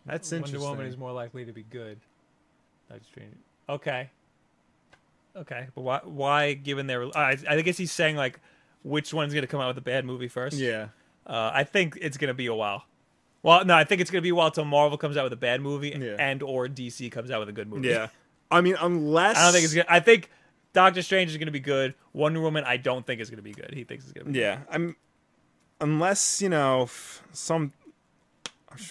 That's 0.07 0.31
Wonder 0.31 0.47
interesting. 0.47 0.61
Wonder 0.61 0.77
Woman 0.79 0.87
is 0.93 0.97
more 0.97 1.13
likely 1.13 1.45
to 1.45 1.53
be 1.53 1.63
good. 1.63 2.01
Doctor 2.89 3.05
Strange. 3.05 3.35
Okay. 3.69 4.11
Okay, 5.37 5.67
but 5.75 5.81
why? 5.83 6.01
Why, 6.05 6.53
given 6.55 6.87
their, 6.87 7.05
I, 7.17 7.37
I 7.49 7.61
guess 7.63 7.77
he's 7.77 7.91
saying 7.93 8.17
like, 8.17 8.39
which 8.83 9.13
one's 9.13 9.35
gonna 9.35 9.47
come 9.49 9.61
out 9.61 9.69
with 9.69 9.79
a 9.79 9.83
bad 9.83 10.05
movie 10.05 10.29
first? 10.29 10.57
Yeah, 10.57 10.89
Uh, 11.27 11.51
I 11.53 11.65
think 11.65 11.99
it's 12.01 12.17
gonna 12.17 12.35
be 12.35 12.47
a 12.47 12.55
while. 12.55 12.85
Well, 13.45 13.65
no, 13.65 13.75
I 13.77 13.85
think 13.85 14.01
it's 14.01 14.11
gonna 14.11 14.23
be 14.23 14.31
a 14.31 14.35
while 14.35 14.51
till 14.51 14.65
Marvel 14.65 14.99
comes 14.99 15.17
out 15.17 15.23
with 15.23 15.33
a 15.33 15.37
bad 15.37 15.61
movie 15.61 15.91
Yeah. 15.91 16.17
and 16.19 16.43
or 16.43 16.67
DC 16.67 17.13
comes 17.13 17.31
out 17.31 17.39
with 17.39 17.49
a 17.49 17.53
good 17.53 17.69
movie. 17.69 17.89
yeah. 17.89 18.09
I 18.51 18.61
mean, 18.61 18.75
unless 18.81 19.37
I 19.37 19.45
don't 19.45 19.53
think 19.53 19.65
it's 19.65 19.75
gonna. 19.75 19.87
I 19.89 20.01
think 20.01 20.31
Doctor 20.73 21.03
Strange 21.03 21.31
is 21.31 21.37
gonna 21.37 21.51
be 21.53 21.61
good. 21.61 21.95
Wonder 22.13 22.41
Woman, 22.41 22.65
I 22.67 22.77
don't 22.79 23.07
think 23.07 23.21
is 23.21 23.31
gonna 23.31 23.43
be 23.43 23.53
good. 23.53 23.73
He 23.75 23.85
thinks 23.85 24.05
it's 24.05 24.13
gonna 24.13 24.31
be. 24.31 24.39
Yeah, 24.41 24.61
I'm. 24.71 24.97
Unless 25.81 26.41
you 26.43 26.49
know 26.49 26.83
f- 26.85 27.23
some. 27.33 27.73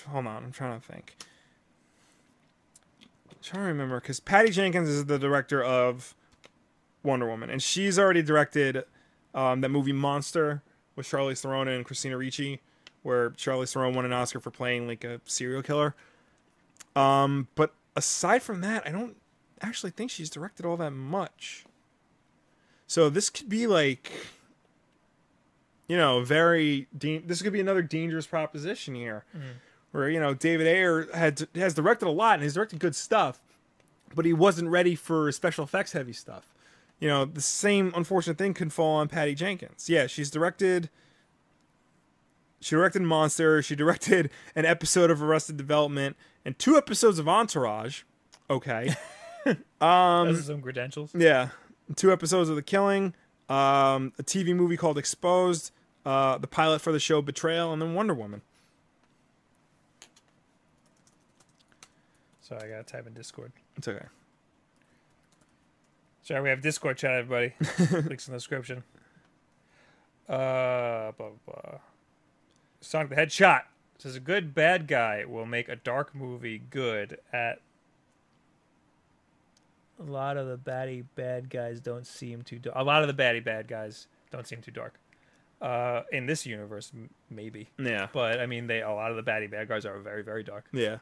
Hold 0.10 0.28
on, 0.28 0.44
I'm 0.46 0.52
trying 0.52 0.80
to 0.80 0.86
think. 0.86 1.16
I'm 3.30 3.38
trying 3.42 3.64
to 3.64 3.68
remember 3.68 4.00
because 4.00 4.20
Patty 4.20 4.50
Jenkins 4.52 4.88
is 4.90 5.06
the 5.06 5.18
director 5.20 5.64
of 5.64 6.16
Wonder 7.04 7.28
Woman, 7.28 7.50
and 7.50 7.62
she's 7.62 7.98
already 8.00 8.22
directed 8.22 8.84
um, 9.34 9.62
that 9.62 9.70
movie 9.70 9.94
Monster 9.94 10.62
with 10.96 11.08
Charlize 11.08 11.42
Theron 11.42 11.68
and 11.68 11.84
Christina 11.86 12.18
Ricci, 12.18 12.62
where 13.04 13.32
Charlize 13.32 13.74
Theron 13.74 13.94
won 13.94 14.06
an 14.06 14.14
Oscar 14.14 14.40
for 14.40 14.52
playing 14.52 14.88
like 14.88 15.04
a 15.04 15.22
serial 15.26 15.62
killer. 15.62 15.96
Um, 16.96 17.48
but 17.56 17.74
aside 17.96 18.42
from 18.44 18.62
that, 18.62 18.88
I 18.88 18.92
don't 18.92 19.18
actually 19.62 19.92
think 19.92 20.12
she's 20.12 20.30
directed 20.30 20.66
all 20.66 20.78
that 20.78 20.92
much. 20.92 21.66
So 22.88 23.10
this 23.10 23.30
could 23.30 23.50
be 23.50 23.68
like 23.68 24.12
you 25.88 25.98
know, 25.98 26.24
very 26.24 26.88
de- 26.98 27.20
this 27.20 27.42
could 27.42 27.54
be 27.54 27.60
another 27.60 27.82
dangerous 27.82 28.26
proposition 28.26 28.96
here, 28.96 29.26
where 29.92 30.10
you 30.10 30.20
know 30.20 30.34
David 30.34 30.68
Ayer 30.68 31.08
had 31.14 31.48
has 31.56 31.74
directed 31.74 32.08
a 32.08 32.12
lot 32.12 32.36
and 32.36 32.44
he's 32.44 32.54
directed 32.54 32.80
good 32.80 32.96
stuff, 32.96 33.42
but 34.16 34.26
he 34.26 34.34
wasn't 34.34 34.70
ready 34.70 34.96
for 34.96 35.32
special 35.32 35.64
effects 35.64 35.92
heavy 35.92 36.14
stuff. 36.14 36.48
You 37.00 37.10
know, 37.10 37.26
the 37.26 37.42
same 37.42 37.92
unfortunate 37.96 38.38
thing 38.38 38.54
can 38.54 38.70
fall 38.70 38.96
on 38.96 39.10
Patty 39.10 39.36
Jenkins. 39.36 39.90
Yeah, 39.90 40.08
she's 40.08 40.32
directed. 40.32 40.90
She 42.64 42.76
directed 42.76 43.02
Monster. 43.02 43.62
She 43.62 43.76
directed 43.76 44.30
an 44.56 44.66
episode 44.66 45.12
of 45.12 45.22
Arrested 45.22 45.58
Development 45.58 46.16
and 46.46 46.58
two 46.58 46.78
episodes 46.78 47.20
of 47.20 47.28
Entourage. 47.28 48.04
Okay. 48.50 48.96
Um, 49.82 50.28
Those 50.28 50.40
are 50.40 50.44
some 50.44 50.62
credentials. 50.62 51.12
Yeah, 51.14 51.50
two 51.98 52.14
episodes 52.14 52.48
of 52.48 52.56
The 52.56 52.62
Killing, 52.62 53.14
um, 53.50 54.14
a 54.18 54.24
TV 54.24 54.56
movie 54.56 54.78
called 54.78 54.98
Exposed, 54.98 55.72
uh, 56.06 56.38
the 56.38 56.48
pilot 56.48 56.80
for 56.80 56.94
the 56.94 57.00
show 57.02 57.22
Betrayal, 57.22 57.74
and 57.74 57.82
then 57.82 57.94
Wonder 57.94 58.14
Woman. 58.14 58.42
Sorry, 62.40 62.62
I 62.64 62.70
gotta 62.70 62.84
type 62.84 63.06
in 63.06 63.14
Discord. 63.14 63.52
It's 63.76 63.86
okay. 63.86 64.06
Sorry, 66.22 66.42
we 66.42 66.48
have 66.48 66.62
Discord 66.62 66.98
chat, 66.98 67.12
everybody. 67.12 67.54
Links 68.08 68.30
in 68.30 68.32
the 68.32 68.38
description. 68.38 68.86
Uh, 70.30 71.12
blah, 71.12 71.32
blah, 71.46 71.54
blah. 71.54 71.80
Sonic 72.84 73.10
the 73.10 73.16
Headshot 73.16 73.64
says 73.98 74.16
a 74.16 74.20
good 74.20 74.54
bad 74.54 74.88
guy 74.88 75.24
will 75.26 75.46
make 75.46 75.70
a 75.70 75.76
dark 75.76 76.14
movie 76.14 76.62
good 76.70 77.18
at. 77.32 77.60
A 80.00 80.04
lot 80.04 80.38
of 80.38 80.48
the 80.48 80.58
baddie 80.58 81.06
bad 81.16 81.50
guys 81.50 81.80
don't 81.80 82.06
seem 82.06 82.42
too. 82.42 82.60
Dark. 82.60 82.76
A 82.78 82.84
lot 82.84 83.04
of 83.04 83.08
the 83.16 83.24
baddie 83.24 83.44
bad 83.44 83.68
guys 83.68 84.08
don't 84.32 84.46
seem 84.48 84.62
too 84.62 84.72
dark. 84.72 84.96
Uh, 85.62 86.02
in 86.12 86.26
this 86.26 86.46
universe, 86.46 86.92
m- 86.94 87.10
maybe, 87.30 87.70
Yeah. 87.78 88.08
but 88.12 88.42
I 88.42 88.48
mean, 88.48 88.68
they 88.68 88.82
a 88.82 88.92
lot 88.92 89.12
of 89.12 89.18
the 89.18 89.24
baddie 89.24 89.50
bad 89.50 89.70
guys 89.70 89.86
are 89.86 89.98
very, 90.00 90.22
very 90.24 90.44
dark. 90.44 90.66
Yeah. 90.74 90.98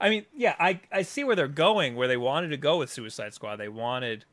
I 0.00 0.10
mean, 0.10 0.26
yeah, 0.36 0.54
I 0.60 0.80
I 0.92 1.02
see 1.02 1.24
where 1.24 1.34
they're 1.34 1.48
going, 1.48 1.96
where 1.96 2.06
they 2.06 2.18
wanted 2.18 2.48
to 2.48 2.58
go 2.58 2.76
with 2.78 2.90
Suicide 2.90 3.32
Squad. 3.34 3.56
They 3.56 3.68
wanted 3.68 4.24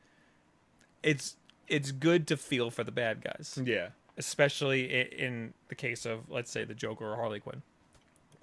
it's 1.02 1.38
it's 1.68 1.92
good 1.92 2.28
to 2.28 2.38
feel 2.38 2.70
for 2.70 2.84
the 2.84 2.92
bad 2.92 3.24
guys, 3.24 3.58
Yeah. 3.64 3.90
Especially 4.18 4.86
in, 5.18 5.54
the 5.70 5.76
case 5.76 6.06
of 6.06 6.30
let's 6.30 6.52
say 6.52 6.64
the 6.64 6.74
Joker 6.76 7.12
or 7.12 7.16
Harley 7.16 7.40
Quinn. 7.40 7.62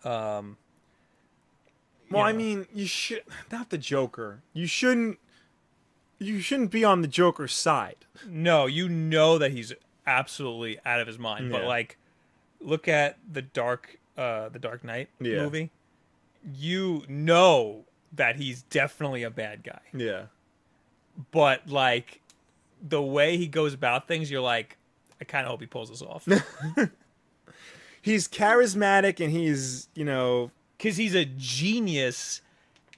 Um, 0.04 0.56
Well, 2.10 2.22
I 2.22 2.32
mean, 2.32 2.66
you 2.74 2.86
should 2.86 3.22
not 3.52 3.70
the 3.70 3.78
Joker. 3.78 4.42
You 4.52 4.66
shouldn't. 4.66 5.18
You 6.18 6.40
shouldn't 6.40 6.70
be 6.70 6.84
on 6.84 7.00
the 7.02 7.08
Joker's 7.08 7.54
side. 7.54 7.96
no, 8.28 8.66
you 8.66 8.88
know 8.88 9.38
that 9.38 9.52
he's 9.52 9.72
absolutely 10.06 10.78
out 10.84 11.00
of 11.00 11.06
his 11.06 11.18
mind, 11.18 11.50
but 11.50 11.64
like, 11.64 11.96
look 12.60 12.88
at 12.88 13.16
the 13.32 13.42
Dark 13.42 13.98
uh 14.18 14.48
the 14.50 14.58
Dark 14.58 14.84
Knight 14.84 15.08
Yeah. 15.20 15.42
movie. 15.42 15.70
You 16.54 17.04
know 17.08 17.84
that 18.12 18.36
he's 18.36 18.62
definitely 18.62 19.22
a 19.22 19.30
bad 19.30 19.62
guy. 19.62 19.80
Yeah. 19.94 20.24
but 21.30 21.68
like 21.68 22.20
the 22.82 23.00
way 23.02 23.36
he 23.36 23.46
goes 23.46 23.72
about 23.74 24.08
things, 24.08 24.30
you're 24.30 24.40
like, 24.40 24.76
I 25.20 25.24
kind 25.24 25.44
of 25.44 25.50
hope 25.50 25.60
he 25.60 25.66
pulls 25.66 25.90
this 25.90 26.02
off 26.02 26.26
He's 28.02 28.26
charismatic 28.28 29.22
and 29.22 29.30
he's 29.30 29.88
you 29.94 30.04
know 30.06 30.50
because 30.78 30.96
he's 30.96 31.14
a 31.14 31.26
genius, 31.26 32.40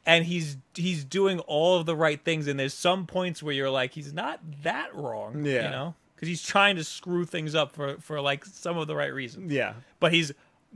and 0.07 0.25
he's 0.25 0.57
he's 0.75 1.05
doing 1.05 1.41
all 1.41 1.77
of 1.79 1.87
the 1.87 1.97
right 1.97 2.23
things. 2.25 2.47
And 2.47 2.59
there's 2.59 2.75
some 2.75 3.07
points 3.07 3.43
where 3.43 3.53
you're 3.53 3.71
like, 3.71 3.93
he's 3.93 4.13
not 4.13 4.39
that 4.63 4.95
wrong, 4.95 5.45
Yeah. 5.45 5.65
you 5.65 5.71
know, 5.71 5.95
because 6.15 6.29
he's 6.29 6.43
trying 6.43 6.77
to 6.77 6.85
screw 6.85 7.25
things 7.25 7.57
up 7.57 7.73
for 7.75 7.97
for 7.99 8.21
like 8.21 8.45
some 8.45 8.79
of 8.79 8.87
the 8.87 8.95
right 8.95 9.13
reasons, 9.13 9.51
yeah 9.53 9.73
but 9.99 10.13
he's 10.13 10.31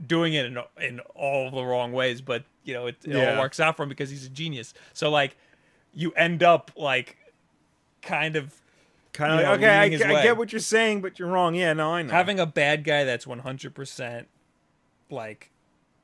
doing 0.05 0.33
it 0.33 0.45
in 0.45 0.57
in 0.81 0.99
all 1.15 1.49
the 1.49 1.63
wrong 1.63 1.93
ways. 1.93 2.19
But 2.19 2.43
you 2.65 2.73
know, 2.73 2.87
it, 2.87 2.97
it 3.05 3.15
Yeah. 3.15 3.35
all 3.35 3.39
works 3.39 3.61
out 3.61 3.77
for 3.77 3.83
him 3.83 3.89
because 3.89 4.09
he's 4.09 4.25
a 4.25 4.29
genius. 4.29 4.73
So 4.91 5.09
like, 5.09 5.37
you 5.93 6.11
end 6.17 6.43
up 6.43 6.71
like 6.75 7.15
kind 8.01 8.35
of 8.35 8.53
kind 9.17 9.33
of 9.33 9.39
You 9.39 9.45
like 9.47 9.59
know, 9.61 9.67
okay 9.67 9.77
I, 10.05 10.19
I 10.19 10.23
get 10.23 10.37
what 10.37 10.51
you're 10.53 10.59
saying 10.59 11.01
but 11.01 11.17
you're 11.19 11.27
wrong 11.27 11.55
yeah 11.55 11.73
no 11.73 11.91
I 11.93 12.01
know 12.03 12.11
having 12.11 12.39
a 12.39 12.45
bad 12.45 12.83
guy 12.83 13.03
that's 13.03 13.25
100% 13.25 14.25
like 15.09 15.51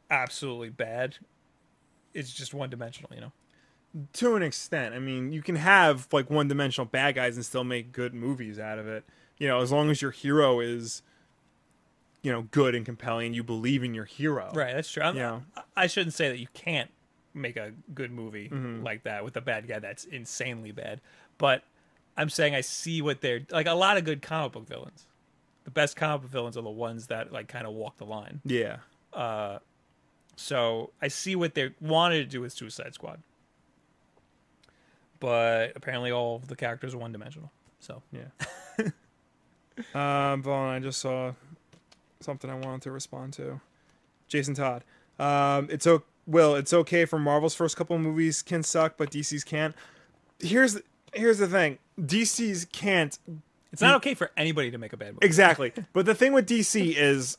absolutely 0.10 0.70
bad 0.70 1.18
is 2.14 2.34
just 2.34 2.54
one 2.54 2.70
dimensional 2.70 3.10
you 3.14 3.22
know 3.22 3.32
to 4.14 4.36
an 4.36 4.42
extent. 4.42 4.96
I 4.96 5.00
mean, 5.00 5.32
you 5.32 5.44
can 5.44 5.56
have 5.56 6.08
like 6.12 6.28
one-dimensional 6.28 6.88
bad 6.88 7.14
guys 7.14 7.36
and 7.36 7.46
still 7.46 7.64
make 7.64 7.92
good 7.92 8.16
movies 8.16 8.58
out 8.58 8.80
of 8.80 8.88
it. 8.88 9.04
You 9.38 9.48
know, 9.48 9.62
as 9.62 9.72
long 9.72 9.92
as 9.92 10.02
your 10.02 10.10
hero 10.10 10.60
is, 10.62 11.04
you 12.24 12.32
know, 12.32 12.42
good 12.50 12.74
and 12.74 12.88
compelling, 12.88 13.36
you 13.36 13.44
believe 13.44 13.84
in 13.84 13.94
your 13.94 14.06
hero. 14.06 14.50
right 14.56 14.74
that's 14.74 14.90
true 14.92 15.04
I'm- 15.04 15.16
Yeah. 15.16 15.42
i 15.78 15.86
shouldn't 15.86 16.16
say 16.16 16.28
that 16.30 16.40
you 16.40 16.48
can't 16.56 16.90
make 17.36 17.56
a 17.56 17.74
good 17.94 18.12
movie 18.12 18.50
Mm-hmm. 18.50 18.82
like 18.84 19.04
that 19.04 19.24
with 19.24 19.38
a 19.38 19.42
bad 19.42 19.68
guy 19.68 19.78
that's 19.78 20.06
insanely 20.06 20.72
bad 20.72 21.00
but 21.38 21.64
i'm 22.18 22.30
saying 22.30 22.54
i 22.56 22.62
see 22.62 23.02
what 23.02 23.22
they're 23.22 23.42
like 23.52 23.68
a 23.68 23.74
lot 23.74 23.98
of 23.98 24.04
good 24.06 24.22
comic 24.22 24.52
book 24.54 24.68
villains 24.68 25.06
the 25.66 25.72
best 25.72 25.96
comic 25.96 26.22
book 26.24 26.32
villains 26.32 26.58
are 26.58 26.62
the 26.62 26.70
ones 26.70 27.08
that 27.08 27.32
like 27.32 27.48
kind 27.48 27.66
of 27.68 27.74
walk 27.74 27.98
the 27.98 28.06
line 28.06 28.42
Yeah. 28.46 28.78
so 30.36 30.92
i 31.02 31.08
see 31.08 31.36
what 31.36 31.54
they 31.56 31.72
wanted 31.80 32.18
to 32.20 32.26
do 32.26 32.42
with 32.42 32.54
suicide 32.54 32.94
squad 32.94 33.22
but 35.20 35.72
apparently 35.76 36.12
all 36.12 36.36
of 36.38 36.48
the 36.48 36.56
characters 36.56 36.94
are 36.94 36.98
one 36.98 37.12
dimensional 37.12 37.52
so 37.80 38.02
Yeah. 38.12 38.26
um, 40.34 40.42
Vaughn, 40.44 40.70
I 40.76 40.80
just 40.80 41.00
saw 41.00 41.34
something 42.22 42.50
I 42.50 42.56
wanted 42.56 42.82
to 42.84 42.92
respond 42.92 43.34
to. 43.34 43.60
Jason 44.30 44.54
Todd. 44.54 44.84
Um, 45.20 45.68
it's 45.70 45.86
o- 45.86 46.04
Will. 46.26 46.56
It's 46.56 46.72
okay 46.72 47.04
for 47.06 47.20
Marvel's 47.20 47.56
first 47.56 47.76
couple 47.76 47.98
movies 48.00 48.42
can 48.42 48.64
suck, 48.64 48.96
but 48.98 49.12
DC's 49.12 49.44
can't. 49.44 49.76
Here's 50.40 50.76
the, 50.76 50.84
here's 51.14 51.38
the 51.38 51.48
thing. 51.48 51.78
DC's 52.00 52.66
can't 52.66 53.18
It's 53.72 53.82
not 53.82 53.96
okay 53.96 54.14
for 54.14 54.32
anybody 54.38 54.72
to 54.72 54.78
make 54.78 54.94
a 54.94 54.98
bad 54.98 55.14
movie. 55.14 55.26
Exactly. 55.26 55.74
But 55.94 56.06
the 56.06 56.16
thing 56.16 56.34
with 56.34 56.48
DC 56.48 56.96
is 56.96 57.38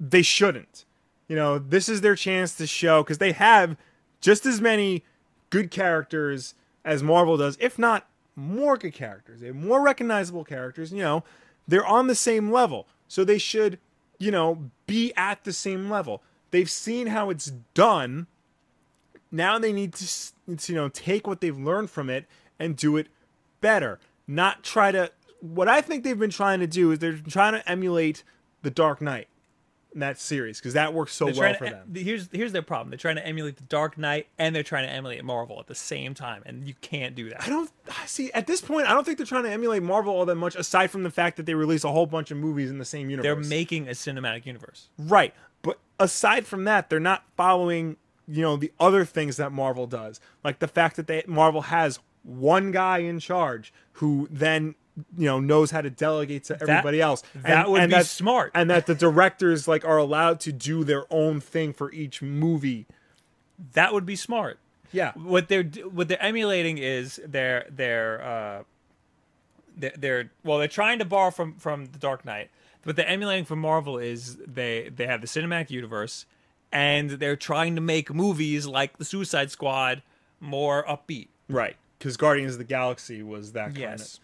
they 0.00 0.22
shouldn't. 0.22 0.84
You 1.28 1.36
know, 1.36 1.58
this 1.58 1.88
is 1.88 2.00
their 2.00 2.16
chance 2.16 2.54
to 2.56 2.66
show 2.66 3.02
because 3.02 3.18
they 3.18 3.32
have 3.32 3.76
just 4.20 4.44
as 4.46 4.60
many 4.60 5.04
good 5.50 5.70
characters 5.70 6.54
as 6.84 7.02
Marvel 7.02 7.36
does, 7.36 7.56
if 7.60 7.78
not 7.78 8.08
more 8.34 8.76
good 8.76 8.94
characters. 8.94 9.40
They 9.40 9.48
have 9.48 9.56
more 9.56 9.82
recognizable 9.82 10.44
characters. 10.44 10.92
You 10.92 11.02
know, 11.02 11.24
they're 11.68 11.86
on 11.86 12.06
the 12.06 12.14
same 12.14 12.50
level, 12.50 12.86
so 13.08 13.24
they 13.24 13.38
should, 13.38 13.78
you 14.18 14.30
know, 14.30 14.70
be 14.86 15.12
at 15.16 15.44
the 15.44 15.52
same 15.52 15.90
level. 15.90 16.22
They've 16.50 16.70
seen 16.70 17.08
how 17.08 17.30
it's 17.30 17.52
done. 17.74 18.26
Now 19.30 19.58
they 19.58 19.72
need 19.72 19.94
to, 19.94 20.56
to, 20.56 20.72
you 20.72 20.76
know, 20.76 20.88
take 20.88 21.26
what 21.26 21.40
they've 21.40 21.58
learned 21.58 21.90
from 21.90 22.10
it 22.10 22.26
and 22.62 22.76
do 22.76 22.96
it 22.96 23.08
better. 23.60 23.98
Not 24.26 24.62
try 24.62 24.92
to. 24.92 25.10
What 25.40 25.68
I 25.68 25.80
think 25.80 26.04
they've 26.04 26.18
been 26.18 26.30
trying 26.30 26.60
to 26.60 26.66
do 26.66 26.92
is 26.92 27.00
they're 27.00 27.18
trying 27.18 27.54
to 27.54 27.68
emulate 27.68 28.22
the 28.62 28.70
Dark 28.70 29.00
Knight 29.00 29.28
in 29.92 30.00
that 30.00 30.18
series 30.18 30.58
because 30.58 30.74
that 30.74 30.94
works 30.94 31.12
so 31.12 31.26
They're 31.26 31.34
well 31.34 31.54
for 31.54 31.68
them. 31.68 31.94
Here's 31.94 32.28
here's 32.32 32.52
their 32.52 32.62
problem. 32.62 32.90
They're 32.90 32.98
trying 32.98 33.16
to 33.16 33.26
emulate 33.26 33.56
the 33.56 33.64
Dark 33.64 33.98
Knight 33.98 34.28
and 34.38 34.54
they're 34.54 34.62
trying 34.62 34.86
to 34.86 34.92
emulate 34.92 35.22
Marvel 35.24 35.58
at 35.60 35.66
the 35.66 35.74
same 35.74 36.14
time, 36.14 36.42
and 36.46 36.66
you 36.66 36.74
can't 36.80 37.14
do 37.14 37.28
that. 37.30 37.42
I 37.42 37.48
don't 37.48 37.70
I 37.88 38.06
see 38.06 38.30
at 38.32 38.46
this 38.46 38.60
point. 38.60 38.88
I 38.88 38.94
don't 38.94 39.04
think 39.04 39.18
they're 39.18 39.26
trying 39.26 39.44
to 39.44 39.50
emulate 39.50 39.82
Marvel 39.82 40.14
all 40.14 40.24
that 40.26 40.36
much, 40.36 40.54
aside 40.54 40.90
from 40.90 41.02
the 41.02 41.10
fact 41.10 41.36
that 41.36 41.46
they 41.46 41.54
release 41.54 41.84
a 41.84 41.92
whole 41.92 42.06
bunch 42.06 42.30
of 42.30 42.36
movies 42.36 42.70
in 42.70 42.78
the 42.78 42.84
same 42.84 43.10
universe. 43.10 43.24
They're 43.24 43.50
making 43.50 43.88
a 43.88 43.92
cinematic 43.92 44.46
universe. 44.46 44.88
right, 44.98 45.34
but 45.62 45.78
aside 45.98 46.46
from 46.46 46.64
that, 46.64 46.88
they're 46.88 47.00
not 47.00 47.24
following 47.36 47.96
you 48.28 48.42
know 48.42 48.56
the 48.56 48.72
other 48.78 49.04
things 49.04 49.36
that 49.36 49.52
Marvel 49.52 49.86
does, 49.86 50.20
like 50.44 50.60
the 50.60 50.68
fact 50.68 50.96
that 50.96 51.06
they 51.06 51.24
Marvel 51.26 51.62
has 51.62 51.98
one 52.24 52.70
guy 52.70 52.98
in 52.98 53.18
charge 53.18 53.72
who 53.94 54.28
then 54.30 54.74
you 55.16 55.24
know 55.26 55.40
knows 55.40 55.70
how 55.70 55.80
to 55.80 55.88
delegate 55.90 56.44
to 56.44 56.54
everybody 56.60 57.00
else. 57.00 57.22
that 57.42 57.70
would 57.70 57.80
be 57.88 57.94
that- 57.94 58.06
smart. 58.06 58.50
and 58.54 58.68
that 58.70 58.86
the 58.86 58.94
directors 58.94 59.66
like 59.66 59.84
are 59.84 59.96
allowed 59.98 60.38
to 60.40 60.52
do 60.52 60.84
their 60.84 61.04
own 61.10 61.40
thing 61.40 61.72
for 61.72 61.90
each 61.92 62.20
movie. 62.22 62.86
That 63.72 63.92
would 63.92 64.04
be 64.06 64.16
smart. 64.16 64.58
Yeah, 64.92 65.12
What 65.14 65.48
they're 65.48 65.62
what 65.64 66.08
they're 66.08 66.22
emulating 66.22 66.76
is 66.76 67.18
they're 67.26 67.64
they're 67.70 68.22
uh, 68.22 68.62
they're, 69.76 69.92
they're 69.96 70.30
well 70.44 70.58
they're 70.58 70.68
trying 70.68 70.98
to 70.98 71.06
borrow 71.06 71.30
from 71.30 71.54
from 71.54 71.86
the 71.86 71.98
Dark 71.98 72.24
Knight. 72.26 72.50
What 72.84 72.96
they're 72.96 73.06
emulating 73.08 73.44
from 73.46 73.60
Marvel 73.60 73.96
is 73.96 74.36
they 74.36 74.90
they 74.94 75.06
have 75.06 75.22
the 75.22 75.26
cinematic 75.26 75.70
universe, 75.70 76.26
and 76.70 77.10
they're 77.12 77.36
trying 77.36 77.74
to 77.76 77.80
make 77.80 78.12
movies 78.12 78.66
like 78.66 78.98
the 78.98 79.04
Suicide 79.06 79.50
Squad 79.50 80.02
more 80.40 80.84
upbeat. 80.84 81.28
right. 81.48 81.76
Because 82.02 82.16
Guardians 82.16 82.54
of 82.54 82.58
the 82.58 82.64
Galaxy 82.64 83.22
was 83.22 83.52
that 83.52 83.66
kind 83.66 83.78
Yes. 83.78 84.18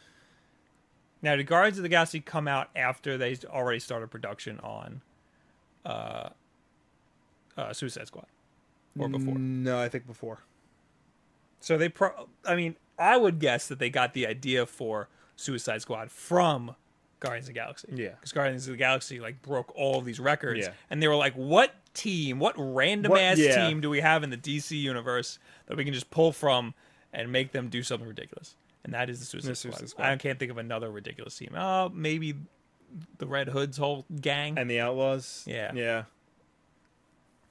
Now, 1.23 1.37
did 1.37 1.47
Guardians 1.47 1.79
of 1.79 1.85
the 1.85 1.89
Galaxy 1.89 2.19
come 2.19 2.49
out 2.49 2.71
after 2.75 3.17
they 3.17 3.37
already 3.47 3.79
started 3.79 4.11
production 4.11 4.59
on 4.59 5.01
uh, 5.87 6.31
uh, 7.57 7.73
Suicide 7.73 8.09
Squad, 8.09 8.27
or 8.99 9.09
before? 9.09 9.39
No, 9.39 9.81
I 9.81 9.89
think 9.89 10.09
before. 10.09 10.41
So 11.61 11.79
they, 11.79 11.89
pro- 11.89 12.29
I 12.45 12.57
mean, 12.57 12.75
I 12.99 13.17
would 13.17 13.39
guess 13.39 13.69
that 13.69 13.79
they 13.79 13.91
got 13.91 14.13
the 14.13 14.27
idea 14.27 14.67
for 14.67 15.09
Suicide 15.37 15.81
Squad 15.83 16.11
from 16.11 16.75
Guardians 17.21 17.45
of 17.49 17.55
the 17.55 17.61
Galaxy. 17.61 17.89
Yeah. 17.95 18.09
because 18.11 18.33
Guardians 18.33 18.67
of 18.67 18.73
the 18.73 18.77
Galaxy 18.79 19.21
like 19.21 19.41
broke 19.41 19.73
all 19.77 19.99
of 20.01 20.05
these 20.05 20.19
records, 20.19 20.67
Yeah. 20.67 20.73
and 20.91 21.01
they 21.01 21.07
were 21.07 21.15
like, 21.17 21.35
"What 21.35 21.75
team? 21.95 22.41
What 22.41 22.55
random 22.57 23.11
What- 23.11 23.21
ass 23.21 23.39
yeah. 23.39 23.69
team 23.69 23.81
do 23.81 23.89
we 23.89 24.01
have 24.01 24.25
in 24.25 24.31
the 24.31 24.37
DC 24.37 24.77
universe 24.81 25.39
that 25.67 25.77
we 25.77 25.85
can 25.85 25.95
just 25.95 26.11
pull 26.11 26.33
from 26.33 26.75
and 27.13 27.33
make 27.33 27.53
them 27.53 27.69
do 27.69 27.83
something 27.83 28.09
ridiculous?" 28.09 28.55
And 28.85 28.95
that 28.95 29.11
is 29.11 29.21
the 29.21 29.27
Suicide, 29.27 29.51
The 29.51 29.57
Squad. 29.57 29.71
Suicide 29.73 29.89
Squad. 29.91 30.07
I 30.07 30.17
can't 30.17 30.39
think 30.39 30.51
of 30.51 30.59
another 30.59 30.91
ridiculous 30.91 31.37
team. 31.37 31.55
Oh, 31.57 31.91
maybe 31.93 32.35
the 33.19 33.27
Red 33.27 33.49
Hood's 33.49 33.77
whole 33.77 34.07
gang. 34.21 34.59
And 34.59 34.71
the 34.71 34.81
Outlaws. 34.81 35.45
Yeah. 35.47 35.73
Yeah. 35.75 36.05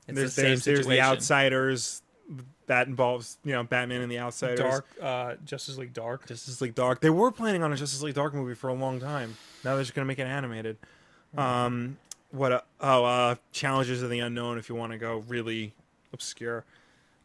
it's 0.07 0.15
there's 0.15 0.35
the 0.35 0.41
same 0.41 0.45
there's, 0.49 0.63
there's 0.63 0.87
the. 0.87 1.01
Outsiders. 1.01 2.01
That 2.65 2.87
involves 2.87 3.37
you 3.45 3.53
know 3.53 3.63
Batman 3.63 4.01
and 4.01 4.11
the 4.11 4.19
Outsiders. 4.19 4.59
Dark, 4.59 4.87
uh, 5.01 5.35
Justice 5.45 5.77
League 5.77 5.93
Dark. 5.93 6.27
Justice 6.27 6.59
League 6.59 6.75
Dark. 6.75 6.99
They 6.99 7.09
were 7.09 7.31
planning 7.31 7.63
on 7.63 7.71
a 7.71 7.77
Justice 7.77 8.01
League 8.01 8.15
Dark 8.15 8.33
movie 8.33 8.55
for 8.55 8.67
a 8.67 8.73
long 8.73 8.99
time. 8.99 9.37
Now 9.63 9.75
they're 9.75 9.83
just 9.83 9.95
gonna 9.95 10.05
make 10.05 10.19
it 10.19 10.27
animated. 10.27 10.77
Um, 11.37 11.97
what? 12.31 12.51
A, 12.51 12.63
oh, 12.81 13.05
uh, 13.05 13.35
Challengers 13.53 14.01
of 14.01 14.09
the 14.09 14.19
Unknown. 14.19 14.57
If 14.57 14.67
you 14.67 14.75
want 14.75 14.91
to 14.91 14.97
go 14.97 15.23
really 15.27 15.73
obscure. 16.11 16.65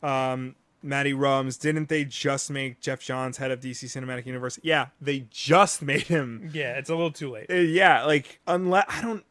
Um, 0.02 0.54
Matty 0.82 1.12
Rums. 1.12 1.56
Didn't 1.56 1.88
they 1.88 2.04
just 2.04 2.50
make 2.50 2.80
Geoff 2.80 3.00
Johns 3.00 3.36
head 3.38 3.50
of 3.50 3.60
DC 3.60 3.84
Cinematic 3.84 4.26
Universe? 4.26 4.58
Yeah, 4.62 4.86
they 5.00 5.26
just 5.30 5.82
made 5.82 6.02
him 6.08 6.50
Yeah, 6.52 6.76
it's 6.78 6.90
a 6.90 6.94
little 6.94 7.12
too 7.12 7.30
late. 7.30 7.46
Uh, 7.50 7.54
yeah, 7.54 8.04
like 8.04 8.40
unless 8.46 8.84
I 8.88 9.00
don't, 9.02 9.24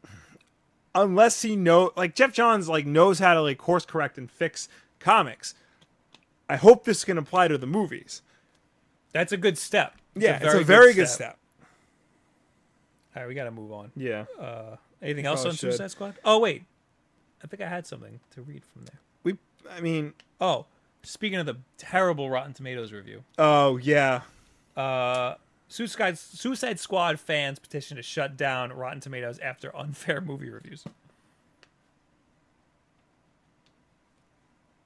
unless 0.94 1.42
he 1.42 1.56
know 1.56 1.92
like 1.96 2.14
Geoff 2.14 2.32
Johns 2.32 2.68
like 2.68 2.86
knows 2.86 3.18
how 3.18 3.34
to 3.34 3.42
like 3.42 3.58
course 3.58 3.84
correct 3.86 4.18
and 4.18 4.30
fix 4.30 4.68
comics. 4.98 5.54
I 6.48 6.56
hope 6.56 6.84
this 6.84 7.04
can 7.04 7.16
apply 7.18 7.48
to 7.48 7.56
the 7.58 7.66
movies. 7.66 8.22
That's 9.12 9.32
a 9.32 9.36
good 9.36 9.56
step. 9.58 9.94
yeah, 10.14 10.38
it's 10.42 10.54
a 10.54 10.64
very 10.64 10.92
good 10.94 11.08
step. 11.08 11.38
All 13.14 13.22
right, 13.22 13.28
we 13.28 13.34
got 13.34 13.44
to 13.44 13.50
move 13.50 13.72
on. 13.72 13.90
Yeah, 13.94 14.24
Uh, 14.40 14.76
anything 15.02 15.26
else 15.26 15.44
on 15.44 15.50
should. 15.52 15.60
Suicide 15.60 15.90
Squad? 15.90 16.14
Oh 16.24 16.38
wait, 16.38 16.64
I 17.44 17.46
think 17.46 17.60
I 17.62 17.68
had 17.68 17.86
something 17.86 18.20
to 18.32 18.42
read 18.42 18.62
from 18.64 18.84
there. 18.86 18.98
we. 19.22 19.36
I 19.70 19.80
mean, 19.80 20.14
Oh, 20.40 20.66
speaking 21.02 21.38
of 21.38 21.46
the 21.46 21.56
terrible 21.78 22.30
Rotten 22.30 22.52
Tomatoes 22.52 22.92
review, 22.92 23.24
oh 23.38 23.76
yeah, 23.76 24.22
uh, 24.76 25.34
Suicide 25.68 26.18
Suicide 26.18 26.78
Squad 26.78 27.20
fans 27.20 27.58
petition 27.58 27.96
to 27.96 28.02
shut 28.02 28.36
down 28.36 28.72
Rotten 28.72 29.00
Tomatoes 29.00 29.38
after 29.38 29.74
unfair 29.76 30.20
movie 30.20 30.50
reviews. 30.50 30.84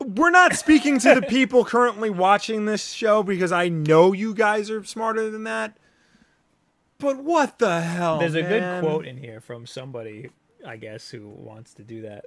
we're 0.06 0.30
not 0.30 0.54
speaking 0.54 0.98
to 1.00 1.14
the 1.14 1.22
people 1.28 1.64
currently 1.64 2.10
watching 2.10 2.66
this 2.66 2.92
show 2.92 3.22
because 3.22 3.52
I 3.52 3.68
know 3.68 4.12
you 4.12 4.34
guys 4.34 4.70
are 4.70 4.84
smarter 4.84 5.30
than 5.30 5.44
that. 5.44 5.76
But 6.98 7.18
what 7.22 7.58
the 7.58 7.80
hell? 7.80 8.18
There's 8.18 8.34
a 8.34 8.42
man? 8.42 8.82
good 8.82 8.88
quote 8.88 9.06
in 9.06 9.18
here 9.18 9.40
from 9.40 9.66
somebody, 9.66 10.30
I 10.66 10.76
guess, 10.76 11.10
who 11.10 11.28
wants 11.28 11.74
to 11.74 11.82
do 11.82 12.02
that. 12.02 12.24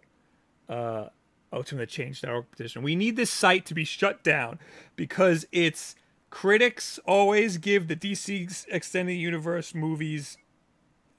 Uh, 0.68 1.10
oh, 1.52 1.60
it's 1.60 1.70
from 1.70 1.80
the 1.80 1.86
Change.org 1.86 2.52
petition. 2.52 2.84
We 2.84 2.96
need 2.96 3.16
this 3.16 3.32
site 3.32 3.66
to 3.68 3.74
be 3.74 3.84
shut 3.84 4.24
down 4.24 4.60
because 4.96 5.46
its 5.52 5.96
critics 6.30 7.00
always 7.06 7.58
give 7.58 7.88
the 7.88 7.96
DC 7.96 8.66
Extended 8.70 9.14
Universe 9.14 9.74
movies 9.74 10.38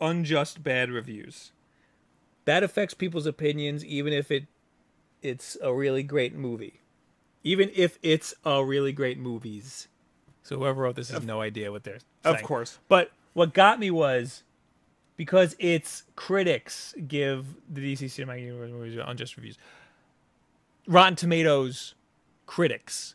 unjust 0.01 0.63
bad 0.63 0.91
reviews. 0.91 1.53
That 2.45 2.63
affects 2.63 2.95
people's 2.95 3.27
opinions, 3.27 3.85
even 3.85 4.13
if 4.13 4.31
it 4.31 4.47
it's 5.23 5.57
a 5.63 5.73
really 5.73 6.03
great 6.03 6.35
movie, 6.35 6.81
even 7.45 7.71
if 7.75 7.99
it's 8.03 8.33
a 8.45 8.65
really 8.65 8.93
great 8.93 9.19
movies. 9.19 9.89
So 10.43 10.59
whoever 10.59 10.83
wrote 10.83 10.97
this 10.97 11.11
has 11.11 11.25
no 11.25 11.41
idea 11.43 11.71
what 11.71 11.85
they're 11.85 11.99
saying. 12.25 12.37
Of 12.37 12.43
course. 12.43 12.79
But 12.89 13.11
what 13.35 13.53
got 13.53 13.79
me 13.79 13.91
was 13.91 14.43
because 15.17 15.55
its 15.59 16.05
critics 16.17 16.95
give 17.07 17.45
the 17.69 17.95
DC 17.95 18.07
Cinematic 18.07 18.43
Universe 18.43 18.71
movies 18.71 18.99
unjust 19.05 19.37
reviews. 19.37 19.59
Rotten 20.91 21.15
Tomatoes 21.15 21.95
critics. 22.47 23.15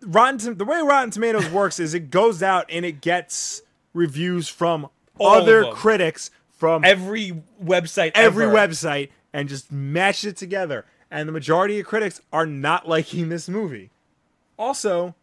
Rotten 0.00 0.56
the 0.56 0.64
way 0.64 0.80
Rotten 0.80 1.10
Tomatoes 1.10 1.50
works 1.50 1.80
is 1.80 1.94
it 1.94 2.10
goes 2.10 2.42
out 2.44 2.64
and 2.70 2.84
it 2.84 3.00
gets 3.00 3.62
reviews 3.92 4.48
from 4.48 4.88
All 5.18 5.34
other 5.34 5.64
critics 5.72 6.30
from 6.56 6.84
Every 6.84 7.42
website, 7.62 8.12
every 8.14 8.44
ever. 8.46 8.54
website 8.54 9.10
and 9.32 9.48
just 9.48 9.72
matches 9.72 10.24
it 10.32 10.36
together. 10.36 10.86
And 11.10 11.28
the 11.28 11.32
majority 11.32 11.80
of 11.80 11.86
critics 11.86 12.20
are 12.32 12.46
not 12.46 12.88
liking 12.88 13.30
this 13.30 13.48
movie. 13.48 13.90
Also, 14.56 15.14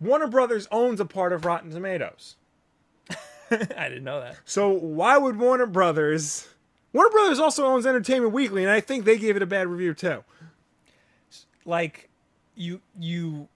Warner 0.00 0.26
Brothers 0.26 0.66
owns 0.72 0.98
a 0.98 1.04
part 1.04 1.32
of 1.32 1.44
Rotten 1.44 1.70
Tomatoes. 1.70 2.34
I 3.50 3.88
didn't 3.88 4.04
know 4.04 4.20
that. 4.20 4.36
So 4.44 4.68
why 4.68 5.16
would 5.16 5.36
Warner 5.36 5.66
Brothers 5.66 6.48
Warner 6.92 7.10
Brothers 7.10 7.38
also 7.38 7.66
owns 7.66 7.86
Entertainment 7.86 8.32
Weekly, 8.32 8.64
and 8.64 8.70
I 8.72 8.80
think 8.80 9.04
they 9.04 9.16
gave 9.16 9.36
it 9.36 9.42
a 9.42 9.46
bad 9.46 9.68
review 9.68 9.94
too. 9.94 10.24
Like 11.64 12.08
you 12.56 12.80
you 12.98 13.48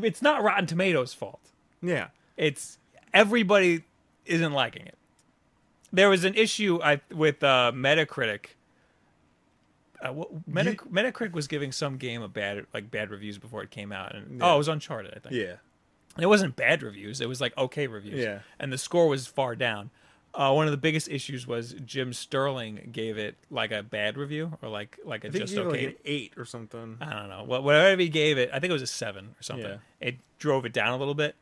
it's 0.00 0.22
not 0.22 0.42
Rotten 0.42 0.66
Tomatoes' 0.66 1.14
fault. 1.14 1.40
Yeah. 1.82 2.08
It's 2.36 2.78
everybody 3.12 3.84
isn't 4.26 4.52
liking 4.52 4.86
it. 4.86 4.96
There 5.92 6.10
was 6.10 6.24
an 6.24 6.34
issue 6.34 6.80
I 6.82 7.00
with 7.10 7.42
uh, 7.42 7.72
Metacritic. 7.74 8.46
Uh, 10.00 10.12
what, 10.12 10.28
Meta, 10.46 10.72
You- 10.72 10.76
Metacritic 10.92 11.32
was 11.32 11.48
giving 11.48 11.72
some 11.72 11.96
game 11.96 12.22
a 12.22 12.28
bad 12.28 12.66
like 12.74 12.90
bad 12.90 13.10
reviews 13.10 13.38
before 13.38 13.62
it 13.62 13.70
came 13.70 13.90
out, 13.90 14.14
and 14.14 14.38
Yeah. 14.38 14.50
oh, 14.50 14.54
it 14.54 14.58
was 14.58 14.68
Uncharted, 14.68 15.12
I 15.16 15.18
think. 15.18 15.34
Yeah. 15.34 15.54
And 16.14 16.22
it 16.24 16.26
wasn't 16.26 16.54
bad 16.56 16.82
reviews; 16.82 17.20
it 17.20 17.28
was 17.28 17.40
like 17.40 17.56
okay 17.56 17.86
reviews. 17.86 18.22
Yeah. 18.22 18.40
and 18.60 18.72
the 18.72 18.78
score 18.78 19.08
was 19.08 19.26
far 19.26 19.56
down. 19.56 19.90
Uh, 20.34 20.52
one 20.52 20.66
of 20.66 20.70
the 20.70 20.76
biggest 20.78 21.08
issues 21.08 21.46
was 21.46 21.74
Jim 21.84 22.12
Sterling 22.12 22.90
gave 22.92 23.18
it 23.18 23.36
like 23.50 23.72
a 23.72 23.82
bad 23.82 24.16
review 24.16 24.52
or 24.62 24.68
like 24.68 24.98
like 25.04 25.24
a 25.24 25.28
I 25.28 25.30
think 25.30 25.44
just 25.44 25.56
okay. 25.56 25.68
like 25.68 25.80
an 25.80 25.94
eight 26.04 26.34
or 26.36 26.44
something. 26.44 26.98
I 27.00 27.12
don't 27.12 27.28
know. 27.28 27.44
Wha- 27.44 27.60
Whatever 27.60 28.00
he 28.00 28.08
gave 28.08 28.38
it, 28.38 28.50
I 28.52 28.60
think 28.60 28.70
it 28.70 28.74
was 28.74 28.82
a 28.82 28.86
seven 28.86 29.34
or 29.38 29.42
something. 29.42 29.66
Yeah. 29.66 29.76
It 30.00 30.16
drove 30.38 30.64
it 30.64 30.72
down 30.72 30.92
a 30.92 30.96
little 30.96 31.14
bit. 31.14 31.34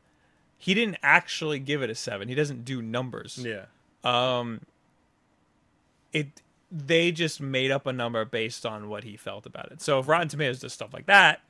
He 0.57 0.73
didn't 0.73 0.97
actually 1.03 1.59
give 1.59 1.83
it 1.83 1.89
a 1.89 1.95
seven. 1.95 2.27
He 2.27 2.35
doesn't 2.35 2.65
do 2.65 2.81
numbers. 2.81 3.37
Yeah. 3.37 3.65
Um, 4.03 4.61
it 6.13 6.27
they 6.71 7.11
just 7.11 7.39
made 7.39 7.71
up 7.71 7.85
a 7.85 7.93
number 7.93 8.25
based 8.25 8.65
on 8.65 8.89
what 8.89 9.03
he 9.03 9.15
felt 9.15 9.45
about 9.45 9.71
it. 9.71 9.81
So 9.81 9.99
if 9.99 10.07
Rotten 10.07 10.27
Tomatoes 10.27 10.59
does 10.59 10.73
stuff 10.73 10.93
like 10.93 11.05
that, 11.05 11.41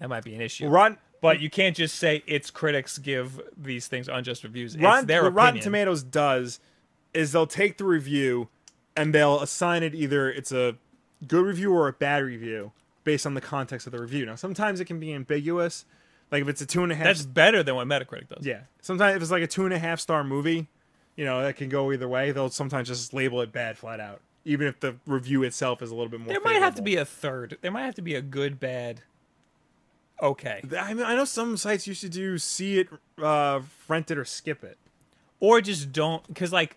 that 0.00 0.08
might 0.08 0.24
be 0.24 0.34
an 0.34 0.40
issue. 0.40 0.68
Rotten 0.68 0.98
but 1.20 1.40
you 1.40 1.50
can't 1.50 1.76
just 1.76 1.96
say 1.96 2.22
its 2.26 2.50
critics 2.50 2.98
give 2.98 3.40
these 3.56 3.86
things 3.86 4.08
unjust 4.08 4.42
reviews. 4.42 4.74
It's 4.74 4.82
Rotten, 4.82 5.06
their 5.06 5.24
what 5.24 5.34
Rotten. 5.34 5.60
Tomatoes 5.60 6.02
does 6.02 6.60
is 7.14 7.32
they'll 7.32 7.46
take 7.46 7.76
the 7.78 7.84
review 7.84 8.48
and 8.96 9.14
they'll 9.14 9.40
assign 9.40 9.82
it 9.82 9.94
either 9.94 10.30
it's 10.30 10.52
a 10.52 10.76
good 11.26 11.44
review 11.44 11.72
or 11.72 11.88
a 11.88 11.92
bad 11.92 12.22
review 12.22 12.72
based 13.04 13.26
on 13.26 13.34
the 13.34 13.40
context 13.40 13.86
of 13.86 13.92
the 13.92 14.00
review. 14.00 14.26
Now, 14.26 14.34
sometimes 14.36 14.80
it 14.80 14.84
can 14.84 15.00
be 15.00 15.12
ambiguous. 15.12 15.84
Like 16.30 16.42
if 16.42 16.48
it's 16.48 16.60
a 16.60 16.66
two 16.66 16.82
and 16.82 16.92
a 16.92 16.94
half, 16.94 17.06
That's 17.06 17.26
better 17.26 17.62
than 17.62 17.74
what 17.74 17.86
Metacritic 17.88 18.28
does. 18.28 18.46
yeah. 18.46 18.60
Sometimes 18.80 19.16
if 19.16 19.22
it's 19.22 19.30
like 19.30 19.42
a 19.42 19.46
two 19.48 19.64
and 19.64 19.74
a 19.74 19.78
half 19.78 19.98
star 20.00 20.22
movie, 20.22 20.68
you 21.16 21.24
know 21.24 21.42
that 21.42 21.56
can 21.56 21.68
go 21.68 21.90
either 21.92 22.08
way. 22.08 22.30
They'll 22.30 22.50
sometimes 22.50 22.86
just 22.88 23.12
label 23.12 23.40
it 23.40 23.50
bad 23.52 23.76
flat 23.76 23.98
out, 24.00 24.20
even 24.44 24.66
if 24.68 24.78
the 24.80 24.94
review 25.06 25.42
itself 25.42 25.82
is 25.82 25.90
a 25.90 25.94
little 25.94 26.08
bit 26.10 26.20
more. 26.20 26.28
There 26.28 26.40
might 26.40 26.60
have 26.62 26.76
to 26.76 26.82
be 26.82 26.96
a 26.96 27.04
third. 27.04 27.58
There 27.62 27.70
might 27.72 27.84
have 27.84 27.96
to 27.96 28.02
be 28.02 28.14
a 28.14 28.22
good, 28.22 28.60
bad, 28.60 29.00
okay, 30.22 30.62
I 30.78 30.94
mean, 30.94 31.04
I 31.04 31.14
know 31.16 31.24
some 31.24 31.56
sites 31.56 31.86
used 31.86 32.00
to 32.02 32.08
do 32.08 32.38
see 32.38 32.78
it, 32.78 32.88
uh, 33.20 33.60
rent 33.88 34.10
it, 34.10 34.18
or 34.18 34.24
skip 34.24 34.62
it. 34.62 34.78
or 35.40 35.60
just 35.60 35.90
don't 35.92 36.26
because 36.28 36.52
like, 36.52 36.76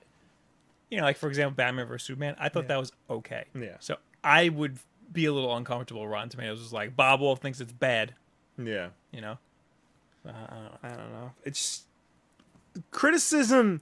you 0.90 0.98
know, 0.98 1.04
like 1.04 1.18
for 1.18 1.28
example, 1.28 1.56
Batman 1.56 1.88
vs 1.88 2.06
Superman. 2.08 2.36
I 2.40 2.50
thought 2.50 2.64
Yeah. 2.64 2.68
that 2.70 2.80
was 2.80 2.92
okay. 3.10 3.46
Yeah. 3.56 3.78
So 3.80 3.98
I 4.24 4.50
would 4.50 4.78
be 5.12 5.26
a 5.26 5.34
little 5.34 5.56
uncomfortable. 5.56 6.08
Rotten 6.08 6.30
Tomatoes 6.30 6.60
was 6.60 6.74
like 6.74 6.96
Bob 6.96 7.20
Wolf 7.22 7.40
thinks 7.40 7.60
it's 7.62 7.72
bad. 7.74 8.14
Yeah. 8.58 8.90
You 9.12 9.22
know. 9.22 9.38
Uh, 10.28 10.32
I 10.32 10.56
don't 10.56 10.64
know. 10.64 10.78
I 10.84 10.88
don't 10.90 11.12
know. 11.12 11.32
It's 11.44 11.84
criticism 12.92 13.82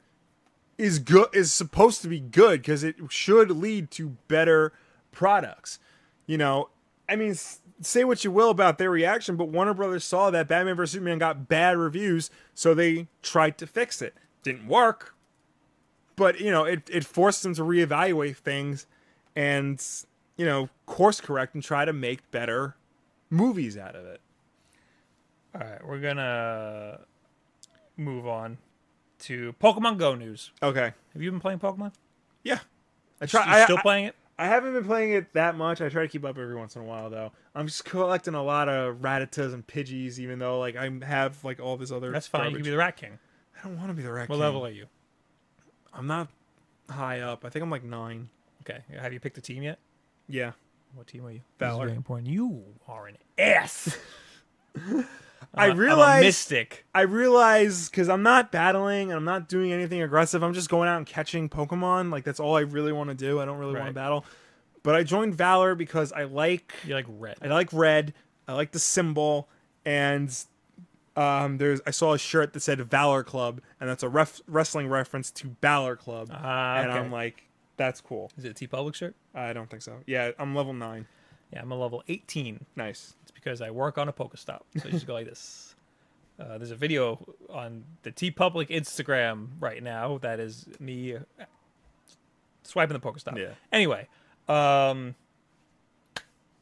is 0.78 1.00
good 1.00 1.28
is 1.34 1.52
supposed 1.54 2.02
to 2.02 2.08
be 2.08 2.20
good 2.20 2.62
because 2.62 2.84
it 2.84 2.96
should 3.10 3.52
lead 3.52 3.92
to 3.92 4.18
better 4.28 4.74
products. 5.12 5.80
You 6.26 6.38
know, 6.38 6.70
I 7.08 7.16
mean, 7.16 7.36
say 7.82 8.04
what 8.04 8.24
you 8.24 8.32
will 8.32 8.50
about 8.50 8.78
their 8.78 8.90
reaction, 8.90 9.36
but 9.36 9.50
Warner 9.50 9.74
Brothers 9.74 10.04
saw 10.04 10.32
that 10.32 10.48
Batman 10.48 10.76
vs 10.76 10.94
Superman 10.94 11.20
got 11.20 11.48
bad 11.48 11.78
reviews, 11.78 12.30
so 12.54 12.74
they 12.74 13.08
tried 13.22 13.58
to 13.60 13.68
fix 13.68 14.02
it. 14.02 14.16
Didn't 14.44 14.68
work, 14.68 15.14
but 16.16 16.40
you 16.40 16.52
know, 16.52 16.64
it 16.64 16.90
it 16.92 17.06
forced 17.06 17.44
them 17.44 17.54
to 17.56 17.62
reevaluate 17.64 18.38
things 18.38 18.86
and 19.36 19.84
you 20.38 20.46
know 20.46 20.70
course 20.86 21.22
correct 21.22 21.54
and 21.56 21.64
try 21.64 21.86
to 21.86 21.94
make 21.94 22.30
better 22.32 22.76
movies 23.30 23.78
out 23.78 23.96
of 23.96 24.06
it. 24.06 24.22
All 25.56 25.62
right, 25.62 25.86
we're 25.86 26.00
gonna 26.00 27.00
move 27.98 28.28
on 28.28 28.58
to 29.20 29.54
Pokemon 29.62 29.98
Go 29.98 30.16
news. 30.16 30.52
Okay. 30.64 30.94
Have 31.14 31.22
you 31.22 31.30
been 31.32 31.40
playing 31.40 31.60
Pokemon? 31.60 31.94
Yeah. 32.44 32.60
I 33.20 33.26
You 33.26 33.28
try. 33.28 33.44
I, 33.46 33.64
still 33.66 33.78
I- 33.78 33.82
playing 33.82 34.06
it? 34.06 34.16
I 34.40 34.46
haven't 34.48 34.74
been 34.74 34.86
playing 34.86 35.12
it 35.12 35.32
that 35.34 35.56
much. 35.56 35.82
I 35.82 35.90
try 35.90 36.02
to 36.02 36.08
keep 36.08 36.26
up 36.26 36.36
every 36.36 36.56
once 36.56 36.76
in 36.76 36.82
a 36.82 36.86
while, 36.86 37.12
though. 37.12 37.32
I'm 37.54 37.68
just 37.68 37.86
collecting 37.86 38.34
a 38.34 38.42
lot 38.42 38.70
of 38.70 38.96
Rattatas 38.96 39.54
and 39.54 39.68
Pidgeys, 39.68 40.18
even 40.18 40.40
though 40.40 40.58
like 40.58 40.76
I 40.76 40.90
have 41.06 41.44
like 41.44 41.60
all 41.60 41.78
this 41.78 41.92
other. 41.92 42.12
That's 42.12 42.26
fine. 42.26 42.50
You 42.50 42.56
can 42.56 42.64
be 42.64 42.72
the 42.72 42.78
Rat 42.78 42.98
King. 42.98 43.20
I 43.60 43.68
don't 43.68 43.78
want 43.78 43.90
to 43.90 43.94
be 43.94 44.02
the 44.02 44.12
rat. 44.12 44.28
What 44.30 44.36
king. 44.36 44.40
What 44.40 44.46
level 44.46 44.66
are 44.66 44.72
you? 44.72 44.88
I'm 45.94 46.08
not 46.08 46.28
high 46.90 47.20
up. 47.22 47.46
I 47.46 47.50
think 47.50 47.64
I'm 47.64 47.70
like 47.72 47.84
nine. 47.84 48.30
Okay. 48.62 48.82
Have 49.00 49.14
you 49.14 49.20
picked 49.20 49.38
a 49.38 49.42
team 49.42 49.64
yet? 49.64 49.80
Yeah. 50.28 50.52
What 50.96 51.08
team 51.08 51.26
are 51.26 51.32
you? 51.32 51.42
Valor. 51.60 51.86
Very 51.86 51.98
important. 51.98 52.28
You 52.30 52.64
are 52.88 53.08
an 53.08 53.18
ass. 53.38 53.98
I 55.54 55.68
I'm 55.68 55.72
a 55.72 55.76
realize- 55.76 56.24
mystic. 56.24 56.86
I 56.96 57.02
realize 57.02 57.90
because 57.90 58.08
I'm 58.10 58.24
not 58.24 58.52
battling 58.52 59.10
and 59.10 59.18
I'm 59.18 59.26
not 59.26 59.50
doing 59.50 59.72
anything 59.74 60.02
aggressive. 60.02 60.44
I'm 60.44 60.54
just 60.54 60.70
going 60.70 60.88
out 60.88 60.98
and 60.98 61.06
catching 61.06 61.50
Pokemon. 61.50 62.12
Like 62.12 62.24
that's 62.24 62.40
all 62.40 62.56
I 62.56 62.62
really 62.62 62.92
want 62.94 63.10
to 63.10 63.16
do. 63.16 63.40
I 63.42 63.46
don't 63.46 63.58
really 63.58 63.74
want 63.74 63.88
to 63.88 63.94
battle. 63.94 64.26
But 64.84 64.96
I 64.96 65.04
joined 65.04 65.36
Valor 65.36 65.76
because 65.76 66.12
I 66.12 66.24
like 66.24 66.74
You're 66.86 66.98
like 66.98 67.06
red. 67.08 67.38
I 67.42 67.48
like 67.48 67.70
red. 67.74 68.14
I 68.48 68.54
like 68.54 68.72
the 68.72 68.80
symbol, 68.80 69.48
and 69.86 70.36
um, 71.16 71.58
there's 71.58 71.82
I 71.86 71.92
saw 71.92 72.14
a 72.14 72.18
shirt 72.18 72.54
that 72.54 72.60
said 72.62 72.80
Valor 72.90 73.24
Club, 73.24 73.62
and 73.80 73.90
that's 73.90 74.04
a 74.04 74.10
ref, 74.10 74.42
wrestling 74.48 74.88
reference 74.88 75.32
to 75.32 75.48
Balor 75.48 75.96
Club. 75.98 76.30
Ah, 76.32 76.78
And 76.78 76.90
okay. 76.90 77.00
I'm 77.00 77.12
like, 77.12 77.44
that's 77.78 78.00
cool. 78.02 78.32
Is 78.38 78.46
it 78.46 78.62
a 78.62 78.68
TeePublic 78.68 78.96
shirt? 78.96 79.16
I 79.34 79.54
don't 79.54 79.70
think 79.70 79.82
so. 79.82 79.98
Yeah, 80.06 80.32
I'm 80.40 80.56
level 80.56 80.74
nine. 80.74 81.08
Yeah, 81.52 81.62
I'm 81.62 81.72
a 81.72 81.76
level 81.76 82.02
18. 82.08 82.66
Nice. 82.78 83.16
It's 83.24 83.32
because 83.32 83.62
I 83.62 83.72
work 83.72 83.98
on 83.98 84.08
a 84.08 84.14
Pokestop. 84.14 84.62
So 84.78 84.86
you 84.86 84.92
just 84.92 85.08
go 85.08 85.14
like 85.14 85.26
this. 85.28 85.76
Uh, 86.40 86.58
there's 86.58 86.72
a 86.72 86.76
video 86.76 87.20
on 87.52 87.84
the 88.02 88.12
TeePublic 88.12 88.70
Instagram 88.70 89.50
right 89.60 89.84
now 89.84 90.18
that 90.20 90.40
is 90.40 90.66
me 90.80 91.14
uh, 91.16 91.20
swiping 92.64 93.00
the 93.00 93.00
Pokestop. 93.00 93.38
Yeah. 93.38 93.50
Anyway, 93.72 94.08
um, 94.50 95.14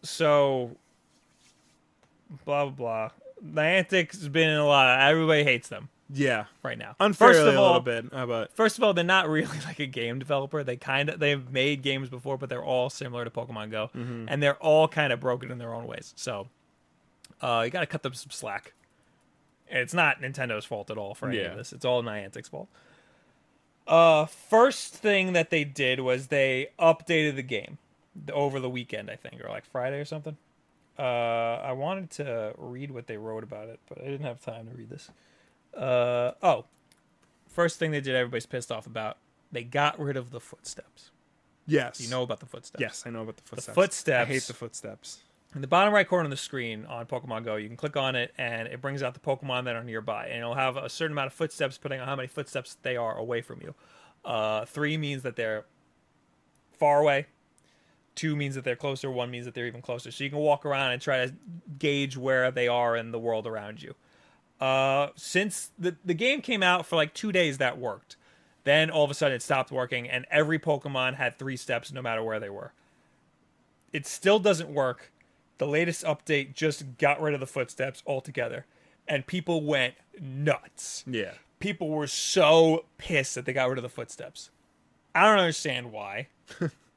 so 0.03 0.75
blah 2.43 2.65
blah 2.65 2.71
blah. 2.71 3.09
Niantic's 3.45 4.27
been 4.27 4.49
in 4.49 4.57
a 4.57 4.65
lot. 4.65 4.87
Of, 4.87 5.09
everybody 5.09 5.43
hates 5.43 5.67
them 5.69 5.89
Yeah, 6.11 6.45
right 6.63 6.77
now. 6.77 6.95
unfairly 6.99 7.33
First 7.35 7.47
of 7.47 7.53
a 7.55 7.57
all, 7.57 7.65
little 7.67 7.79
bit, 7.81 8.09
but 8.11 8.53
First 8.53 8.77
of 8.77 8.83
all, 8.83 8.93
they're 8.93 9.03
not 9.03 9.29
really 9.29 9.57
like 9.65 9.79
a 9.79 9.85
game 9.85 10.19
developer. 10.19 10.63
They 10.63 10.75
kind 10.77 11.09
of 11.09 11.19
they've 11.19 11.49
made 11.51 11.81
games 11.81 12.09
before, 12.09 12.37
but 12.37 12.49
they're 12.49 12.63
all 12.63 12.89
similar 12.89 13.23
to 13.23 13.29
Pokemon 13.31 13.71
Go, 13.71 13.89
and 13.93 14.41
they're 14.43 14.57
all 14.57 14.87
kind 14.87 15.13
of 15.13 15.19
broken 15.19 15.51
in 15.51 15.57
their 15.57 15.73
own 15.73 15.87
ways. 15.87 16.13
So, 16.17 16.47
uh, 17.41 17.61
you 17.65 17.71
got 17.71 17.81
to 17.81 17.85
cut 17.87 18.03
them 18.03 18.13
some 18.13 18.31
slack. 18.31 18.73
And 19.71 19.79
it's 19.79 19.93
not 19.93 20.19
Nintendo's 20.19 20.65
fault 20.65 20.89
at 20.89 20.97
all 20.97 21.13
for 21.13 21.27
any 21.29 21.37
Yeah. 21.37 21.51
of 21.51 21.57
this. 21.57 21.71
It's 21.73 21.85
all 21.85 22.01
Niantic's 22.01 22.47
fault. 22.49 22.67
Uh, 23.87 24.25
first 24.25 24.95
thing 24.95 25.33
that 25.33 25.49
they 25.51 25.63
did 25.63 25.99
was 25.99 26.27
they 26.27 26.69
updated 26.79 27.35
the 27.35 27.43
game 27.43 27.77
over 28.33 28.59
the 28.59 28.69
weekend, 28.69 29.09
I 29.11 29.15
think, 29.15 29.43
or 29.43 29.49
like 29.49 29.65
Friday 29.65 29.99
or 29.99 30.05
something. 30.05 30.37
Uh, 30.99 31.61
I 31.63 31.71
wanted 31.71 32.09
to 32.11 32.53
read 32.57 32.91
what 32.91 33.07
they 33.07 33.15
wrote 33.15 33.43
about 33.43 33.69
it, 33.69 33.79
but 33.87 33.99
I 34.01 34.05
didn't 34.05 34.25
have 34.25 34.41
time 34.41 34.67
to 34.67 34.75
read 34.75 34.89
this. 34.89 35.09
Uh, 35.75 36.31
oh, 36.43 36.65
first 37.47 37.79
thing 37.79 37.91
they 37.91 38.01
did, 38.01 38.15
everybody's 38.15 38.45
pissed 38.45 38.69
off 38.71 38.85
about. 38.85 39.17
They 39.51 39.63
got 39.63 39.97
rid 39.97 40.17
of 40.17 40.31
the 40.31 40.41
footsteps. 40.41 41.11
yes, 41.65 42.01
You 42.01 42.09
know 42.09 42.23
about 42.23 42.41
the 42.41 42.45
footsteps? 42.45 42.81
Yes, 42.81 43.03
I 43.05 43.11
know 43.11 43.21
about 43.21 43.37
the 43.37 43.43
footsteps. 43.43 43.65
The 43.67 43.73
footsteps. 43.73 44.29
I 44.29 44.33
hate 44.33 44.43
the 44.43 44.53
footsteps. 44.53 45.19
In 45.55 45.61
the 45.61 45.67
bottom 45.67 45.93
right 45.93 46.07
corner 46.07 46.25
of 46.25 46.29
the 46.31 46.37
screen 46.37 46.85
on 46.85 47.05
Pokemon 47.07 47.43
Go, 47.45 47.55
you 47.55 47.67
can 47.67 47.77
click 47.77 47.97
on 47.97 48.15
it 48.15 48.33
and 48.37 48.67
it 48.67 48.81
brings 48.81 49.01
out 49.01 49.15
the 49.15 49.19
Pokemon 49.19 49.63
that 49.65 49.75
are 49.75 49.83
nearby. 49.83 50.27
And 50.27 50.39
it'll 50.41 50.53
have 50.53 50.77
a 50.77 50.89
certain 50.89 51.13
amount 51.13 51.27
of 51.27 51.33
footsteps 51.33 51.77
depending 51.77 52.01
on 52.01 52.07
how 52.07 52.15
many 52.15 52.27
footsteps 52.27 52.77
they 52.83 52.97
are 52.97 53.17
away 53.17 53.41
from 53.41 53.59
you. 53.61 53.73
Uh, 54.23 54.65
three 54.65 54.95
means 54.97 55.23
that 55.23 55.35
they're 55.35 55.65
far 56.77 56.99
away. 57.01 57.25
Two 58.19 58.35
means 58.35 58.55
that 58.55 58.63
they're 58.63 58.75
closer. 58.75 59.09
One 59.09 59.31
means 59.31 59.45
that 59.45 59.53
they're 59.53 59.67
even 59.67 59.81
closer. 59.81 60.11
So 60.11 60.23
you 60.23 60.29
can 60.29 60.39
walk 60.39 60.65
around 60.65 60.91
and 60.91 61.01
try 61.01 61.25
to 61.25 61.33
gauge 61.77 62.17
where 62.17 62.51
they 62.51 62.67
are 62.67 62.97
in 62.97 63.11
the 63.11 63.19
world 63.19 63.47
around 63.47 63.81
you. 63.81 63.95
Uh, 64.59 65.09
since 65.15 65.71
the, 65.79 65.95
the 66.03 66.13
game 66.13 66.41
came 66.41 66.61
out 66.61 66.85
for 66.85 66.97
like 66.97 67.13
two 67.13 67.31
days, 67.31 67.59
that 67.59 67.77
worked. 67.77 68.17
Then 68.65 68.89
all 68.89 69.05
of 69.05 69.11
a 69.11 69.13
sudden 69.13 69.35
it 69.35 69.41
stopped 69.41 69.71
working, 69.71 70.09
and 70.09 70.25
every 70.29 70.59
Pokemon 70.59 71.15
had 71.15 71.39
three 71.39 71.55
steps 71.55 71.93
no 71.93 72.01
matter 72.01 72.21
where 72.21 72.39
they 72.39 72.49
were 72.49 72.73
it 73.93 74.05
still 74.05 74.39
doesn't 74.39 74.69
work. 74.69 75.11
The 75.57 75.67
latest 75.67 76.03
update 76.03 76.53
just 76.53 76.97
got 76.97 77.21
rid 77.21 77.33
of 77.33 77.39
the 77.39 77.47
footsteps 77.47 78.01
altogether, 78.07 78.65
and 79.07 79.27
people 79.27 79.63
went 79.63 79.95
nuts. 80.19 81.03
Yeah, 81.05 81.33
People 81.59 81.89
were 81.89 82.07
so 82.07 82.85
pissed 82.97 83.35
that 83.35 83.45
they 83.45 83.51
got 83.51 83.67
rid 83.67 83.77
of 83.77 83.81
the 83.83 83.89
footsteps. 83.89 84.49
I 85.13 85.25
don't 85.25 85.39
understand 85.39 85.91
why. 85.91 86.27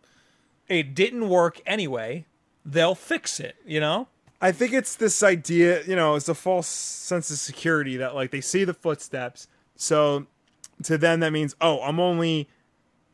it 0.72 0.94
didn't 0.94 1.28
work 1.28 1.60
anyway. 1.66 2.26
They'll 2.64 2.94
fix 2.94 3.40
it, 3.40 3.56
you 3.66 3.80
know? 3.80 4.08
I 4.42 4.50
think 4.50 4.72
it's 4.72 4.96
this 4.96 5.22
idea, 5.22 5.84
you 5.84 5.94
know, 5.94 6.16
it's 6.16 6.28
a 6.28 6.34
false 6.34 6.66
sense 6.66 7.30
of 7.30 7.38
security 7.38 7.96
that 7.98 8.16
like 8.16 8.32
they 8.32 8.40
see 8.40 8.64
the 8.64 8.74
footsteps, 8.74 9.46
so 9.76 10.26
to 10.82 10.98
them 10.98 11.20
that 11.20 11.32
means, 11.32 11.54
oh, 11.60 11.80
I'm 11.80 12.00
only 12.00 12.48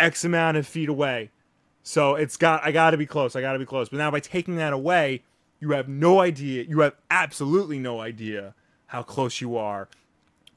X 0.01 0.25
amount 0.25 0.57
of 0.57 0.67
feet 0.67 0.89
away, 0.89 1.31
so 1.83 2.15
it's 2.15 2.39
got 2.39 2.65
I 2.65 2.73
got 2.73 2.93
to 2.93 2.97
be 2.97 3.05
close, 3.05 3.37
I 3.37 3.43
got 3.43 3.53
to 3.53 3.59
be 3.59 3.67
close. 3.67 3.91
But 3.91 3.99
now 3.99 4.11
by 4.11 4.21
taking 4.21 4.57
that 4.57 4.73
away, 4.73 5.23
you 5.61 5.73
have 5.73 5.87
no 5.87 6.21
idea, 6.21 6.63
you 6.63 6.81
have 6.81 6.95
absolutely 7.11 7.79
no 7.79 8.01
idea 8.01 8.55
how 8.87 9.03
close 9.03 9.43
you 9.43 9.55
are 9.59 9.91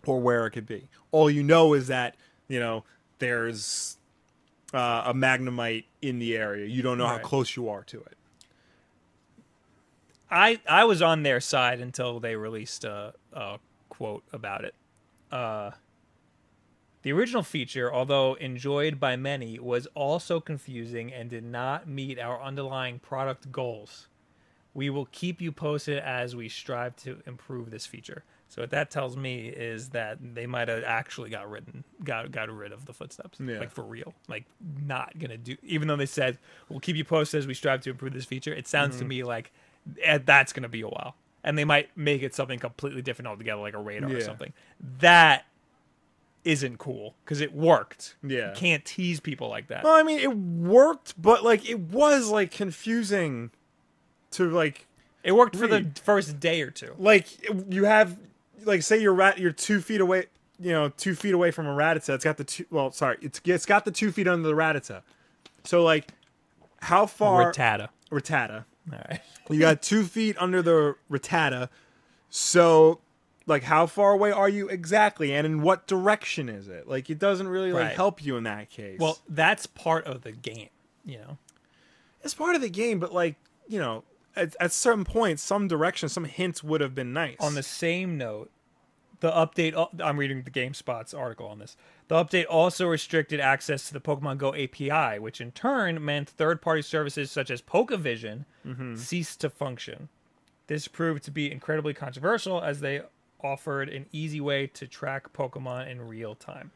or 0.05 0.21
where 0.21 0.45
it 0.47 0.51
could 0.51 0.65
be. 0.65 0.87
All 1.11 1.29
you 1.29 1.43
know 1.43 1.73
is 1.73 1.87
that 1.87 2.15
you 2.47 2.61
know 2.61 2.85
there's 3.19 3.97
uh, 4.73 5.03
a 5.05 5.13
magnemite 5.13 5.85
in 6.01 6.19
the 6.19 6.37
area. 6.37 6.65
You 6.65 6.81
don't 6.81 6.97
know 6.97 7.07
how 7.07 7.17
close 7.19 7.55
you 7.55 7.69
are 7.69 7.83
to 7.85 7.99
it. 8.01 8.17
I 10.29 10.59
I 10.67 10.85
was 10.85 11.01
on 11.01 11.23
their 11.23 11.41
side 11.41 11.81
until 11.81 12.19
they 12.19 12.35
released 12.35 12.83
a, 12.85 13.13
a 13.33 13.59
quote 13.89 14.23
about 14.31 14.63
it. 14.63 14.73
Uh, 15.31 15.71
the 17.03 17.11
original 17.11 17.43
feature, 17.43 17.91
although 17.91 18.35
enjoyed 18.35 18.99
by 18.99 19.15
many, 19.15 19.57
was 19.59 19.87
also 19.87 20.39
confusing 20.39 21.11
and 21.11 21.29
did 21.29 21.43
not 21.43 21.87
meet 21.87 22.19
our 22.19 22.41
underlying 22.41 22.99
product 22.99 23.51
goals. 23.51 24.07
We 24.73 24.89
will 24.89 25.07
keep 25.11 25.41
you 25.41 25.51
posted 25.51 25.97
as 25.97 26.35
we 26.35 26.47
strive 26.47 26.95
to 26.97 27.21
improve 27.25 27.71
this 27.71 27.85
feature. 27.85 28.23
So 28.51 28.61
what 28.61 28.71
that 28.71 28.91
tells 28.91 29.15
me 29.15 29.47
is 29.47 29.89
that 29.91 30.17
they 30.35 30.45
might 30.45 30.67
have 30.67 30.83
actually 30.83 31.29
got 31.29 31.49
ridden, 31.49 31.85
got 32.03 32.31
got 32.33 32.49
rid 32.49 32.73
of 32.73 32.85
the 32.85 32.91
footsteps, 32.91 33.39
Yeah. 33.39 33.59
like 33.59 33.71
for 33.71 33.81
real, 33.83 34.13
like 34.27 34.43
not 34.85 35.17
gonna 35.17 35.37
do. 35.37 35.55
Even 35.63 35.87
though 35.87 35.95
they 35.95 36.05
said 36.05 36.37
we'll 36.67 36.81
keep 36.81 36.97
you 36.97 37.05
posted 37.05 37.37
as 37.39 37.47
we 37.47 37.53
strive 37.53 37.79
to 37.83 37.89
improve 37.91 38.11
this 38.11 38.25
feature, 38.25 38.53
it 38.53 38.67
sounds 38.67 38.95
Mm-hmm. 38.95 38.99
to 39.03 39.07
me 39.07 39.23
like 39.23 39.53
eh, 40.03 40.19
that's 40.25 40.51
gonna 40.51 40.67
be 40.67 40.81
a 40.81 40.87
while, 40.89 41.15
and 41.45 41.57
they 41.57 41.63
might 41.63 41.95
make 41.95 42.23
it 42.23 42.35
something 42.35 42.59
completely 42.59 43.01
different 43.01 43.27
altogether, 43.29 43.61
like 43.61 43.73
a 43.73 43.79
radar 43.79 44.11
or 44.13 44.19
something. 44.19 44.51
That 44.99 45.45
isn't 46.43 46.77
cool 46.77 47.15
because 47.23 47.39
it 47.39 47.53
worked. 47.53 48.15
Yeah. 48.21 48.49
you 48.49 48.55
can't 48.55 48.83
tease 48.83 49.19
people 49.21 49.47
like 49.47 49.67
that. 49.67 49.83
Well, 49.85 49.93
I 49.95 50.03
mean, 50.03 50.19
it 50.19 50.35
worked, 50.35 51.13
but 51.21 51.43
like 51.43 51.69
it 51.69 51.79
was 51.79 52.29
like 52.29 52.51
confusing 52.51 53.51
to 54.31 54.49
like 54.49 54.87
It 55.23 55.33
worked 55.33 55.55
for 55.55 55.67
the 55.67 55.89
first 56.03 56.39
day 56.39 56.61
or 56.63 56.71
two. 56.71 56.95
like 56.97 57.27
you 57.71 57.85
have 57.85 58.17
like 58.65 58.83
say 58.83 58.99
you're 59.01 59.13
rat 59.13 59.37
you're 59.39 59.51
two 59.51 59.79
feet 59.81 60.01
away 60.01 60.25
you 60.59 60.71
know 60.71 60.89
two 60.89 61.15
feet 61.15 61.33
away 61.33 61.51
from 61.51 61.65
a 61.67 61.69
Rattata 61.75 62.13
it's 62.15 62.23
got 62.23 62.37
the 62.37 62.43
two 62.43 62.65
well 62.69 62.91
sorry 62.91 63.17
it's 63.21 63.41
it's 63.45 63.65
got 63.65 63.85
the 63.85 63.91
two 63.91 64.11
feet 64.11 64.27
under 64.27 64.47
the 64.47 64.53
Rattata 64.55 65.01
so 65.63 65.83
like 65.83 66.13
how 66.81 67.05
far 67.05 67.51
Rattata. 67.51 67.89
ratata 68.11 68.65
All 68.91 68.97
right. 69.09 69.21
you 69.49 69.59
got 69.59 69.81
two 69.81 70.03
feet 70.03 70.35
under 70.39 70.61
the 70.61 70.95
Rattata 71.09 71.69
so 72.29 72.99
like 73.47 73.63
how 73.63 73.85
far 73.87 74.11
away 74.13 74.31
are 74.31 74.49
you 74.49 74.67
exactly 74.69 75.33
and 75.33 75.45
in 75.45 75.61
what 75.61 75.87
direction 75.87 76.47
is 76.49 76.67
it 76.67 76.87
like 76.87 77.09
it 77.09 77.19
doesn't 77.19 77.47
really 77.47 77.71
like 77.73 77.87
Right. 77.87 77.95
help 77.95 78.23
you 78.23 78.37
in 78.37 78.43
that 78.43 78.69
case 78.69 78.99
Well, 78.99 79.17
that's 79.27 79.65
part 79.65 80.05
of 80.05 80.21
the 80.21 80.31
game, 80.31 80.69
you 81.05 81.17
know. 81.17 81.37
it's 82.23 82.33
part 82.33 82.55
of 82.55 82.61
the 82.61 82.69
game 82.69 82.99
but 82.99 83.13
like 83.13 83.35
you 83.67 83.79
know 83.79 84.03
at, 84.35 84.55
at 84.59 84.71
certain 84.71 85.03
points 85.03 85.41
some 85.43 85.67
direction 85.67 86.09
some 86.09 86.25
hints 86.25 86.63
would 86.63 86.81
have 86.81 86.95
been 86.95 87.13
nice 87.13 87.37
On 87.39 87.53
the 87.55 87.63
same 87.63 88.17
note, 88.17 88.49
the 89.19 89.31
update. 89.31 89.73
I'm 90.03 90.17
reading 90.17 90.41
the 90.43 90.49
GameSpot's 90.51 91.13
article 91.13 91.47
on 91.47 91.59
this. 91.59 91.77
The 92.07 92.15
update 92.15 92.45
also 92.49 92.87
restricted 92.87 93.39
access 93.39 93.87
to 93.87 93.93
the 93.93 94.01
Pokemon 94.01 94.39
Go 94.39 94.53
API, 94.55 95.19
which 95.19 95.39
in 95.39 95.51
turn 95.51 96.03
meant 96.03 96.27
third-party 96.29 96.81
services 96.81 97.29
such 97.31 97.51
as 97.51 97.61
PokeVision 97.61 98.45
ceased 98.97 99.41
to 99.41 99.49
function. 99.49 100.09
This 100.67 100.87
proved 100.87 101.23
to 101.25 101.31
be 101.31 101.51
incredibly 101.51 101.93
controversial 101.93 102.61
as 102.61 102.79
they 102.79 103.01
offered 103.43 103.89
an 103.89 104.05
easy 104.11 104.41
way 104.41 104.67
to 104.67 104.87
track 104.87 105.33
Pokemon 105.33 105.89
in 105.89 106.01
real 106.07 106.33
time. 106.35 106.71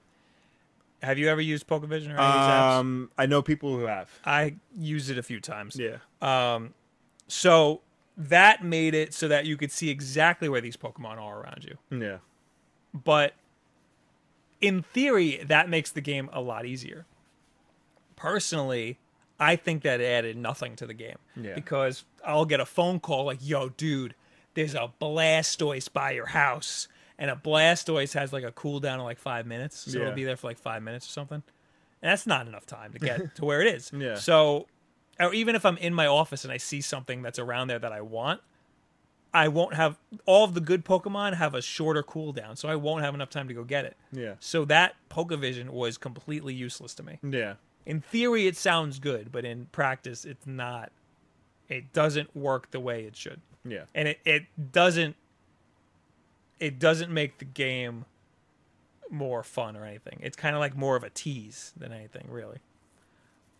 Have 1.01 1.18
you 1.18 1.28
ever 1.30 1.41
used 1.41 1.68
PokeVision 1.68 1.89
or 2.14 2.18
any 2.18 2.26
of 2.26 2.34
these 2.34 2.49
apps? 2.49 2.72
um 2.80 3.12
i 3.18 3.26
know 3.26 3.41
people 3.41 3.78
who 3.78 3.86
have 3.86 4.10
I 4.26 4.56
used 4.78 5.10
it 5.10 5.18
a 5.18 5.24
few 5.24 5.39
times. 5.39 5.76
yeah 5.78 5.97
So 7.28 7.82
that 8.17 8.63
made 8.63 8.93
it 8.93 9.13
so 9.13 9.28
that 9.28 9.45
you 9.45 9.57
could 9.57 9.71
see 9.71 9.89
exactly 9.89 10.47
where 10.49 10.61
these 10.61 10.78
Pokemon 10.78 11.17
are 11.17 11.41
around 11.41 11.65
you. 11.65 11.78
yeah 11.97 12.17
But 12.93 13.34
in 14.61 14.84
theory, 14.84 15.43
that 15.47 15.67
makes 15.69 15.91
the 15.91 16.01
game 16.01 16.30
a 16.32 16.39
lot 16.41 16.65
easier. 16.65 17.05
Personally, 18.15 18.97
I 19.39 19.55
think 19.55 19.84
that 19.84 19.99
it 19.99 20.05
added 20.05 20.38
nothing 20.38 20.76
to 20.78 20.88
the 20.88 20.93
game. 20.93 21.17
Yeah. 21.36 21.55
Because 21.55 22.05
I'll 22.26 22.45
get 22.45 22.59
a 22.59 22.65
phone 22.65 22.99
call 22.99 23.26
like, 23.26 23.39
yo, 23.41 23.69
dude, 23.69 24.15
there's 24.53 24.73
a 24.76 24.91
Blastoise 25.01 25.91
by 25.91 26.11
your 26.11 26.28
house. 26.28 26.88
And 27.17 27.30
a 27.30 27.36
Blastoise 27.36 28.13
has 28.13 28.32
like 28.34 28.43
a 28.43 28.51
cooldown 28.51 28.95
of 28.99 29.03
like 29.03 29.19
five 29.19 29.45
minutes. 29.45 29.91
So 29.91 29.97
Yeah. 29.97 30.03
it'll 30.05 30.15
be 30.15 30.23
there 30.23 30.38
for 30.38 30.47
like 30.47 30.57
five 30.57 30.82
minutes 30.84 31.07
or 31.07 31.11
something. 31.11 31.43
And 32.01 32.11
that's 32.11 32.26
not 32.28 32.47
enough 32.47 32.65
time 32.65 32.93
to 32.93 32.99
get 32.99 33.36
to 33.36 33.45
where 33.45 33.61
it 33.61 33.67
is. 33.76 33.91
Yeah. 33.93 34.15
So, 34.15 34.67
or 35.20 35.34
even 35.34 35.55
if 35.55 35.66
I'm 35.66 35.78
in 35.78 35.93
my 35.93 36.07
office 36.07 36.43
and 36.43 36.51
I 36.51 36.57
see 36.57 36.82
something 36.82 37.22
that's 37.22 37.39
around 37.39 37.68
there 37.68 37.80
that 37.80 37.91
I 37.91 38.01
want, 38.01 38.41
I 39.34 39.47
won't 39.49 39.74
have 39.74 39.97
all 40.26 40.45
of 40.45 40.53
the 40.53 40.61
good 40.61 40.86
Pokemon 40.86 41.34
have 41.36 41.53
a 41.53 41.61
shorter 41.61 42.03
cooldown, 42.03 42.57
so 42.57 42.70
I 42.70 42.76
won't 42.76 43.03
have 43.03 43.13
enough 43.13 43.30
time 43.30 43.47
to 43.49 43.53
go 43.53 43.63
get 43.63 43.86
it. 43.86 43.97
yeah 44.11 44.36
So 44.39 44.63
that 44.66 44.95
Pokevision 45.09 45.70
was 45.70 45.97
completely 45.97 46.53
useless 46.53 46.93
to 46.95 47.03
me. 47.03 47.20
yeah 47.22 47.55
In 47.86 48.01
theory, 48.01 48.47
it 48.47 48.55
sounds 48.57 48.99
good, 48.99 49.32
but 49.32 49.43
in 49.45 49.66
practice, 49.72 50.26
it's 50.26 50.47
not. 50.47 50.91
It 51.68 51.91
doesn't 51.93 52.36
work 52.36 52.72
the 52.72 52.80
way 52.80 53.03
it 53.05 53.16
should, 53.16 53.41
yeah 53.68 53.86
and 53.93 54.07
it, 54.07 54.20
it 54.26 54.72
doesn't. 54.72 55.16
It 56.59 56.80
doesn't 56.80 57.11
make 57.11 57.39
the 57.39 57.45
game 57.45 58.05
more 59.09 59.43
fun 59.43 59.76
or 59.76 59.86
anything. 59.86 60.20
It's 60.22 60.38
kind 60.38 60.55
of 60.55 60.59
like 60.61 60.76
more 60.78 60.95
of 60.95 61.03
a 61.03 61.09
tease 61.09 61.74
than 61.76 61.91
anything, 61.91 62.28
really. 62.30 62.59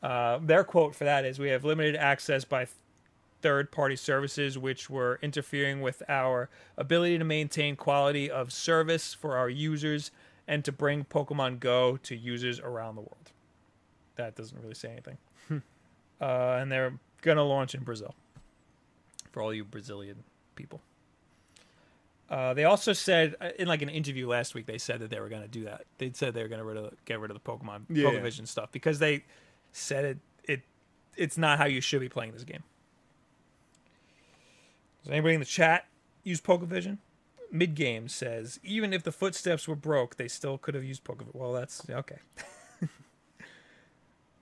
Uh, 0.06 0.38
their 0.40 0.64
quote 0.64 0.94
for 0.94 1.04
that 1.04 1.26
is, 1.26 1.40
"We 1.40 1.50
have 1.50 1.66
limited 1.66 1.96
access 1.96 2.46
by 2.46 2.68
third-party 3.42 3.96
services, 3.96 4.56
which 4.56 4.88
were 4.88 5.18
interfering 5.24 5.82
with 5.82 6.04
our 6.08 6.48
ability 6.78 7.18
to 7.18 7.24
maintain 7.24 7.76
quality 7.76 8.30
of 8.30 8.54
service 8.54 9.16
for 9.16 9.36
our 9.36 9.50
users 9.50 10.12
and 10.48 10.64
to 10.64 10.72
bring 10.72 11.06
Pokemon 11.06 11.60
Go 11.60 11.98
to 11.98 12.16
users 12.16 12.60
around 12.60 12.96
the 12.96 13.02
world." 13.02 13.32
That 14.16 14.36
doesn't 14.36 14.62
really 14.62 14.76
say 14.76 14.92
anything. 14.92 15.18
uh, 16.22 16.58
and 16.60 16.72
they're 16.72 17.00
gonna 17.22 17.44
launch 17.44 17.74
in 17.74 17.84
Brazil 17.84 18.14
for 19.32 19.42
all 19.42 19.54
you 19.54 19.64
Brazilian 19.66 20.24
people. 20.56 20.82
Uh, 22.30 22.54
they 22.54 22.64
also 22.64 22.94
said 22.94 23.36
uh, 23.42 23.50
in 23.58 23.68
like 23.68 23.82
an 23.82 23.90
interview 23.90 24.28
last 24.28 24.54
week, 24.54 24.66
they 24.68 24.78
said 24.78 25.00
that 25.00 25.10
they 25.10 25.20
were 25.20 25.30
going 25.30 25.42
to 25.42 25.48
do 25.48 25.64
that. 25.66 25.86
They 25.98 26.12
said 26.14 26.34
they 26.34 26.42
were 26.42 26.48
going 26.48 26.60
to 26.60 26.66
rid 26.66 26.78
of, 26.78 26.94
get 27.06 27.20
rid 27.20 27.30
of 27.32 27.36
the 27.36 27.52
Pokemon 27.52 27.86
Yeah. 27.90 28.10
Pokevision 28.10 28.48
stuff 28.48 28.72
because 28.72 28.98
they 29.00 29.24
said 29.76 30.06
it 30.06 30.18
it 30.44 30.62
it's 31.18 31.38
not 31.38 31.58
how 31.58 31.66
you 31.66 31.82
should 31.82 32.00
be 32.00 32.10
playing 32.10 32.32
this 32.32 32.44
game. 32.44 32.64
Does 35.04 35.12
anybody 35.12 35.34
in 35.36 35.40
the 35.42 35.46
chat 35.46 35.88
use 36.24 36.40
Pokevision? 36.42 37.00
Mid 37.52 37.76
game 37.76 38.08
says 38.08 38.60
even 38.64 38.94
if 38.94 39.04
the 39.04 39.12
footsteps 39.12 39.68
were 39.68 39.76
broke, 39.76 40.16
they 40.16 40.28
still 40.28 40.58
could 40.58 40.76
have 40.76 40.84
used 40.84 41.04
Pokevision. 41.04 41.34
Well, 41.36 41.52
that's 41.54 41.88
okay. 41.90 42.20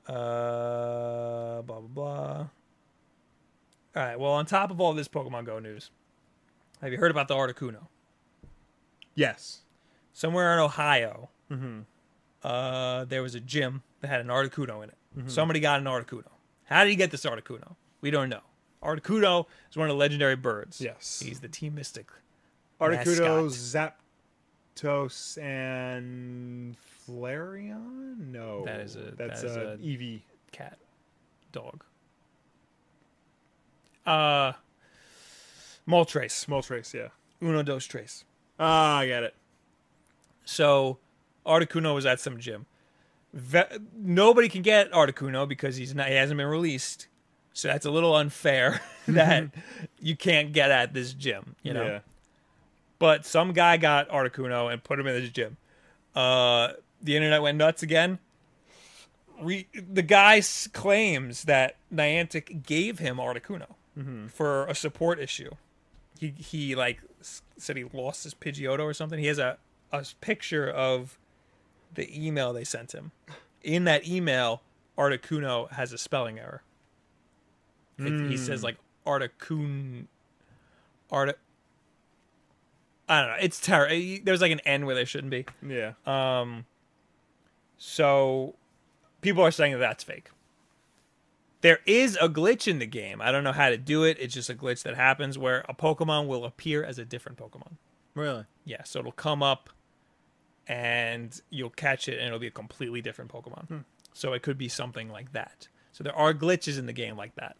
uh, 0.07 1.61
blah 1.61 1.61
blah 1.61 1.79
blah. 1.81 2.47
All 3.95 4.03
right. 4.03 4.19
Well, 4.19 4.31
on 4.31 4.45
top 4.45 4.71
of 4.71 4.79
all 4.79 4.93
this 4.93 5.07
Pokemon 5.07 5.45
Go 5.45 5.59
news, 5.59 5.89
have 6.81 6.91
you 6.91 6.97
heard 6.97 7.11
about 7.11 7.27
the 7.27 7.35
Articuno? 7.35 7.87
yes 9.15 9.61
Somewhere 10.11 10.53
in 10.53 10.59
Ohio, 10.59 11.29
uh, 12.43 13.05
there 13.05 13.23
was 13.23 13.35
a 13.35 13.39
gym 13.39 13.81
that 14.01 14.07
had 14.09 14.21
an 14.21 14.27
Articuno 14.27 14.83
in 14.83 14.89
it. 14.89 14.97
Somebody 15.27 15.59
got 15.59 15.79
an 15.79 15.85
Articuno. 15.85 16.27
How 16.65 16.83
did 16.83 16.89
he 16.89 16.95
get 16.95 17.11
this 17.11 17.25
Articuno? 17.25 17.75
We 18.01 18.09
don't 18.11 18.29
know. 18.29 18.41
Articuno 18.83 19.45
is 19.69 19.77
one 19.77 19.89
of 19.89 19.93
the 19.95 19.99
legendary 19.99 20.35
birds. 20.35 20.81
Yes. 20.81 21.21
He's 21.23 21.39
the 21.39 21.47
Team 21.47 21.75
Mystic. 21.75 22.07
Articuno, 22.81 23.47
Zapdos, 24.75 25.41
and 25.41 26.75
Flareon? 27.07 28.17
No. 28.31 28.65
That 28.65 28.79
is 28.81 28.95
a- 28.95 29.13
That's 29.15 29.41
that 29.41 29.49
is 29.51 29.55
a, 29.55 29.61
a- 29.73 29.77
Eevee. 29.77 30.21
cat, 30.51 30.77
dog. 31.51 31.83
Uh, 34.05 34.53
Moltres, 35.87 36.45
Moltres, 36.47 36.93
yeah. 36.93 37.07
Uno 37.41 37.63
dos 37.63 37.85
tres. 37.87 38.25
Ah, 38.59 38.97
I 38.97 39.07
get 39.07 39.23
it. 39.23 39.35
So, 40.45 40.97
Articuno 41.45 41.93
was 41.95 42.05
at 42.05 42.19
some 42.19 42.37
gym. 42.39 42.65
Ve- 43.33 43.79
nobody 43.97 44.47
can 44.47 44.61
get 44.61 44.91
Articuno 44.91 45.47
because 45.47 45.75
he's 45.75 45.95
not. 45.95 46.07
He 46.07 46.15
hasn't 46.15 46.37
been 46.37 46.47
released. 46.47 47.07
So 47.53 47.67
that's 47.67 47.85
a 47.85 47.91
little 47.91 48.15
unfair 48.15 48.81
that 49.07 49.49
you 49.99 50.15
can't 50.15 50.53
get 50.53 50.69
at 50.71 50.93
this 50.93 51.13
gym. 51.13 51.55
You 51.63 51.73
know. 51.73 51.83
Yeah. 51.85 51.99
But 52.99 53.25
some 53.25 53.51
guy 53.53 53.77
got 53.77 54.07
Articuno 54.09 54.71
and 54.71 54.83
put 54.83 54.99
him 54.99 55.07
in 55.07 55.19
this 55.19 55.29
gym. 55.31 55.57
Uh, 56.15 56.73
the 57.01 57.15
internet 57.15 57.41
went 57.41 57.57
nuts 57.57 57.83
again. 57.83 58.19
Re- 59.41 59.67
the 59.73 60.03
guy 60.03 60.41
claims 60.73 61.43
that 61.45 61.75
Niantic 61.93 62.65
gave 62.65 62.99
him 62.99 63.17
Articuno 63.17 63.67
for 64.29 64.65
a 64.67 64.73
support 64.75 65.19
issue. 65.19 65.51
He 66.19 66.29
he 66.37 66.75
like 66.75 66.99
s- 67.19 67.41
said 67.57 67.77
he 67.77 67.83
lost 67.83 68.23
his 68.23 68.33
Pidgeotto 68.33 68.79
or 68.81 68.93
something. 68.93 69.19
He 69.19 69.25
has 69.27 69.37
a 69.39 69.57
a 69.91 70.05
picture 70.21 70.67
of 70.69 71.17
the 71.95 72.25
email 72.27 72.53
they 72.53 72.63
sent 72.63 72.91
him. 72.93 73.11
In 73.63 73.83
that 73.85 74.07
email, 74.07 74.61
Articuno 74.97 75.71
has 75.71 75.93
a 75.93 75.97
spelling 75.97 76.39
error. 76.39 76.63
It- 77.97 78.29
He 78.29 78.37
says 78.37 78.63
like 78.63 78.77
Articun, 79.05 80.07
Art. 81.11 81.37
I 83.07 83.21
don't 83.21 83.29
know. 83.31 83.37
It's 83.41 83.59
terrible. 83.59 83.95
There's 84.23 84.41
like 84.41 84.51
an 84.51 84.61
N 84.61 84.85
where 84.85 84.95
there 84.95 85.05
shouldn't 85.05 85.31
be. 85.31 85.45
Yeah. 85.67 85.93
Um, 86.05 86.65
so 87.77 88.55
people 89.21 89.43
are 89.43 89.51
saying 89.51 89.73
that 89.73 89.79
that's 89.79 90.03
fake. 90.03 90.29
There 91.61 91.79
is 91.85 92.17
a 92.19 92.27
glitch 92.27 92.67
in 92.67 92.79
the 92.79 92.85
game. 92.85 93.21
I 93.21 93.31
don't 93.31 93.43
know 93.43 93.51
how 93.53 93.69
to 93.69 93.77
do 93.77 94.03
it. 94.03 94.17
It's 94.19 94.33
just 94.33 94.49
a 94.49 94.53
glitch 94.55 94.83
that 94.83 94.95
happens 94.95 95.37
where 95.37 95.63
a 95.69 95.73
Pokemon 95.73 96.27
will 96.27 96.43
appear 96.45 96.83
as 96.83 96.97
a 96.99 97.05
different 97.05 97.37
Pokemon. 97.37 97.73
really? 98.15 98.45
Yeah, 98.65 98.83
so 98.83 98.99
it'll 98.99 99.11
come 99.11 99.41
up 99.43 99.69
and 100.67 101.39
you'll 101.49 101.69
catch 101.69 102.07
it 102.07 102.17
and 102.17 102.27
it'll 102.27 102.39
be 102.39 102.47
a 102.47 102.51
completely 102.51 103.01
different 103.01 103.31
Pokemon. 103.31 103.83
So 104.13 104.33
it 104.33 104.41
could 104.41 104.57
be 104.57 104.69
something 104.69 105.09
like 105.09 105.33
that. 105.33 105.67
So 105.91 106.03
there 106.03 106.15
are 106.15 106.33
glitches 106.33 106.77
in 106.79 106.85
the 106.85 106.93
game 106.93 107.17
like 107.17 107.35
that. 107.35 107.55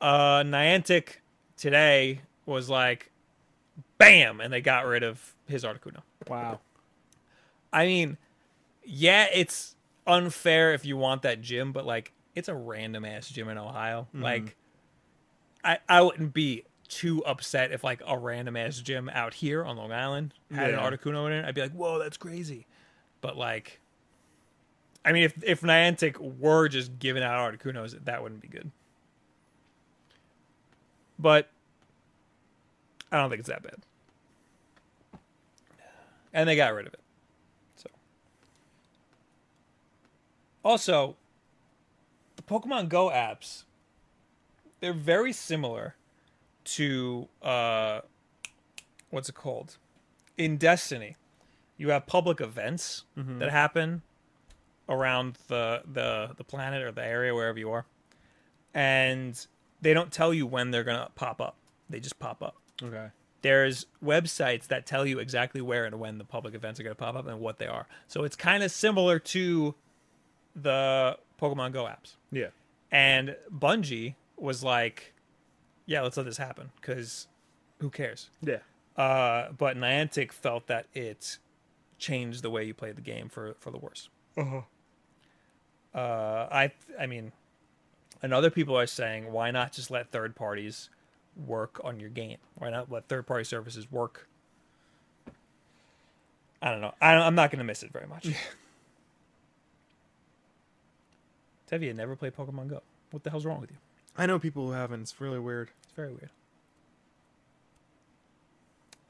Uh 0.00 0.42
Niantic 0.42 1.16
today 1.56 2.20
was 2.46 2.70
like 2.70 3.10
bam, 3.98 4.40
and 4.40 4.52
they 4.52 4.60
got 4.60 4.86
rid 4.86 5.02
of 5.02 5.34
his 5.46 5.64
Articuno. 5.64 6.02
Wow. 6.28 6.60
I 7.72 7.86
mean, 7.86 8.16
yeah, 8.84 9.26
it's 9.32 9.76
unfair 10.06 10.72
if 10.72 10.84
you 10.86 10.96
want 10.96 11.22
that 11.22 11.42
gym, 11.42 11.72
but 11.72 11.84
like 11.84 12.12
it's 12.34 12.48
a 12.48 12.54
random 12.54 13.04
ass 13.04 13.28
gym 13.28 13.48
in 13.48 13.58
Ohio. 13.58 14.08
Like 14.14 14.56
I 15.64 15.78
I 15.88 16.00
wouldn't 16.00 16.32
be 16.32 16.64
too 16.88 17.24
upset 17.24 17.70
if 17.70 17.84
like 17.84 18.00
a 18.06 18.18
random 18.18 18.56
ass 18.56 18.78
gym 18.78 19.08
out 19.10 19.34
here 19.34 19.64
on 19.64 19.76
Long 19.76 19.92
Island 19.92 20.34
had 20.50 20.70
Yeah. 20.70 20.78
an 20.86 20.92
Articuno 20.98 21.26
in 21.26 21.32
it. 21.32 21.44
I'd 21.44 21.54
be 21.54 21.60
like, 21.60 21.72
"Whoa, 21.72 21.98
that's 21.98 22.16
crazy." 22.16 22.66
But 23.20 23.36
like 23.36 23.80
I 25.04 25.12
mean, 25.12 25.22
if 25.22 25.42
if 25.42 25.60
Niantic 25.62 26.16
were 26.18 26.68
just 26.68 26.98
giving 26.98 27.22
out 27.22 27.38
Articunos, 27.52 28.04
that 28.04 28.22
wouldn't 28.22 28.40
be 28.42 28.48
good. 28.48 28.70
But 31.18 31.50
I 33.10 33.16
don't 33.18 33.30
think 33.30 33.40
it's 33.40 33.48
that 33.48 33.62
bad. 33.62 33.76
And 36.32 36.48
they 36.48 36.56
got 36.56 36.74
rid 36.74 36.86
of 36.86 36.94
it. 36.94 37.00
So 37.76 37.88
also 40.64 41.16
the 42.36 42.42
Pokemon 42.42 42.88
Go 42.88 43.08
apps 43.08 43.64
they're 44.80 44.92
very 44.92 45.32
similar 45.32 45.96
to 46.74 47.28
uh 47.42 48.00
what's 49.10 49.28
it 49.28 49.34
called? 49.34 49.76
In 50.36 50.56
Destiny, 50.56 51.16
you 51.76 51.90
have 51.90 52.06
public 52.06 52.40
events 52.40 53.04
that 53.16 53.50
happen 53.50 54.02
around 54.88 55.38
the 55.48 55.82
the 55.90 56.30
the 56.36 56.44
planet 56.44 56.82
or 56.82 56.92
the 56.92 57.04
area 57.04 57.34
wherever 57.34 57.58
you 57.58 57.70
are. 57.70 57.86
And 58.74 59.46
they 59.80 59.94
don't 59.94 60.12
tell 60.12 60.32
you 60.34 60.46
when 60.46 60.70
they're 60.70 60.84
going 60.84 60.98
to 60.98 61.10
pop 61.14 61.40
up. 61.40 61.56
They 61.90 62.00
just 62.00 62.18
pop 62.18 62.42
up 62.42 62.56
Okay. 62.82 63.08
there's 63.42 63.86
websites 64.04 64.66
that 64.68 64.86
tell 64.86 65.04
you 65.06 65.18
exactly 65.18 65.60
where 65.60 65.84
and 65.84 65.98
when 65.98 66.18
the 66.18 66.24
public 66.24 66.54
events 66.54 66.78
are 66.78 66.82
going 66.84 66.94
to 66.94 66.98
pop 67.00 67.16
up 67.16 67.26
and 67.26 67.40
what 67.40 67.58
they 67.58 67.66
are. 67.66 67.86
So 68.06 68.24
it's 68.24 68.36
kind 68.36 68.62
of 68.62 68.70
similar 68.70 69.18
to 69.20 69.74
the 70.54 71.16
Pokemon 71.40 71.72
Go 71.72 71.84
apps. 71.84 72.16
Yeah. 72.30 72.48
And 72.92 73.36
Bungie 73.52 74.14
was 74.36 74.62
like, 74.62 75.12
"Yeah, 75.88 76.02
let's 76.02 76.16
let 76.16 76.26
this 76.26 76.36
happen 76.36 76.70
because 76.80 77.26
who 77.80 77.90
cares?" 77.90 78.30
Yeah. 78.42 78.58
Uh, 78.96 79.50
but 79.56 79.76
Niantic 79.76 80.30
felt 80.30 80.68
that 80.68 80.86
it 80.94 81.38
changed 81.98 82.42
the 82.42 82.50
way 82.50 82.64
you 82.64 82.74
played 82.74 82.94
the 82.96 83.02
game 83.02 83.28
for 83.28 83.54
for 83.58 83.72
the 83.72 83.78
worse. 83.78 84.08
Uh-huh. 84.36 84.60
Uh, 85.94 86.48
I 86.50 86.72
I 87.00 87.06
mean, 87.06 87.32
and 88.22 88.34
other 88.34 88.50
people 88.50 88.76
are 88.78 88.86
saying, 88.86 89.32
why 89.32 89.50
not 89.50 89.72
just 89.72 89.90
let 89.90 90.10
third 90.10 90.36
parties 90.36 90.90
work 91.46 91.80
on 91.84 92.00
your 92.00 92.10
game? 92.10 92.38
Why 92.56 92.70
not 92.70 92.90
let 92.90 93.08
third 93.08 93.26
party 93.26 93.44
services 93.44 93.90
work? 93.90 94.28
I 96.60 96.70
don't 96.70 96.80
know. 96.80 96.94
I 97.00 97.14
I'm 97.14 97.34
not 97.34 97.50
going 97.50 97.58
to 97.58 97.64
miss 97.64 97.82
it 97.82 97.92
very 97.92 98.06
much. 98.06 98.28
Tevye 101.70 101.94
never 101.94 102.16
played 102.16 102.34
Pokemon 102.34 102.68
Go. 102.68 102.82
What 103.10 103.22
the 103.22 103.30
hell's 103.30 103.44
wrong 103.44 103.60
with 103.60 103.70
you? 103.70 103.76
I 104.16 104.26
know 104.26 104.38
people 104.38 104.66
who 104.66 104.72
haven't. 104.72 105.02
It's 105.02 105.20
really 105.20 105.38
weird. 105.38 105.70
Very 105.98 106.12
weird. 106.12 106.30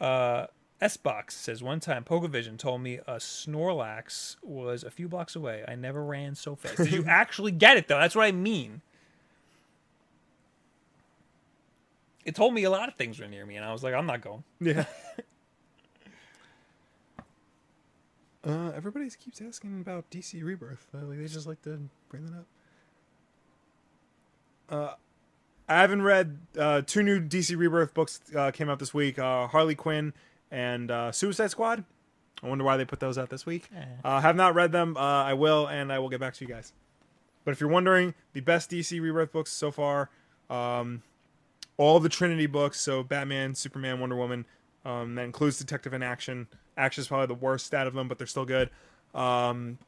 Uh, 0.00 0.46
S-Box 0.80 1.36
says, 1.36 1.62
one 1.62 1.80
time 1.80 2.02
Pokevision 2.02 2.56
told 2.56 2.80
me 2.80 2.94
a 3.06 3.16
Snorlax 3.16 4.36
was 4.42 4.82
a 4.84 4.90
few 4.90 5.06
blocks 5.06 5.36
away. 5.36 5.62
I 5.68 5.74
never 5.74 6.02
ran 6.02 6.34
so 6.34 6.56
fast. 6.56 6.78
Did 6.78 6.92
you 6.92 7.04
actually 7.08 7.52
get 7.52 7.76
it, 7.76 7.88
though? 7.88 7.98
That's 7.98 8.16
what 8.16 8.24
I 8.24 8.32
mean. 8.32 8.80
It 12.24 12.34
told 12.34 12.54
me 12.54 12.64
a 12.64 12.70
lot 12.70 12.88
of 12.88 12.94
things 12.94 13.20
were 13.20 13.28
near 13.28 13.44
me, 13.44 13.56
and 13.56 13.66
I 13.66 13.72
was 13.72 13.82
like, 13.82 13.92
I'm 13.92 14.06
not 14.06 14.22
going. 14.22 14.44
Yeah. 14.58 14.86
uh, 18.46 18.70
everybody 18.74 19.10
keeps 19.10 19.42
asking 19.42 19.82
about 19.82 20.10
DC 20.10 20.42
Rebirth. 20.42 20.86
Uh, 20.94 21.04
like, 21.04 21.18
they 21.18 21.26
just 21.26 21.46
like 21.46 21.60
to 21.64 21.82
bring 22.08 22.24
that 22.24 22.38
up. 22.38 22.46
Uh, 24.70 24.94
I 25.68 25.80
haven't 25.80 26.02
read 26.02 26.38
uh, 26.58 26.82
two 26.82 27.02
new 27.02 27.20
DC 27.20 27.56
Rebirth 27.56 27.92
books 27.92 28.20
uh, 28.34 28.50
came 28.50 28.70
out 28.70 28.78
this 28.78 28.94
week. 28.94 29.18
Uh, 29.18 29.46
Harley 29.46 29.74
Quinn 29.74 30.14
and 30.50 30.90
uh, 30.90 31.12
Suicide 31.12 31.50
Squad. 31.50 31.84
I 32.42 32.48
wonder 32.48 32.64
why 32.64 32.76
they 32.76 32.84
put 32.84 33.00
those 33.00 33.18
out 33.18 33.30
this 33.30 33.44
week. 33.44 33.68
Eh. 33.76 33.84
Uh, 34.04 34.20
have 34.20 34.36
not 34.36 34.54
read 34.54 34.72
them. 34.72 34.96
Uh, 34.96 35.00
I 35.00 35.34
will, 35.34 35.66
and 35.66 35.92
I 35.92 35.98
will 35.98 36.08
get 36.08 36.20
back 36.20 36.34
to 36.34 36.44
you 36.44 36.50
guys. 36.50 36.72
But 37.44 37.52
if 37.52 37.60
you're 37.60 37.70
wondering, 37.70 38.14
the 38.32 38.40
best 38.40 38.70
DC 38.70 39.00
Rebirth 39.00 39.32
books 39.32 39.52
so 39.52 39.70
far, 39.70 40.10
um, 40.48 41.02
all 41.76 42.00
the 42.00 42.08
Trinity 42.08 42.46
books, 42.46 42.80
so 42.80 43.02
Batman, 43.02 43.54
Superman, 43.54 44.00
Wonder 44.00 44.16
Woman, 44.16 44.46
um, 44.84 45.16
that 45.16 45.24
includes 45.24 45.58
Detective 45.58 45.92
in 45.92 46.02
Action. 46.02 46.46
Action 46.76 47.02
is 47.02 47.08
probably 47.08 47.26
the 47.26 47.34
worst 47.34 47.74
out 47.74 47.86
of 47.86 47.94
them, 47.94 48.08
but 48.08 48.18
they're 48.18 48.26
still 48.26 48.44
good. 48.44 48.70
Um, 49.14 49.78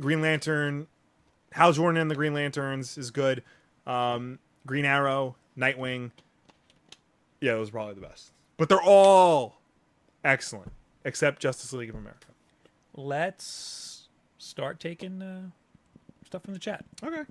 Green 0.00 0.22
Lantern, 0.22 0.86
Hal 1.52 1.72
Jordan 1.72 2.00
and 2.00 2.10
the 2.10 2.14
Green 2.14 2.34
Lanterns 2.34 2.96
is 2.96 3.10
good. 3.10 3.42
Um, 3.86 4.38
Green 4.66 4.84
Arrow, 4.84 5.36
Nightwing. 5.56 6.10
Yeah, 7.40 7.54
those 7.54 7.68
are 7.68 7.72
probably 7.72 7.94
the 7.94 8.00
best. 8.02 8.32
But 8.56 8.68
they're 8.68 8.82
all 8.82 9.60
excellent, 10.24 10.72
except 11.04 11.40
Justice 11.40 11.72
League 11.72 11.88
of 11.88 11.94
America. 11.94 12.28
Let's 12.94 14.08
start 14.38 14.80
taking 14.80 15.22
uh, 15.22 15.42
stuff 16.26 16.42
from 16.42 16.52
the 16.52 16.58
chat. 16.58 16.84
Okay. 17.02 17.22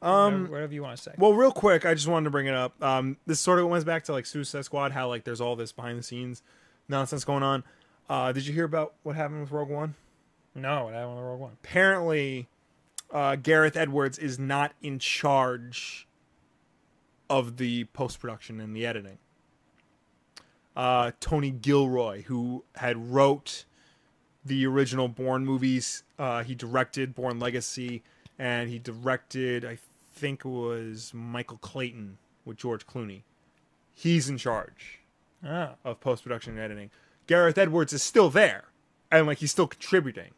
Um, 0.00 0.50
whatever 0.50 0.74
you 0.74 0.82
want 0.82 0.96
to 0.96 1.02
say. 1.02 1.12
Well, 1.16 1.34
real 1.34 1.52
quick, 1.52 1.86
I 1.86 1.94
just 1.94 2.08
wanted 2.08 2.24
to 2.24 2.30
bring 2.30 2.46
it 2.46 2.54
up. 2.54 2.82
Um, 2.82 3.18
this 3.26 3.38
sort 3.38 3.60
of 3.60 3.68
went 3.68 3.84
back 3.84 4.04
to 4.04 4.12
like 4.12 4.26
Suicide 4.26 4.64
Squad, 4.64 4.92
how 4.92 5.08
like 5.08 5.24
there's 5.24 5.40
all 5.40 5.54
this 5.54 5.70
behind 5.70 5.98
the 5.98 6.02
scenes 6.02 6.42
nonsense 6.88 7.24
going 7.24 7.42
on. 7.42 7.62
Uh, 8.08 8.32
did 8.32 8.46
you 8.46 8.52
hear 8.52 8.64
about 8.64 8.94
what 9.04 9.14
happened 9.14 9.42
with 9.42 9.52
Rogue 9.52 9.68
One? 9.68 9.94
no, 10.54 10.88
I 10.88 11.04
want 11.06 11.16
the 11.16 11.22
wrong 11.22 11.40
one. 11.40 11.52
Apparently, 11.64 12.48
uh, 13.10 13.36
Gareth 13.36 13.76
Edwards 13.76 14.18
is 14.18 14.38
not 14.38 14.72
in 14.82 14.98
charge 14.98 16.06
of 17.32 17.56
the 17.56 17.84
post 17.84 18.20
production 18.20 18.60
and 18.60 18.76
the 18.76 18.84
editing. 18.84 19.16
Uh, 20.76 21.12
Tony 21.18 21.50
Gilroy, 21.50 22.22
who 22.24 22.62
had 22.76 23.10
wrote 23.10 23.64
the 24.44 24.66
original 24.66 25.08
Bourne 25.08 25.46
movies, 25.46 26.02
uh, 26.18 26.42
he 26.42 26.54
directed 26.54 27.14
Bourne 27.14 27.38
Legacy, 27.40 28.02
and 28.38 28.68
he 28.68 28.78
directed, 28.78 29.64
I 29.64 29.78
think 30.12 30.44
it 30.44 30.48
was 30.48 31.12
Michael 31.14 31.56
Clayton 31.56 32.18
with 32.44 32.58
George 32.58 32.86
Clooney. 32.86 33.22
He's 33.94 34.28
in 34.28 34.36
charge 34.36 34.98
Oh, 35.44 35.70
of 35.84 36.00
post 36.00 36.22
production 36.22 36.52
and 36.52 36.60
editing. 36.60 36.90
Gareth 37.26 37.56
Edwards 37.56 37.94
is 37.94 38.02
still 38.02 38.28
there, 38.28 38.64
and 39.10 39.26
like 39.26 39.38
he's 39.38 39.50
still 39.50 39.66
contributing, 39.66 40.32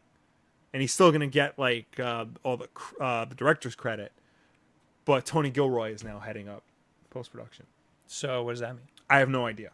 and 0.72 0.80
he's 0.80 0.92
still 0.92 1.10
gonna 1.10 1.26
get 1.26 1.58
like 1.58 1.98
uh, 1.98 2.26
all 2.44 2.56
the 2.56 2.68
uh, 3.00 3.24
the 3.24 3.34
director's 3.34 3.74
credit. 3.74 4.12
But 5.04 5.26
Tony 5.26 5.50
Gilroy 5.50 5.92
is 5.92 6.02
now 6.04 6.20
heading 6.20 6.48
up 6.48 6.62
post 7.14 7.32
production. 7.32 7.66
so 8.06 8.42
what 8.42 8.52
does 8.52 8.60
that 8.60 8.74
mean? 8.74 8.84
I 9.08 9.18
have 9.20 9.28
no 9.30 9.46
idea. 9.46 9.70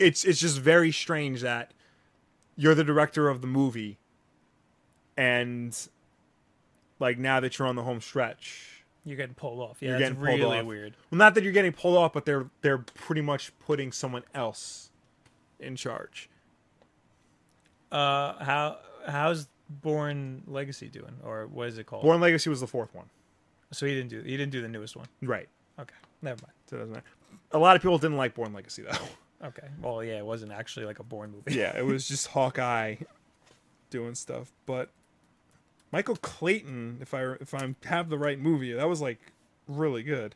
It's 0.00 0.24
it's 0.24 0.40
just 0.40 0.58
very 0.58 0.90
strange 0.92 1.40
that 1.42 1.72
you're 2.56 2.74
the 2.74 2.84
director 2.84 3.28
of 3.28 3.40
the 3.42 3.46
movie, 3.46 3.98
and 5.16 5.76
like 6.98 7.18
now 7.18 7.40
that 7.40 7.58
you're 7.58 7.68
on 7.68 7.76
the 7.76 7.82
home 7.82 8.00
stretch, 8.00 8.82
You're 9.04 9.16
getting 9.16 9.34
pulled 9.34 9.60
off. 9.60 9.78
Yeah, 9.80 9.90
You're 9.90 9.98
that's 9.98 10.10
getting 10.10 10.24
pulled 10.26 10.40
really 10.40 10.58
off. 10.60 10.66
weird. 10.66 10.96
well, 11.10 11.18
not 11.18 11.34
that 11.34 11.44
you're 11.44 11.52
getting 11.52 11.72
pulled 11.72 11.96
off, 11.96 12.12
but 12.12 12.24
they're 12.26 12.50
they're 12.62 12.78
pretty 12.78 13.20
much 13.22 13.52
putting 13.58 13.92
someone 13.92 14.22
else 14.34 14.90
in 15.60 15.76
charge. 15.76 16.28
Uh, 17.90 18.42
how 18.44 18.78
how's 19.06 19.48
Bourne 19.68 20.42
Legacy 20.46 20.88
doing, 20.88 21.16
or 21.22 21.46
what 21.46 21.68
is 21.68 21.78
it 21.78 21.84
called? 21.86 22.02
Bourne 22.02 22.20
Legacy 22.20 22.50
was 22.50 22.60
the 22.60 22.66
fourth 22.66 22.94
one, 22.94 23.06
So 23.72 23.86
he 23.86 23.94
didn't 23.94 24.10
do 24.10 24.20
he 24.22 24.36
didn't 24.36 24.50
do 24.52 24.60
the 24.62 24.68
newest 24.68 24.96
one. 24.96 25.06
right? 25.22 25.48
Okay, 25.78 25.94
never 26.22 26.40
mind. 26.42 26.52
So 26.68 26.76
it 26.76 26.78
doesn't 26.80 26.94
matter. 26.94 27.06
A 27.52 27.58
lot 27.58 27.76
of 27.76 27.82
people 27.82 27.98
didn't 27.98 28.16
like 28.16 28.34
Bourne 28.34 28.52
Legacy 28.52 28.82
though. 28.82 28.90
Okay, 29.44 29.68
well 29.82 30.02
yeah, 30.02 30.16
it 30.16 30.24
wasn't 30.24 30.50
actually 30.50 30.86
like 30.86 30.98
a 30.98 31.02
Bourne 31.02 31.30
movie. 31.30 31.52
yeah, 31.54 31.76
it 31.76 31.84
was 31.84 32.08
just 32.08 32.28
Hawkeye 32.28 32.96
doing 33.90 34.14
stuff. 34.14 34.50
But 34.64 34.88
Michael 35.92 36.16
Clayton, 36.16 36.98
if 37.02 37.12
I 37.12 37.32
if 37.38 37.52
I 37.52 37.74
have 37.84 38.08
the 38.08 38.16
right 38.16 38.38
movie, 38.40 38.72
that 38.72 38.88
was 38.88 39.02
like 39.02 39.18
really 39.68 40.02
good. 40.02 40.34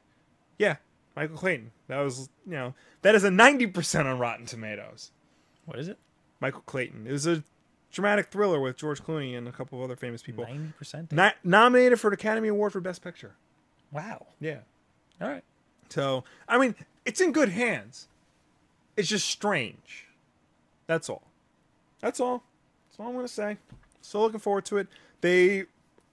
Yeah, 0.59 0.77
Michael 1.17 1.39
Clayton. 1.39 1.71
That 1.89 2.01
was 2.01 2.29
you 2.45 2.53
know 2.53 2.75
that 3.01 3.15
is 3.15 3.25
a 3.25 3.31
ninety 3.31 3.67
percent 3.67 4.07
on 4.07 4.19
Rotten 4.19 4.45
Tomatoes. 4.45 5.13
What 5.65 5.79
is 5.79 5.89
it? 5.89 5.99
Michael 6.39 6.63
Clayton. 6.67 7.07
It 7.07 7.13
was 7.13 7.27
a 7.27 7.43
dramatic 7.91 8.27
thriller 8.27 8.61
with 8.61 8.77
George 8.77 9.03
Clooney 9.03 9.37
and 9.37 9.49
a 9.49 9.53
couple 9.53 9.79
of 9.79 9.85
other 9.85 9.97
famous 9.97 10.21
people. 10.21 10.45
Ninety 10.45 10.75
percent. 10.77 11.11
Not 11.11 11.37
nominated 11.43 11.99
for 11.99 12.09
an 12.09 12.15
Academy 12.15 12.49
Award 12.49 12.75
for 12.75 12.81
Best 12.81 13.03
Picture. 13.03 13.35
Wow. 13.91 14.27
Yeah. 14.41 14.59
All 15.23 15.29
right. 15.29 15.43
So 15.91 16.25
I 16.49 16.59
mean, 16.59 16.75
it's 17.05 17.21
in 17.21 17.33
good 17.33 17.51
hands. 17.51 18.09
It's 18.97 19.09
just 19.09 19.29
strange. 19.29 20.07
That's 20.87 21.09
all. 21.09 21.23
That's 22.01 22.21
all. 22.21 22.43
That's 22.89 23.01
all 23.01 23.09
I'm 23.09 23.15
gonna 23.15 23.29
say. 23.29 23.59
Still 24.01 24.23
looking 24.23 24.41
forward 24.41 24.65
to 24.67 24.79
it. 24.79 24.89
They 25.21 25.67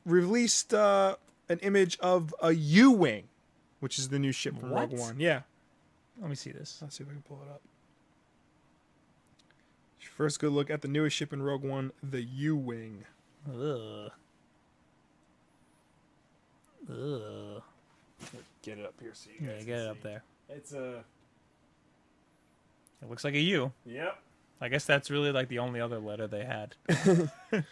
released 0.05 0.73
uh, 0.73 1.15
an 1.49 1.59
image 1.59 1.97
of 1.99 2.35
a 2.41 2.51
U-wing, 2.53 3.23
which 3.79 3.97
is 3.97 4.09
the 4.09 4.19
new 4.19 4.31
ship 4.31 4.59
from 4.59 4.71
Rogue 4.71 4.97
One. 4.97 5.19
Yeah. 5.19 5.41
Let 6.19 6.29
me 6.29 6.35
see 6.35 6.51
this. 6.51 6.79
Let's 6.81 6.97
see 6.97 7.03
if 7.03 7.09
I 7.09 7.13
can 7.13 7.21
pull 7.21 7.39
it 7.47 7.51
up. 7.51 7.61
First 9.99 10.39
good 10.39 10.51
look 10.51 10.71
at 10.71 10.81
the 10.81 10.87
newest 10.87 11.15
ship 11.15 11.31
in 11.31 11.43
Rogue 11.43 11.63
One, 11.63 11.91
the 12.01 12.23
U-wing. 12.23 13.03
Ugh. 13.47 14.11
Ugh. 16.89 17.61
Get 18.67 18.79
it 18.79 18.85
up 18.85 18.95
here 18.99 19.11
so 19.13 19.29
you 19.29 19.47
Yeah, 19.47 19.63
get 19.63 19.79
it 19.79 19.87
up 19.87 20.01
there. 20.01 20.23
It's 20.49 20.73
a 20.73 21.05
It 23.01 23.09
looks 23.09 23.23
like 23.23 23.33
a 23.33 23.39
U. 23.39 23.71
yep. 23.85 24.19
I 24.59 24.67
guess 24.67 24.83
that's 24.83 25.09
really 25.09 25.31
like 25.31 25.47
the 25.47 25.59
only 25.59 25.79
other 25.79 25.99
letter 25.99 26.27
they 26.27 26.43
had. 26.43 26.75
Can't 26.89 27.65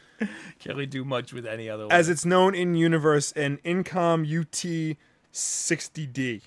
really 0.65 0.85
do 0.85 1.03
much 1.03 1.33
with 1.33 1.45
any 1.45 1.69
other. 1.69 1.87
As 1.91 2.07
it's 2.07 2.23
known 2.23 2.55
in 2.55 2.75
universe, 2.75 3.33
an 3.33 3.57
Incom 3.65 4.21
UT 4.23 4.97
60D. 5.33 6.43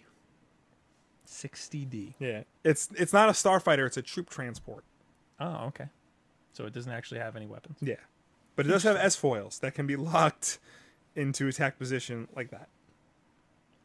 60D. 1.27 2.15
Yeah, 2.19 2.45
it's 2.65 2.89
it's 2.97 3.13
not 3.13 3.29
a 3.29 3.33
starfighter; 3.33 3.87
it's 3.87 3.97
a 3.99 4.03
troop 4.03 4.31
transport. 4.31 4.85
Oh, 5.39 5.67
okay. 5.67 5.89
So 6.55 6.65
it 6.65 6.73
doesn't 6.73 6.91
actually 6.91 7.21
have 7.21 7.37
any 7.37 7.47
weapons. 7.47 7.77
Yeah, 7.83 7.97
but 8.57 8.65
it 8.65 8.71
does 8.71 8.85
have 8.85 8.97
S 8.97 9.15
foils 9.15 9.59
that 9.59 9.75
can 9.75 9.87
be 9.87 9.97
locked 9.97 10.59
into 11.15 11.49
attack 11.49 11.79
position 11.79 12.29
like 12.35 12.51
that. 12.51 12.69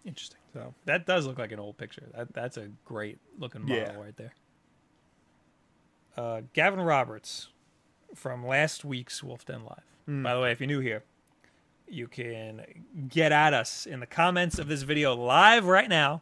Interesting. 0.05 0.39
So 0.53 0.73
That 0.85 1.05
does 1.05 1.25
look 1.25 1.39
like 1.39 1.51
an 1.51 1.59
old 1.59 1.77
picture. 1.77 2.09
That 2.15 2.33
that's 2.33 2.57
a 2.57 2.69
great 2.85 3.19
looking 3.37 3.61
model 3.61 3.77
Yeah. 3.77 3.93
right 3.95 4.15
there. 4.17 4.33
Uh, 6.15 6.41
Gavin 6.53 6.81
Roberts 6.81 7.49
from 8.13 8.45
last 8.45 8.85
week's 8.85 9.23
Wolf 9.23 9.45
Den 9.45 9.63
Live. 9.63 9.83
Mm. 10.07 10.23
By 10.23 10.35
the 10.35 10.41
way, 10.41 10.51
if 10.51 10.59
you're 10.59 10.67
new 10.67 10.79
here, 10.79 11.03
you 11.87 12.07
can 12.07 12.63
get 13.09 13.31
at 13.31 13.53
us 13.53 13.85
in 13.85 13.99
the 13.99 14.05
comments 14.05 14.59
of 14.59 14.67
this 14.67 14.83
video 14.83 15.15
live 15.15 15.65
right 15.65 15.89
now. 15.89 16.21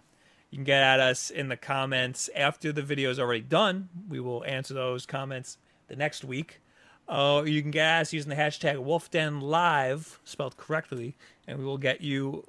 You 0.49 0.57
can 0.57 0.63
get 0.65 0.81
at 0.81 0.99
us 0.99 1.29
in 1.29 1.49
the 1.49 1.57
comments 1.57 2.29
after 2.35 2.71
the 2.71 2.81
video 2.81 3.09
is 3.09 3.19
already 3.19 3.41
done. 3.41 3.89
We 4.09 4.19
will 4.19 4.43
answer 4.45 4.73
those 4.73 5.05
comments 5.05 5.57
the 5.87 5.95
next 5.95 6.23
week. 6.23 6.61
Uh, 7.07 7.43
you 7.45 7.61
can 7.61 7.71
get 7.71 7.85
at 7.85 8.01
us 8.01 8.13
using 8.13 8.29
the 8.29 8.35
hashtag 8.35 8.77
Wolf 8.79 9.09
Den 9.09 9.41
Live, 9.41 10.19
spelled 10.23 10.55
correctly, 10.57 11.15
and 11.47 11.57
we 11.59 11.65
will 11.65 11.77
get 11.77 12.01
you. 12.01 12.47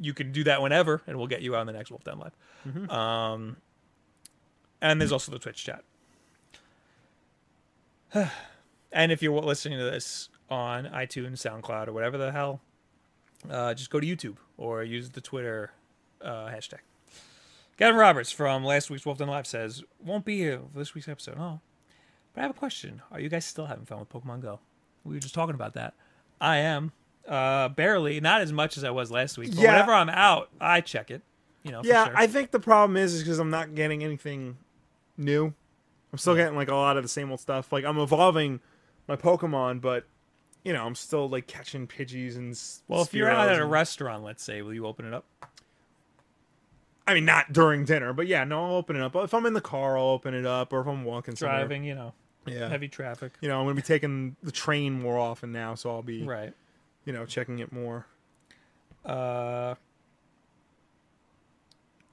You 0.00 0.14
can 0.14 0.32
do 0.32 0.44
that 0.44 0.62
whenever, 0.62 1.02
and 1.06 1.18
we'll 1.18 1.26
get 1.26 1.42
you 1.42 1.56
on 1.56 1.66
the 1.66 1.72
next 1.72 1.90
Wolf 1.90 2.04
Den 2.04 2.18
Live. 2.18 2.90
Um, 2.90 3.56
and 4.80 5.00
there's 5.00 5.12
also 5.12 5.32
the 5.32 5.38
Twitch 5.38 5.64
chat. 5.64 5.84
and 8.92 9.12
if 9.12 9.22
you're 9.22 9.40
listening 9.40 9.78
to 9.78 9.84
this 9.84 10.28
on 10.50 10.84
iTunes, 10.86 11.38
SoundCloud, 11.38 11.88
or 11.88 11.92
whatever 11.92 12.18
the 12.18 12.32
hell, 12.32 12.60
uh, 13.50 13.74
just 13.74 13.90
go 13.90 14.00
to 14.00 14.06
YouTube 14.06 14.36
or 14.56 14.82
use 14.82 15.10
the 15.10 15.20
Twitter 15.20 15.72
uh, 16.20 16.46
hashtag. 16.46 16.80
Gavin 17.76 17.96
Roberts 17.96 18.30
from 18.30 18.64
last 18.64 18.90
week's 18.90 19.06
Wolf 19.06 19.18
Den 19.18 19.28
Live 19.28 19.46
says, 19.46 19.82
won't 20.04 20.24
be 20.24 20.36
here 20.38 20.60
for 20.72 20.78
this 20.78 20.94
week's 20.94 21.08
episode. 21.08 21.36
Oh, 21.38 21.60
but 22.34 22.40
I 22.40 22.42
have 22.42 22.50
a 22.50 22.58
question. 22.58 23.02
Are 23.10 23.20
you 23.20 23.28
guys 23.28 23.44
still 23.44 23.66
having 23.66 23.84
fun 23.86 23.98
with 24.00 24.10
Pokemon 24.10 24.42
Go? 24.42 24.60
We 25.04 25.14
were 25.14 25.20
just 25.20 25.34
talking 25.34 25.54
about 25.54 25.74
that. 25.74 25.94
I 26.40 26.58
am. 26.58 26.92
Uh, 27.26 27.68
barely, 27.68 28.20
not 28.20 28.40
as 28.40 28.52
much 28.52 28.76
as 28.76 28.84
I 28.84 28.90
was 28.90 29.10
last 29.10 29.38
week. 29.38 29.50
But 29.54 29.60
Yeah. 29.62 29.72
whenever 29.72 29.92
I'm 29.92 30.10
out, 30.10 30.50
I 30.60 30.80
check 30.80 31.10
it. 31.10 31.22
You 31.62 31.70
know, 31.70 31.82
for 31.82 31.86
yeah, 31.88 32.06
sure. 32.06 32.14
I 32.16 32.26
think 32.26 32.50
the 32.50 32.58
problem 32.60 32.96
is 32.96 33.14
is 33.14 33.22
because 33.22 33.38
I'm 33.38 33.50
not 33.50 33.74
getting 33.76 34.02
anything 34.02 34.56
new. 35.16 35.54
I'm 36.12 36.18
still 36.18 36.34
getting 36.34 36.56
like 36.56 36.68
a 36.68 36.74
lot 36.74 36.96
of 36.96 37.02
the 37.04 37.08
same 37.08 37.30
old 37.30 37.38
stuff. 37.40 37.72
Like 37.72 37.84
I'm 37.84 37.98
evolving 37.98 38.58
my 39.06 39.14
Pokemon, 39.16 39.80
but 39.80 40.04
you 40.64 40.72
know 40.72 40.84
I'm 40.84 40.96
still 40.96 41.28
like 41.28 41.46
catching 41.46 41.86
Pidgeys 41.86 42.36
and 42.36 42.58
well, 42.88 43.02
if 43.02 43.14
you're 43.14 43.30
out 43.30 43.48
at 43.48 43.58
a 43.58 43.62
and- 43.62 43.70
restaurant, 43.70 44.24
let's 44.24 44.42
say, 44.42 44.62
will 44.62 44.74
you 44.74 44.86
open 44.86 45.06
it 45.06 45.14
up? 45.14 45.24
I 47.06 47.14
mean, 47.14 47.24
not 47.24 47.52
during 47.52 47.84
dinner, 47.84 48.12
but 48.12 48.26
yeah, 48.26 48.44
no, 48.44 48.64
I'll 48.64 48.74
open 48.76 48.96
it 48.96 49.02
up. 49.02 49.14
If 49.16 49.34
I'm 49.34 49.44
in 49.46 49.54
the 49.54 49.60
car, 49.60 49.98
I'll 49.98 50.04
open 50.06 50.34
it 50.34 50.46
up, 50.46 50.72
or 50.72 50.80
if 50.80 50.86
I'm 50.86 51.04
walking 51.04 51.34
somewhere. 51.34 51.58
Driving, 51.58 51.84
you 51.84 51.94
know, 51.96 52.12
yeah. 52.46 52.68
heavy 52.68 52.88
traffic. 52.88 53.32
You 53.40 53.48
know, 53.48 53.58
I'm 53.58 53.64
gonna 53.66 53.74
be 53.74 53.82
taking 53.82 54.36
the 54.42 54.52
train 54.52 55.00
more 55.00 55.18
often 55.18 55.52
now, 55.52 55.74
so 55.74 55.90
I'll 55.90 56.02
be 56.02 56.22
Right. 56.24 56.52
You 57.04 57.12
know 57.12 57.24
checking 57.26 57.58
it 57.58 57.72
more. 57.72 58.06
Uh, 59.04 59.74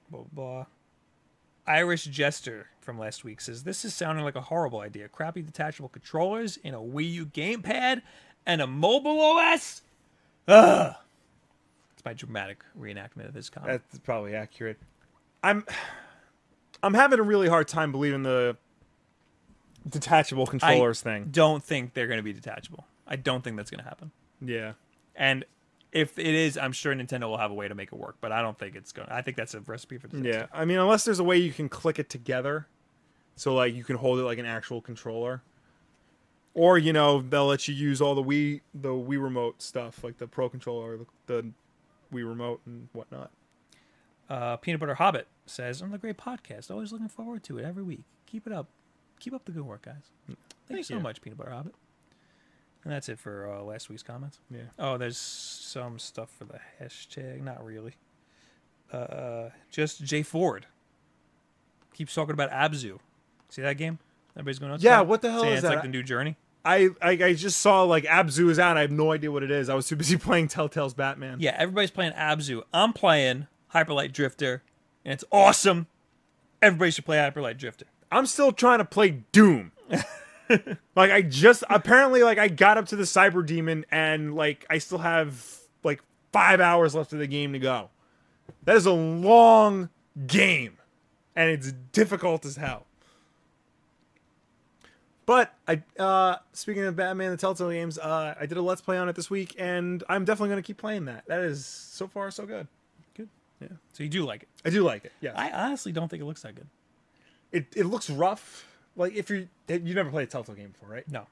blah, 0.10 0.24
blah. 0.32 0.66
Irish 1.68 2.06
Jester 2.06 2.68
from 2.80 2.98
last 2.98 3.24
week 3.24 3.40
says 3.42 3.64
this 3.64 3.86
is 3.86 3.94
sounding 3.94 4.26
like 4.26 4.36
a 4.36 4.42
horrible 4.42 4.80
idea. 4.80 5.08
Crappy 5.08 5.42
detachable 5.42 5.90
controllers 5.90 6.58
in 6.58 6.74
a 6.74 6.80
Wii 6.80 7.12
U 7.14 7.26
gamepad 7.28 8.02
and 8.46 8.62
a 8.62 8.68
mobile 8.68 9.22
OS. 9.22 9.84
Ugh. 10.48 10.96
It's 11.94 12.06
my 12.06 12.14
dramatic 12.14 12.64
reenactment 12.80 13.28
of 13.28 13.34
this 13.34 13.50
comment. 13.50 13.84
That's 13.92 14.00
probably 14.00 14.34
accurate. 14.34 14.80
I'm 15.44 15.66
I'm 16.82 16.94
having 16.94 17.20
a 17.20 17.24
really 17.24 17.48
hard 17.48 17.68
time 17.68 17.92
believing 17.92 18.24
the 18.24 18.58
detachable 19.88 20.48
controllers 20.48 21.02
thing. 21.02 21.28
don't 21.32 21.64
think 21.64 21.94
they're 21.94 22.08
going 22.08 22.18
to 22.18 22.24
be 22.24 22.34
detachable. 22.34 22.86
I 23.08 23.16
don't 23.16 23.44
think 23.44 23.58
that's 23.58 23.70
going 23.70 23.84
to 23.84 23.88
happen. 23.88 24.12
Yeah. 24.42 24.74
And 25.16 25.46
if 25.92 26.18
it 26.20 26.28
is, 26.28 26.58
I'm 26.58 26.72
sure 26.72 26.94
Nintendo 26.94 27.24
will 27.30 27.38
have 27.38 27.52
a 27.52 27.54
way 27.54 27.68
to 27.68 27.76
make 27.76 27.92
it 27.92 27.96
work. 27.96 28.18
But 28.22 28.32
I 28.32 28.42
don't 28.42 28.58
think 28.58 28.76
it's 28.76 28.92
going. 28.92 29.08
to 29.08 29.14
I 29.14 29.22
think 29.22 29.38
that's 29.38 29.54
a 29.54 29.60
recipe 29.62 29.98
for 29.98 30.08
disaster. 30.08 30.48
Yeah. 30.52 30.60
I 30.60 30.66
mean, 30.66 30.78
unless 30.78 31.04
there's 31.06 31.20
a 31.20 31.24
way 31.24 31.38
you 31.38 31.52
can 31.52 31.70
click 31.70 32.00
it 32.00 32.10
together, 32.10 32.68
so 33.36 33.54
like 33.54 33.74
you 33.74 33.84
can 33.84 33.96
hold 33.96 34.20
it 34.20 34.24
like 34.24 34.38
an 34.38 34.46
actual 34.46 34.82
controller, 34.82 35.42
or 36.54 36.78
you 36.78 36.94
know 36.94 37.22
they'll 37.22 37.48
let 37.48 37.68
you 37.68 37.74
use 37.74 38.02
all 38.02 38.16
the 38.16 38.24
Wii 38.24 38.62
the 38.74 38.90
Wii 38.90 39.22
remote 39.22 39.62
stuff 39.62 40.04
like 40.04 40.18
the 40.18 40.28
Pro 40.28 40.50
controller, 40.50 40.98
the, 40.98 41.06
the 41.28 41.42
Wii 42.14 42.28
remote 42.28 42.62
and 42.66 42.88
whatnot. 42.94 43.32
Uh, 44.30 44.58
Peanut 44.58 44.80
Butter 44.80 44.96
Hobbit 44.96 45.28
says, 45.48 45.82
"On 45.82 45.90
the 45.92 45.98
great 45.98 46.18
podcast, 46.18 46.70
always 46.70 46.92
looking 46.92 47.08
forward 47.08 47.44
to 47.46 47.58
it 47.58 47.66
every 47.66 47.82
week. 47.84 48.04
Keep 48.28 48.46
it 48.46 48.54
up, 48.54 48.68
keep 49.20 49.34
up 49.34 49.46
the 49.46 49.52
good 49.52 49.64
work, 49.66 49.84
guys. 49.86 50.12
Thank, 50.28 50.38
you 50.70 50.76
Thank 50.76 50.86
so 50.86 50.94
you. 50.96 51.00
much, 51.00 51.22
Peanut 51.22 51.38
Butter 51.40 51.52
Hobbit." 51.52 51.74
And 52.84 52.94
that's 52.94 53.10
it 53.10 53.20
for 53.20 53.50
uh, 53.52 53.62
last 53.62 53.90
week's 53.90 54.04
comments. 54.04 54.40
Yeah. 54.50 54.62
Oh, 54.78 54.98
there's 54.98 55.18
some 55.18 56.00
stuff 56.00 56.30
for 56.38 56.46
the 56.46 56.60
hashtag. 56.82 57.44
Not 57.44 57.64
really. 57.64 57.96
Uh, 58.92 59.50
just 59.70 60.04
Jay 60.04 60.24
Ford 60.24 60.66
keeps 61.94 62.14
talking 62.14 62.34
about 62.34 62.52
Abzu. 62.52 63.00
See 63.50 63.62
that 63.62 63.78
game? 63.78 64.00
Everybody's 64.36 64.60
going. 64.60 64.78
Yeah, 64.80 65.02
what 65.02 65.22
the 65.22 65.32
hell 65.32 65.42
Saying 65.42 65.54
is 65.54 65.60
it's 65.60 65.68
that? 65.70 65.76
like 65.76 65.84
the 65.84 65.90
new 65.90 66.04
Journey. 66.04 66.38
I, 66.64 66.90
I 67.02 67.12
I 67.12 67.34
just 67.34 67.60
saw 67.62 67.84
like 67.84 68.06
Abzu 68.06 68.50
is 68.50 68.60
out. 68.60 68.78
I 68.78 68.82
have 68.82 68.92
no 68.92 69.12
idea 69.12 69.32
what 69.32 69.44
it 69.44 69.52
is. 69.52 69.70
I 69.70 69.76
was 69.76 69.88
too 69.88 69.96
busy 69.96 70.18
playing 70.18 70.48
Telltale's 70.48 70.94
Batman. 70.94 71.38
Yeah, 71.40 71.56
everybody's 71.58 71.92
playing 71.92 72.14
Abzu. 72.14 72.64
I'm 72.74 72.94
playing 72.94 73.48
Hyperlight 73.74 74.12
Drifter, 74.14 74.64
and 75.04 75.14
it's 75.14 75.24
awesome. 75.32 75.88
Everybody 76.62 76.92
should 76.92 77.06
play 77.06 77.18
Hyperlight 77.18 77.58
Drifter. 77.58 77.86
I'm 78.12 78.26
still 78.26 78.52
trying 78.52 78.80
to 78.80 78.86
play 78.86 79.24
Doom. 79.32 79.72
like 80.96 81.12
I 81.12 81.22
just 81.22 81.64
apparently 81.70 82.24
like 82.24 82.38
I 82.38 82.48
got 82.48 82.78
up 82.78 82.88
to 82.88 82.96
the 82.96 83.04
Cyber 83.04 83.46
Demon 83.46 83.86
and 83.92 84.36
like 84.36 84.66
I 84.70 84.80
still 84.80 84.98
have 84.98 85.60
like 85.84 86.02
five 86.32 86.60
hours 86.60 86.96
left 86.96 87.14
of 87.14 87.20
the 87.20 87.28
game 87.28 87.54
to 87.54 87.60
go. 87.60 87.90
That 88.64 88.76
is 88.76 88.86
a 88.86 88.94
long 88.94 89.90
game, 90.28 90.78
and 91.36 91.50
it's 91.50 91.72
difficult 91.92 92.46
as 92.46 92.56
hell. 92.56 92.86
But 95.26 95.54
I, 95.68 95.84
uh, 96.00 96.38
speaking 96.54 96.84
of 96.86 96.96
Batman, 96.96 97.30
the 97.30 97.38
Telltale 97.38 97.70
games, 97.70 98.00
uh, 98.00 98.34
I 98.40 98.48
did 98.48 98.58
a 98.58 98.64
Let's 98.64 98.82
Play 98.82 98.98
on 98.98 99.08
it 99.10 99.16
this 99.16 99.30
week, 99.30 99.56
and 99.60 100.04
I'm 100.10 100.26
definitely 100.26 100.50
going 100.50 100.64
to 100.64 100.66
keep 100.66 100.78
playing 100.78 101.06
that. 101.06 101.24
That 101.28 101.42
is 101.42 101.68
so 101.68 102.08
far 102.08 102.32
so 102.32 102.48
good. 102.48 102.68
Good. 103.16 103.30
Yeah. 103.62 103.68
So 103.94 104.02
you 104.02 104.10
do 104.10 104.26
like 104.26 104.42
it. 104.42 104.50
I 104.66 104.72
do 104.72 104.84
like 104.84 105.06
it. 105.06 105.12
Yeah, 105.22 105.34
I 105.36 105.52
honestly 105.52 105.92
don't 105.92 106.08
think 106.10 106.24
it 106.24 106.26
looks 106.26 106.42
that 106.42 106.56
good. 106.56 106.66
it 107.52 107.68
it 107.76 107.86
looks 107.86 108.10
rough. 108.10 108.66
Like 109.00 109.16
if 109.16 109.30
you 109.30 109.48
you 109.68 109.96
never 109.96 110.12
played 110.12 110.28
a 110.28 110.32
Telltale 110.32 110.56
game 110.56 110.72
before, 110.72 110.90
right? 110.90 111.10
No. 111.10 111.26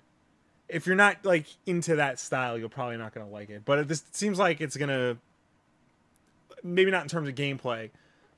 if 0.70 0.88
you're 0.88 0.96
not 0.96 1.24
like 1.26 1.46
into 1.66 1.98
that 1.98 2.18
style, 2.18 2.58
you're 2.58 2.70
probably 2.70 2.98
not 2.98 3.14
gonna 3.14 3.30
like 3.30 3.50
it. 3.50 3.64
But 3.66 3.80
it, 3.80 3.88
this 3.90 4.04
seems 4.12 4.40
like 4.40 4.62
it's 4.62 4.78
gonna 4.78 5.18
maybe 6.64 6.90
not 6.92 7.04
in 7.04 7.10
terms 7.10 7.28
of 7.28 7.36
gameplay, 7.36 7.90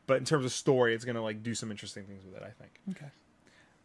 but 0.08 0.18
in 0.18 0.26
terms 0.26 0.46
of 0.46 0.52
story, 0.52 0.96
it's 0.96 1.06
gonna 1.06 1.22
like 1.22 1.44
do 1.44 1.54
some 1.54 1.70
interesting 1.70 2.06
things 2.06 2.26
with 2.26 2.36
it. 2.36 2.44
I 2.44 2.50
think. 2.50 2.72
Okay. 2.92 3.12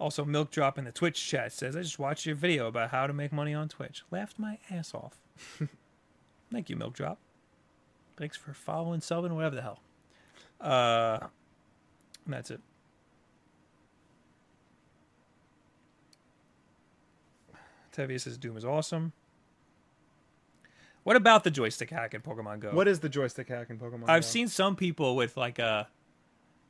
Also, 0.01 0.24
Milk 0.24 0.51
Drop 0.51 0.78
in 0.78 0.84
the 0.86 0.92
Twitch 0.92 1.24
chat 1.24 1.53
says, 1.53 1.76
I 1.76 1.82
just 1.82 2.01
watched 2.01 2.26
your 2.26 2.34
video 2.34 2.66
about 2.66 2.90
how 2.90 3.07
to 3.07 3.12
make 3.12 3.32
money 3.32 3.55
on 3.55 3.68
Twitch. 3.68 4.03
Laughed 4.11 4.38
my 4.40 4.59
ass 4.68 4.92
off. 4.92 5.18
Thank 6.51 6.68
you, 6.68 6.74
Milk 6.74 6.95
Drop. 6.95 7.18
Thanks 8.16 8.36
for 8.36 8.53
following, 8.55 9.01
subbing, 9.01 9.30
whatever 9.30 9.55
the 9.55 9.62
hell. 9.62 9.80
Uh, 10.61 11.18
and 12.24 12.34
that's 12.34 12.51
it. 12.51 12.61
Tevia 17.95 18.20
says 18.20 18.36
Doom 18.36 18.57
is 18.57 18.64
awesome. 18.64 19.12
What 21.05 21.16
about 21.16 21.45
the 21.45 21.51
joystick 21.51 21.90
hack 21.90 22.14
in 22.14 22.22
Pokemon 22.22 22.61
Go? 22.61 22.70
What 22.72 22.88
is 22.88 23.01
the 23.01 23.09
joystick 23.09 23.49
hack 23.49 23.68
in 23.70 23.78
Pokemon? 23.78 24.07
Go? 24.07 24.12
I've 24.12 24.22
Go? 24.22 24.26
seen 24.28 24.49
some 24.49 24.74
people 24.74 25.16
with 25.16 25.36
like 25.36 25.59
a 25.59 25.88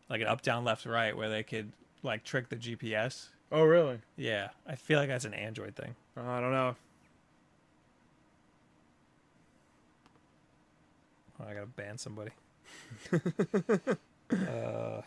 like 0.08 0.20
an 0.20 0.26
up 0.26 0.42
down 0.42 0.64
left 0.64 0.86
right 0.86 1.16
where 1.16 1.28
they 1.28 1.42
could 1.42 1.72
like 2.02 2.24
trick 2.24 2.48
the 2.48 2.56
GPS. 2.56 3.28
Oh 3.52 3.62
really? 3.62 4.00
Yeah, 4.16 4.48
I 4.66 4.74
feel 4.74 4.98
like 4.98 5.08
that's 5.08 5.24
an 5.24 5.34
Android 5.34 5.76
thing. 5.76 5.94
I 6.16 6.40
don't 6.40 6.52
know. 6.52 6.76
Oh, 11.40 11.44
I 11.48 11.54
gotta 11.54 11.66
ban 11.66 11.98
somebody. 11.98 12.30
uh, 13.12 15.00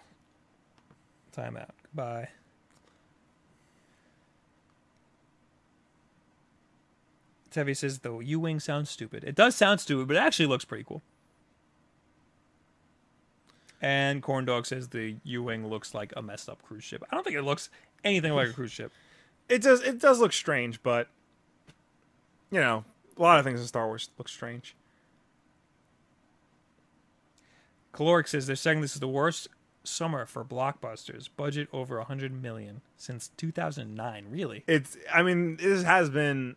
timeout. 1.36 1.70
Goodbye. 1.84 2.30
Tevi 7.58 7.76
says 7.76 8.00
the 8.00 8.18
U 8.20 8.40
wing 8.40 8.60
sounds 8.60 8.90
stupid. 8.90 9.24
It 9.24 9.36
does 9.36 9.56
sound 9.56 9.82
stupid, 9.82 10.08
but 10.08 10.16
it 10.16 10.20
actually 10.20 10.46
looks 10.46 10.64
pretty 10.64 10.84
cool. 10.84 11.02
And 13.82 14.22
Corn 14.22 14.46
Dog 14.46 14.66
says 14.66 14.90
the 14.90 15.18
U 15.24 15.44
wing 15.44 15.68
looks 15.68 15.94
like 15.94 16.14
a 16.16 16.22
messed 16.22 16.50
up 16.50 16.62
cruise 16.62 16.84
ship. 16.84 17.04
I 17.10 17.16
don't 17.16 17.24
think 17.24 17.36
it 17.36 17.42
looks 17.42 17.70
anything 18.04 18.34
like 18.34 18.50
a 18.50 18.54
cruise 18.54 18.72
ship. 18.72 18.92
It 19.50 19.62
does. 19.62 19.82
It 19.82 20.00
does 20.00 20.20
look 20.20 20.34
strange, 20.34 20.84
but 20.84 21.08
you 22.52 22.60
know, 22.60 22.86
a 23.18 23.22
lot 23.22 23.40
of 23.40 23.46
things 23.46 23.60
in 23.60 23.68
Star 23.68 23.88
Wars 23.88 24.10
look 24.18 24.30
strange. 24.30 24.76
Caloric 27.92 28.28
says 28.28 28.46
they're 28.46 28.56
saying 28.56 28.82
this 28.82 28.94
is 28.94 29.00
the 29.00 29.08
worst 29.08 29.48
summer 29.84 30.26
for 30.26 30.44
blockbusters. 30.44 31.30
Budget 31.36 31.68
over 31.74 31.96
a 31.96 32.02
100 32.02 32.32
million 32.40 32.82
since 32.98 33.32
2009. 33.38 34.28
Really? 34.30 34.64
It's. 34.68 34.98
I 35.12 35.24
mean, 35.24 35.58
this 35.58 35.84
has 35.84 36.10
been 36.10 36.56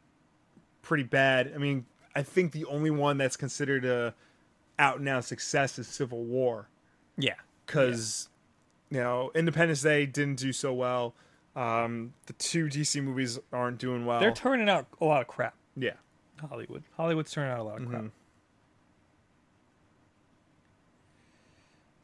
pretty 0.82 1.04
bad. 1.04 1.52
I 1.54 1.58
mean, 1.58 1.86
I 2.14 2.22
think 2.22 2.52
the 2.52 2.64
only 2.66 2.90
one 2.90 3.18
that's 3.18 3.36
considered 3.36 3.84
a 3.84 4.14
out 4.78 4.98
and 4.98 5.08
out 5.08 5.24
success 5.24 5.78
is 5.78 5.86
Civil 5.86 6.24
War 6.24 6.68
Yeah. 7.18 7.34
because 7.66 8.28
you 8.90 8.98
know 8.98 9.30
Independence 9.34 9.82
Day 9.82 10.06
didn't 10.06 10.38
do 10.38 10.52
so 10.52 10.72
well. 10.72 11.14
Um, 11.56 12.14
the 12.26 12.32
two 12.34 12.66
DC 12.66 13.02
movies 13.02 13.38
aren't 13.52 13.78
doing 13.78 14.06
well. 14.06 14.20
They're 14.20 14.32
turning 14.32 14.68
out 14.68 14.86
a 15.00 15.04
lot 15.04 15.20
of 15.20 15.26
crap. 15.28 15.54
yeah. 15.76 15.94
Hollywood. 16.48 16.84
Hollywood's 16.96 17.30
turning 17.32 17.52
out 17.52 17.58
a 17.58 17.62
lot 17.64 17.82
of 17.82 17.88
crap. 17.88 18.02
Mhm. 18.02 18.10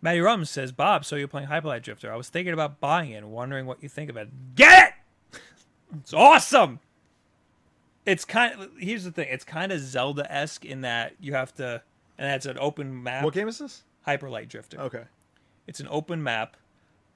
Matty 0.03 0.21
Rum 0.21 0.45
says, 0.45 0.73
Bob, 0.73 1.05
so 1.05 1.17
you're 1.17 1.27
playing 1.27 1.49
Hyperlight 1.49 1.83
Drifter. 1.83 2.13
I 2.13 2.17
was 2.17 2.29
thinking 2.29 2.53
about 2.53 2.81
buying 2.81 3.11
it 3.13 3.17
and 3.17 3.33
wondering 3.33 3.67
what 3.67 3.83
you 3.83 3.89
think 3.89 4.11
of 4.11 4.17
it. 4.17 4.55
Get 4.55 4.95
it! 5.33 5.41
It's 6.01 6.13
awesome! 6.13 6.81
It's 8.07 8.25
kind 8.25 8.61
of, 8.61 8.71
here's 8.79 9.05
the 9.05 9.11
thing, 9.11 9.27
it's 9.31 9.45
kind 9.45 9.73
of 9.73 9.81
Zelda 9.81 10.31
esque 10.33 10.65
in 10.65 10.83
that 10.83 11.15
you 11.21 11.35
have 11.35 11.53
to, 11.57 11.83
and 12.19 12.31
that's 12.31 12.47
an 12.47 12.57
open 12.61 13.03
map. 13.03 13.25
What 13.25 13.35
game 13.35 13.49
is 13.49 13.59
this? 13.59 13.83
Hyperlight 14.07 14.49
Drifter. 14.49 14.81
Okay. 14.81 15.03
It's 15.67 15.81
an 15.81 15.89
open 15.91 16.23
map. 16.23 16.57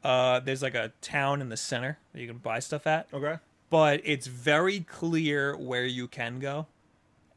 Uh, 0.02 0.40
there's 0.40 0.62
like 0.62 0.74
a 0.74 0.92
town 1.00 1.40
in 1.40 1.48
the 1.48 1.56
center 1.56 1.98
that 2.12 2.20
you 2.20 2.26
can 2.26 2.38
buy 2.38 2.58
stuff 2.58 2.86
at, 2.86 3.06
Okay. 3.12 3.36
but 3.70 4.00
it's 4.04 4.26
very 4.26 4.80
clear 4.80 5.56
where 5.56 5.84
you 5.86 6.08
can 6.08 6.40
go 6.40 6.66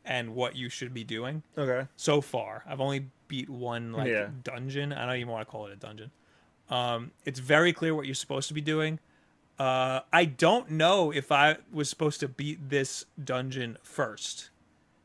and 0.05 0.33
what 0.35 0.55
you 0.55 0.67
should 0.69 0.93
be 0.93 1.03
doing. 1.03 1.43
Okay. 1.57 1.87
so 1.95 2.19
far. 2.21 2.63
I've 2.67 2.81
only 2.81 3.05
beat 3.27 3.49
one 3.49 3.93
like 3.93 4.07
Yeah. 4.09 4.29
dungeon. 4.43 4.91
I 4.93 5.05
don't 5.05 5.15
even 5.17 5.31
want 5.31 5.47
to 5.47 5.51
call 5.51 5.67
it 5.67 5.73
a 5.73 5.75
dungeon. 5.75 6.11
Um, 6.69 7.11
it's 7.25 7.39
very 7.39 7.71
clear 7.71 7.93
what 7.93 8.05
you're 8.07 8.15
supposed 8.15 8.47
to 8.47 8.53
be 8.53 8.61
doing. 8.61 8.99
Uh, 9.59 10.01
I 10.11 10.25
don't 10.25 10.71
know 10.71 11.11
if 11.11 11.31
I 11.31 11.57
was 11.71 11.89
supposed 11.89 12.19
to 12.21 12.27
beat 12.27 12.69
this 12.69 13.05
dungeon 13.23 13.77
first 13.83 14.49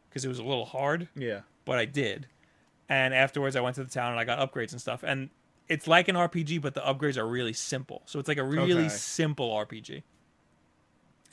because 0.08 0.24
it 0.24 0.28
was 0.28 0.38
a 0.38 0.44
little 0.44 0.64
hard, 0.64 1.08
Yeah. 1.14 1.42
but 1.64 1.78
I 1.78 1.84
did. 1.84 2.26
And 2.88 3.12
afterwards, 3.12 3.54
I 3.56 3.60
went 3.60 3.76
to 3.76 3.84
the 3.84 3.90
town 3.90 4.12
and 4.12 4.20
I 4.20 4.24
got 4.24 4.38
upgrades 4.38 4.72
and 4.72 4.80
stuff. 4.80 5.02
And 5.02 5.28
it's 5.68 5.86
like 5.86 6.08
an 6.08 6.16
RPG, 6.16 6.62
but 6.62 6.72
the 6.74 6.80
upgrades 6.80 7.18
are 7.18 7.26
really 7.26 7.52
simple. 7.52 8.02
So 8.06 8.18
it's 8.18 8.28
like 8.28 8.38
a 8.38 8.44
really 8.44 8.72
Okay. 8.86 8.88
simple 8.88 9.50
RPG. 9.50 10.02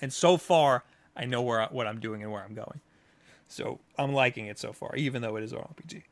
And 0.01 0.11
so 0.11 0.36
far, 0.36 0.84
I 1.16 1.24
know 1.26 1.41
where 1.41 1.61
I, 1.61 1.68
what 1.68 1.88
I'm 1.88 2.01
doing 2.01 2.22
and 2.22 2.32
where 2.32 2.43
I'm 2.43 2.53
going. 2.53 2.82
So 3.47 3.80
I'm 3.97 4.11
liking 4.11 4.47
it 4.47 4.59
so 4.59 4.74
far, 4.74 4.93
even 4.97 5.22
though 5.22 5.38
it 5.38 5.43
is 5.43 5.53
an 5.53 5.59
RPG. 5.59 6.03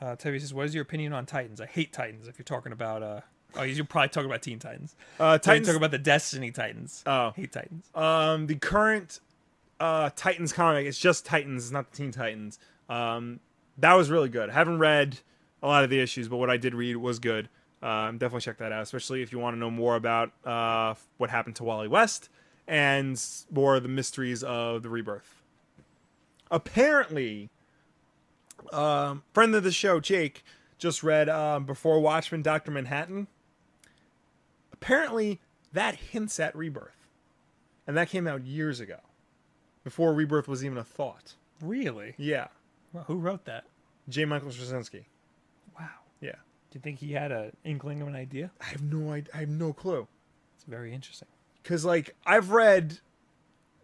Uh, 0.00 0.16
says, 0.18 0.52
"What 0.52 0.66
is 0.66 0.74
your 0.74 0.82
opinion 0.82 1.12
on 1.12 1.26
Titans? 1.26 1.60
I 1.60 1.66
hate 1.66 1.92
Titans. 1.92 2.28
If 2.28 2.38
you're 2.38 2.44
talking 2.44 2.72
about, 2.72 3.02
uh, 3.02 3.20
oh, 3.56 3.62
you're 3.62 3.84
probably 3.84 4.08
talking 4.08 4.28
about 4.28 4.42
Teen 4.42 4.58
Titans. 4.58 4.94
Uh, 5.18 5.38
Titans 5.38 5.66
talking 5.66 5.78
about 5.78 5.90
the 5.90 5.98
Destiny 5.98 6.50
Titans. 6.50 7.02
oh. 7.06 7.32
hate 7.34 7.52
Titans. 7.52 7.90
Um, 7.94 8.46
the 8.46 8.56
current 8.56 9.20
uh, 9.80 10.10
Titans 10.14 10.52
comic, 10.52 10.86
it's 10.86 10.98
just 10.98 11.24
Titans, 11.24 11.64
it's 11.64 11.72
not 11.72 11.90
the 11.90 11.96
Teen 11.96 12.10
Titans. 12.10 12.58
Um, 12.88 13.40
that 13.78 13.94
was 13.94 14.10
really 14.10 14.28
good. 14.28 14.50
I 14.50 14.52
haven't 14.52 14.78
read 14.78 15.18
a 15.62 15.66
lot 15.66 15.84
of 15.84 15.90
the 15.90 16.00
issues, 16.00 16.28
but 16.28 16.36
what 16.36 16.50
I 16.50 16.56
did 16.56 16.74
read 16.74 16.96
was 16.96 17.18
good. 17.18 17.48
Um, 17.82 18.18
definitely 18.18 18.40
check 18.40 18.58
that 18.58 18.72
out, 18.72 18.82
especially 18.82 19.22
if 19.22 19.32
you 19.32 19.38
want 19.38 19.54
to 19.54 19.58
know 19.58 19.70
more 19.70 19.96
about 19.96 20.32
uh, 20.44 20.94
what 21.18 21.30
happened 21.30 21.56
to 21.56 21.64
Wally 21.64 21.88
West 21.88 22.28
and 22.66 23.22
more 23.50 23.76
of 23.76 23.82
the 23.82 23.88
mysteries 23.88 24.42
of 24.42 24.82
the 24.82 24.88
rebirth. 24.88 25.42
Apparently, 26.50 27.50
um, 28.72 29.22
friend 29.32 29.54
of 29.54 29.62
the 29.64 29.72
show, 29.72 30.00
Jake, 30.00 30.44
just 30.78 31.02
read 31.02 31.28
um, 31.28 31.64
Before 31.64 32.00
Watchmen, 32.00 32.42
Dr. 32.42 32.70
Manhattan. 32.70 33.26
Apparently, 34.72 35.40
that 35.72 35.94
hints 35.96 36.38
at 36.40 36.54
rebirth. 36.56 37.08
And 37.86 37.96
that 37.96 38.08
came 38.08 38.26
out 38.26 38.44
years 38.44 38.80
ago, 38.80 38.98
before 39.84 40.12
rebirth 40.12 40.48
was 40.48 40.64
even 40.64 40.76
a 40.78 40.84
thought. 40.84 41.34
Really? 41.62 42.14
Yeah, 42.18 42.48
Well, 42.92 43.04
who 43.04 43.16
wrote 43.16 43.44
that? 43.44 43.64
J. 44.08 44.24
Michael 44.24 44.50
Straczynski. 44.50 45.04
Wow. 45.78 45.88
Yeah, 46.20 46.32
Do 46.70 46.78
you 46.78 46.80
think 46.80 46.98
he 46.98 47.12
had 47.12 47.30
an 47.32 47.52
inkling 47.64 48.02
of 48.02 48.08
an 48.08 48.16
idea? 48.16 48.50
I 48.60 48.64
have 48.66 48.82
no, 48.82 49.12
I, 49.12 49.22
I 49.32 49.38
have 49.38 49.48
no 49.48 49.72
clue. 49.72 50.06
It's 50.56 50.64
very 50.64 50.92
interesting. 50.92 51.28
Because 51.62 51.84
like 51.84 52.14
I've 52.26 52.50
read, 52.50 52.98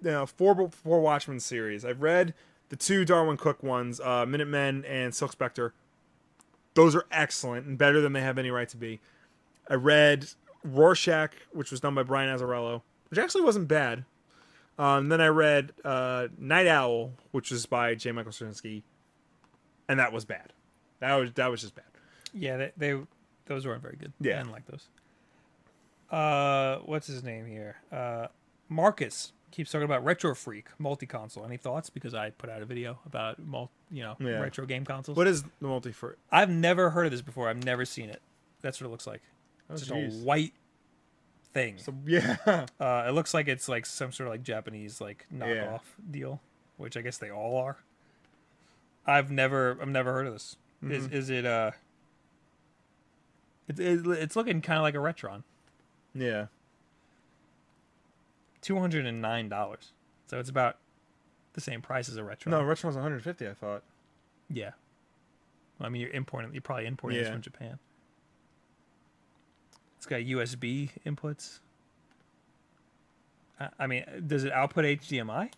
you 0.02 0.10
know, 0.10 0.26
four 0.26 0.68
four 0.70 1.00
Watchmen 1.00 1.40
series. 1.40 1.84
I've 1.84 2.02
read 2.02 2.34
the 2.72 2.76
two 2.76 3.04
Darwyn 3.04 3.36
Cooke 3.36 3.62
ones, 3.62 4.00
uh, 4.00 4.24
Minutemen 4.24 4.82
and 4.86 5.14
Silk 5.14 5.30
Spectre. 5.30 5.74
Those 6.72 6.96
are 6.96 7.04
excellent 7.12 7.66
and 7.66 7.76
better 7.76 8.00
than 8.00 8.14
they 8.14 8.22
have 8.22 8.38
any 8.38 8.50
right 8.50 8.68
to 8.70 8.78
be. 8.78 8.98
I 9.68 9.74
read 9.74 10.28
Rorschach, 10.64 11.32
which 11.52 11.70
was 11.70 11.80
done 11.80 11.94
by 11.94 12.02
Brian 12.02 12.34
Azzarello, 12.34 12.80
which 13.10 13.18
actually 13.18 13.42
wasn't 13.42 13.68
bad. 13.68 14.06
Um, 14.78 15.10
then 15.10 15.20
I 15.20 15.26
read 15.26 15.72
uh, 15.84 16.28
Nite 16.38 16.66
Owl, 16.66 17.12
which 17.30 17.50
was 17.50 17.66
by 17.66 17.94
J. 17.94 18.10
Michael 18.10 18.32
Straczynski, 18.32 18.80
and 19.86 20.00
that 20.00 20.10
was 20.10 20.24
bad. 20.24 20.54
That 21.00 21.14
was 21.16 21.30
that 21.34 21.50
was 21.50 21.60
just 21.60 21.74
bad. 21.74 21.84
Yeah, 22.32 22.56
they, 22.56 22.72
they 22.78 23.00
those 23.44 23.66
weren't 23.66 23.82
very 23.82 23.96
good. 23.96 24.14
Yeah. 24.18 24.36
I 24.36 24.38
didn't 24.38 24.52
like 24.52 24.66
those. 24.66 24.88
Uh, 26.10 26.78
what's 26.86 27.06
his 27.06 27.22
name 27.22 27.44
here? 27.44 27.76
Uh, 27.92 28.28
Marcus 28.70 29.34
keeps 29.52 29.70
talking 29.70 29.84
about 29.84 30.04
Retro 30.04 30.34
Freak 30.34 30.66
multi 30.78 31.06
console. 31.06 31.44
Any 31.44 31.56
thoughts? 31.56 31.90
Because 31.90 32.14
I 32.14 32.30
put 32.30 32.50
out 32.50 32.62
a 32.62 32.64
video 32.66 32.98
about 33.06 33.38
mul- 33.38 33.70
you 33.90 34.02
know 34.02 34.16
Yeah. 34.18 34.40
retro 34.40 34.66
game 34.66 34.84
consoles. 34.84 35.16
What 35.16 35.26
is 35.28 35.42
the 35.44 35.48
multi 35.60 35.92
for? 35.92 36.16
I've 36.30 36.50
never 36.50 36.90
heard 36.90 37.06
of 37.06 37.12
this 37.12 37.22
before. 37.22 37.48
I've 37.48 37.64
never 37.64 37.84
seen 37.84 38.10
it. 38.10 38.20
That's 38.62 38.80
what 38.80 38.86
it 38.88 38.90
looks 38.90 39.06
like. 39.06 39.22
Oh, 39.70 39.74
It's 39.74 39.86
just 39.86 39.92
a 39.92 40.08
white 40.24 40.52
thing. 41.54 41.78
So 41.78 41.94
yeah, 42.06 42.36
Uh, 42.80 43.04
it 43.08 43.12
looks 43.12 43.32
like 43.34 43.46
it's 43.48 43.68
like 43.68 43.86
some 43.86 44.10
sort 44.12 44.26
of 44.28 44.32
like 44.32 44.42
Japanese 44.42 45.00
like 45.00 45.26
knockoff 45.32 45.82
deal, 46.10 46.40
which 46.76 46.96
I 46.96 47.02
guess 47.02 47.18
they 47.18 47.30
all 47.30 47.56
are. 47.58 47.78
I've 49.06 49.30
never 49.30 49.76
I've 49.80 49.88
never 49.88 50.12
heard 50.12 50.26
of 50.26 50.32
this. 50.32 50.56
Is 50.82 51.06
Mm-hmm. 51.06 51.14
is 51.16 51.30
it 51.30 51.44
uh? 51.46 51.70
It, 53.68 53.78
it, 53.78 54.06
it's 54.06 54.36
looking 54.36 54.60
kind 54.60 54.76
of 54.78 54.82
like 54.82 54.94
a 54.94 54.98
Retron. 54.98 55.42
yeah. 56.14 56.46
Two 58.62 58.78
hundred 58.78 59.04
and 59.06 59.20
nine 59.20 59.48
dollars. 59.48 59.92
So 60.28 60.38
it's 60.38 60.48
about 60.48 60.78
the 61.52 61.60
same 61.60 61.82
price 61.82 62.08
as 62.08 62.16
a 62.16 62.22
Retron. 62.22 62.46
No, 62.46 62.62
retro 62.62 62.88
was 62.88 62.96
150. 62.96 63.46
I 63.46 63.52
thought. 63.52 63.82
Yeah. 64.48 64.70
Well, 65.78 65.86
I 65.86 65.90
mean, 65.90 66.00
you're 66.00 66.10
importing. 66.10 66.52
You're 66.52 66.62
probably 66.62 66.86
importing 66.86 67.18
this 67.18 67.28
from 67.28 67.42
Japan. 67.42 67.78
It's 69.98 70.06
got 70.06 70.20
USB 70.20 70.90
inputs. 71.06 71.60
I, 73.60 73.68
I 73.78 73.86
mean, 73.86 74.04
does 74.26 74.44
it 74.44 74.52
output 74.52 74.84
HDMI? 74.84 75.50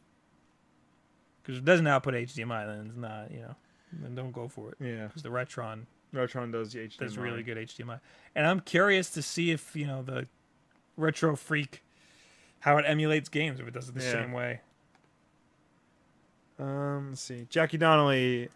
Because 1.42 1.58
it 1.58 1.64
doesn't 1.64 1.86
output 1.86 2.14
HDMI, 2.14 2.66
then 2.66 2.86
it's 2.88 2.96
not. 2.96 3.30
You 3.30 3.40
know, 3.40 3.54
then 4.02 4.14
don't 4.14 4.32
go 4.32 4.48
for 4.48 4.70
it. 4.70 4.76
Yeah, 4.80 5.06
Because 5.06 5.22
the 5.22 5.28
Retron 5.28 5.84
Retron 6.12 6.50
does 6.52 6.72
the 6.72 6.80
HDMI. 6.80 6.98
does 6.98 7.18
really 7.18 7.42
good 7.42 7.56
HDMI, 7.56 8.00
and 8.34 8.46
I'm 8.46 8.60
curious 8.60 9.10
to 9.10 9.22
see 9.22 9.50
if 9.50 9.76
you 9.76 9.86
know 9.86 10.02
the 10.02 10.26
Retro 10.96 11.36
Freak 11.36 11.83
how 12.64 12.78
it 12.78 12.84
emulates 12.88 13.28
games 13.28 13.60
if 13.60 13.68
it 13.68 13.74
does 13.74 13.90
it 13.90 13.94
the 13.94 14.02
Yeah. 14.02 14.12
same 14.12 14.32
way. 14.32 14.60
Um, 16.58 17.08
let's 17.10 17.20
see. 17.20 17.46
Jackie 17.50 17.76
Donnelly, 17.76 18.48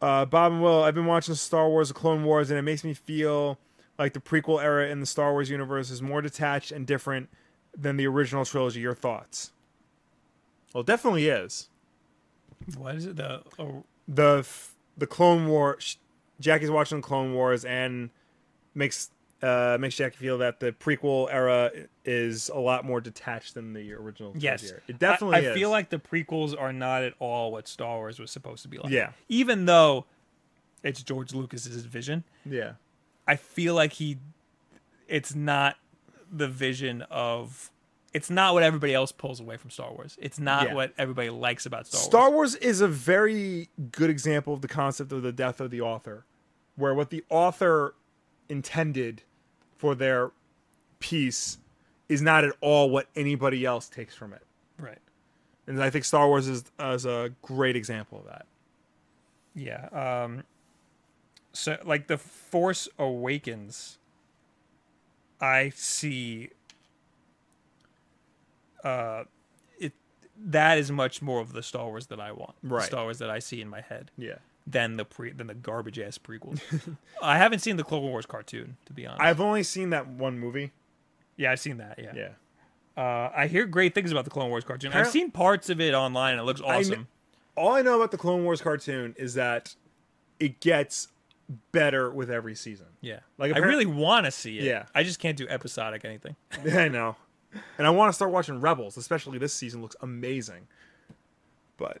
uh, 0.00 0.24
Bob 0.24 0.52
and 0.52 0.62
Will. 0.62 0.82
I've 0.82 0.94
been 0.94 1.04
watching 1.04 1.34
Star 1.34 1.68
Wars: 1.68 1.88
The 1.88 1.94
Clone 1.94 2.24
Wars, 2.24 2.50
and 2.50 2.58
it 2.58 2.62
makes 2.62 2.82
me 2.82 2.94
feel 2.94 3.58
like 3.98 4.14
the 4.14 4.20
prequel 4.20 4.62
era 4.62 4.88
in 4.88 5.00
the 5.00 5.06
Star 5.06 5.32
Wars 5.32 5.50
universe 5.50 5.90
is 5.90 6.00
more 6.00 6.22
detached 6.22 6.72
and 6.72 6.86
different 6.86 7.28
than 7.76 7.98
the 7.98 8.06
original 8.06 8.46
trilogy. 8.46 8.80
Your 8.80 8.94
thoughts? 8.94 9.52
Well, 10.72 10.82
definitely 10.82 11.28
is. 11.28 11.68
What 12.78 12.94
is 12.94 13.04
it? 13.06 13.16
The 13.16 13.42
oh, 13.58 13.84
the 14.08 14.46
the 14.96 15.06
Clone 15.06 15.46
War. 15.48 15.78
Jackie's 16.40 16.70
watching 16.70 17.02
the 17.02 17.06
Clone 17.06 17.34
Wars 17.34 17.66
and 17.66 18.08
makes 18.74 19.10
uh 19.42 19.78
makes 19.80 19.96
Jackie 19.96 20.16
feel 20.16 20.38
that 20.38 20.60
the 20.60 20.72
prequel 20.72 21.28
era 21.30 21.70
is 22.04 22.50
a 22.50 22.58
lot 22.58 22.84
more 22.84 23.00
detached 23.00 23.54
than 23.54 23.72
the 23.72 23.92
original. 23.94 24.32
Yes, 24.36 24.72
it 24.88 24.98
definitely. 24.98 25.46
I, 25.46 25.50
I 25.52 25.54
feel 25.54 25.70
like 25.70 25.88
the 25.90 25.98
prequels 25.98 26.58
are 26.60 26.72
not 26.72 27.02
at 27.02 27.14
all 27.18 27.52
what 27.52 27.66
Star 27.68 27.96
Wars 27.96 28.18
was 28.18 28.30
supposed 28.30 28.62
to 28.62 28.68
be 28.68 28.78
like. 28.78 28.92
Yeah. 28.92 29.12
even 29.28 29.64
though 29.66 30.06
it's 30.82 31.02
George 31.02 31.32
Lucas's 31.34 31.84
vision, 31.86 32.24
yeah, 32.44 32.72
I 33.26 33.36
feel 33.36 33.74
like 33.74 33.94
he, 33.94 34.18
it's 35.08 35.34
not 35.34 35.76
the 36.32 36.48
vision 36.48 37.02
of 37.10 37.70
it's 38.12 38.28
not 38.30 38.54
what 38.54 38.62
everybody 38.62 38.92
else 38.92 39.12
pulls 39.12 39.40
away 39.40 39.56
from 39.56 39.70
Star 39.70 39.92
Wars. 39.92 40.16
It's 40.20 40.38
not 40.40 40.68
Yeah. 40.68 40.74
what 40.74 40.92
everybody 40.98 41.30
likes 41.30 41.64
about 41.64 41.86
Star, 41.86 41.98
Wars. 42.00 42.04
Star. 42.06 42.30
Wars 42.30 42.54
is 42.56 42.80
a 42.80 42.88
very 42.88 43.68
good 43.92 44.10
example 44.10 44.52
of 44.52 44.62
the 44.62 44.68
concept 44.68 45.12
of 45.12 45.22
the 45.22 45.32
death 45.32 45.60
of 45.60 45.70
the 45.70 45.80
author, 45.80 46.24
where 46.76 46.94
what 46.94 47.10
the 47.10 47.24
author 47.30 47.94
intended 48.48 49.22
for 49.80 49.94
their 49.94 50.30
piece 50.98 51.56
is 52.10 52.20
not 52.20 52.44
at 52.44 52.52
all 52.60 52.90
what 52.90 53.06
anybody 53.16 53.64
else 53.64 53.88
takes 53.88 54.14
from 54.14 54.34
it. 54.34 54.42
Right. 54.78 54.98
And 55.66 55.82
I 55.82 55.88
think 55.88 56.04
Star 56.04 56.28
Wars 56.28 56.46
is, 56.48 56.64
is 56.78 57.06
a 57.06 57.30
great 57.40 57.76
example 57.76 58.18
of 58.18 58.26
that. 58.26 58.46
Yeah. 59.54 59.86
Um 60.24 60.44
so 61.54 61.78
like 61.84 62.08
the 62.08 62.18
Force 62.18 62.88
Awakens 62.98 63.96
I 65.40 65.70
see 65.74 66.50
uh 68.84 69.24
it 69.78 69.94
that 70.36 70.76
is 70.76 70.92
much 70.92 71.22
more 71.22 71.40
of 71.40 71.52
the 71.54 71.62
Star 71.62 71.86
Wars 71.86 72.06
that 72.08 72.20
I 72.20 72.32
want. 72.32 72.54
The 72.62 72.68
Right. 72.74 72.84
Star 72.86 73.04
Wars 73.04 73.18
that 73.18 73.30
I 73.30 73.38
see 73.38 73.62
in 73.62 73.68
my 73.68 73.80
head 73.80 74.10
Yeah. 74.18 74.36
Than 74.70 74.96
the 74.96 75.04
pre 75.04 75.32
than 75.32 75.46
the 75.46 75.54
garbage 75.54 75.98
ass 75.98 76.18
prequels. 76.18 76.60
I 77.22 77.38
haven't 77.38 77.60
seen 77.60 77.76
the 77.76 77.84
Clone 77.84 78.02
Wars 78.02 78.26
cartoon, 78.26 78.76
to 78.86 78.92
be 78.92 79.06
honest. 79.06 79.22
I've 79.22 79.40
only 79.40 79.62
seen 79.62 79.90
that 79.90 80.06
one 80.06 80.38
movie. 80.38 80.72
yeah, 81.36 81.52
I've 81.52 81.60
seen 81.60 81.78
that, 81.78 81.98
yeah. 81.98 82.12
Yeah. 82.14 82.28
Uh, 82.96 83.30
I 83.34 83.46
hear 83.46 83.64
great 83.66 83.94
things 83.94 84.12
about 84.12 84.24
the 84.24 84.30
Clone 84.30 84.50
Wars 84.50 84.64
cartoon. 84.64 84.92
I've 84.92 85.06
seen 85.08 85.30
parts 85.30 85.70
of 85.70 85.80
it 85.80 85.94
online 85.94 86.32
and 86.32 86.40
it 86.40 86.44
looks 86.44 86.60
kn- 86.60 86.74
awesome. 86.74 87.08
All 87.56 87.72
I 87.72 87.82
know 87.82 87.96
about 87.96 88.10
the 88.10 88.18
Clone 88.18 88.44
Wars 88.44 88.60
cartoon 88.60 89.14
is 89.16 89.34
that 89.34 89.74
it 90.38 90.60
gets 90.60 91.08
better 91.72 92.10
with 92.10 92.30
every 92.30 92.54
season. 92.54 92.86
yeah. 93.00 93.20
Like, 93.38 93.54
I 93.54 93.58
really 93.58 93.86
want 93.86 94.26
to 94.26 94.30
see 94.30 94.58
it. 94.58 94.64
Yeah. 94.64 94.84
I 94.94 95.02
just 95.02 95.18
can't 95.18 95.36
do 95.36 95.48
episodic 95.48 96.04
anything. 96.04 96.36
I 96.72 96.88
know. 96.88 97.16
And 97.78 97.86
I 97.86 97.90
want 97.90 98.10
to 98.10 98.12
start 98.12 98.30
watching 98.32 98.60
Rebels, 98.60 98.96
especially 98.96 99.38
this 99.38 99.52
season 99.54 99.82
looks 99.82 99.96
amazing. 100.00 100.68
But 101.76 101.98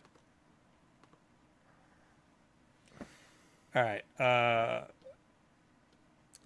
All 3.74 3.82
right. 3.82 4.02
Uh, 4.20 4.84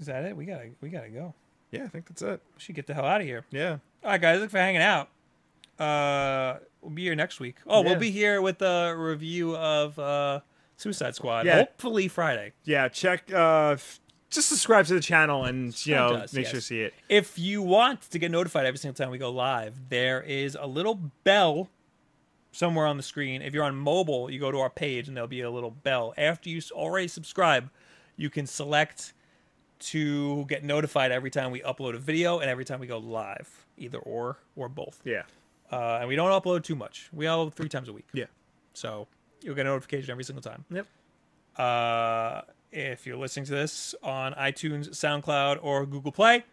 is 0.01 0.07
that 0.07 0.25
it? 0.25 0.37
We 0.37 0.45
gotta 0.45 0.71
we 0.81 0.89
gotta 0.91 1.09
go. 1.09 1.35
yeah, 1.71 1.85
I 1.85 1.89
think 1.89 2.07
that's 2.09 2.23
it. 2.23 2.41
We 2.55 2.61
should 2.61 2.75
get 2.75 2.87
the 2.87 2.95
hell 2.95 3.05
out 3.05 3.21
of 3.21 3.27
here. 3.27 3.45
Yeah. 3.51 3.79
All 4.03 4.11
right, 4.11 4.21
guys. 4.21 4.39
Thanks 4.39 4.53
for 4.53 4.59
hanging 4.59 4.83
out. 4.83 5.09
Uh, 5.79 6.59
we'll 6.83 6.93
be 6.93 7.03
here 7.03 7.15
next 7.15 7.41
week. 7.41 7.57
Oh, 7.67 7.83
Yeah. 7.83 7.91
we'll 7.91 7.99
be 7.99 8.11
here 8.11 8.41
with 8.43 8.61
a 8.63 8.95
review 8.97 9.57
of 9.57 9.99
uh, 9.99 10.41
Suicide 10.77 11.15
Squad. 11.15 11.47
Yeah. 11.47 11.59
Hopefully 11.59 12.09
Friday. 12.09 12.53
Yeah, 12.65 12.89
check 12.89 13.33
uh 13.33 13.77
just 14.31 14.49
subscribe 14.49 14.85
to 14.87 14.95
the 14.95 15.01
channel 15.01 15.45
and 15.45 15.87
you 15.87 15.95
know 15.95 16.15
us, 16.15 16.33
make 16.33 16.43
yes. 16.45 16.51
sure 16.51 16.61
to 16.61 16.67
see 16.67 16.81
it. 16.81 16.95
If 17.09 17.39
you 17.39 17.63
want 17.63 18.03
to 18.11 18.19
get 18.19 18.31
notified 18.33 18.67
every 18.67 18.79
single 18.79 18.97
time 18.97 19.11
we 19.11 19.19
go 19.19 19.31
live, 19.31 19.89
there 19.89 20.21
is 20.23 20.57
a 20.61 20.67
little 20.67 20.97
bell 21.23 21.69
somewhere 22.55 22.87
on 22.87 22.97
the 22.97 23.03
screen. 23.03 23.43
If 23.43 23.53
you're 23.53 23.65
on 23.65 23.77
mobile, 23.77 24.31
you 24.31 24.39
go 24.39 24.51
to 24.51 24.59
our 24.59 24.71
page 24.71 25.09
and 25.09 25.17
there'll 25.17 25.29
be 25.29 25.41
a 25.41 25.51
little 25.51 25.71
bell. 25.71 26.15
After 26.17 26.49
you 26.49 26.61
already 26.73 27.09
subscribe, 27.09 27.69
you 28.17 28.31
can 28.31 28.47
select 28.47 29.13
to 29.81 30.45
get 30.47 30.65
notified 30.65 31.11
every 31.13 31.31
time 31.31 31.51
we 31.51 31.61
upload 31.61 31.95
a 31.95 31.99
video 31.99 32.39
and 32.39 32.49
every 32.49 32.65
time 32.65 32.81
we 32.81 32.87
go 32.87 32.99
live, 32.99 33.67
either 33.77 33.99
or 33.99 34.39
or 34.57 34.69
both. 34.69 35.01
Yeah. 35.05 35.23
Uh, 35.71 35.99
and 36.01 36.09
we 36.09 36.17
don't 36.17 36.31
upload 36.31 36.63
too 36.63 36.77
much. 36.77 37.09
We 37.13 37.25
upload 37.25 37.55
three 37.55 37.69
times 37.69 37.89
a 37.89 37.93
week. 37.93 38.07
Yeah. 38.13 38.27
So 38.73 39.09
you'll 39.43 39.57
get 39.57 39.67
a 39.67 39.71
notification 39.71 40.11
every 40.11 40.25
single 40.25 40.43
time. 40.43 40.65
Yep. 40.71 40.87
Uh, 41.57 42.43
if 42.71 43.07
you're 43.07 43.17
listening 43.17 43.47
to 43.47 43.53
this 43.53 43.95
on 44.03 44.33
iTunes, 44.35 44.91
SoundCloud, 44.91 45.59
or 45.63 45.87
Google 45.87 46.13
Play, 46.13 46.45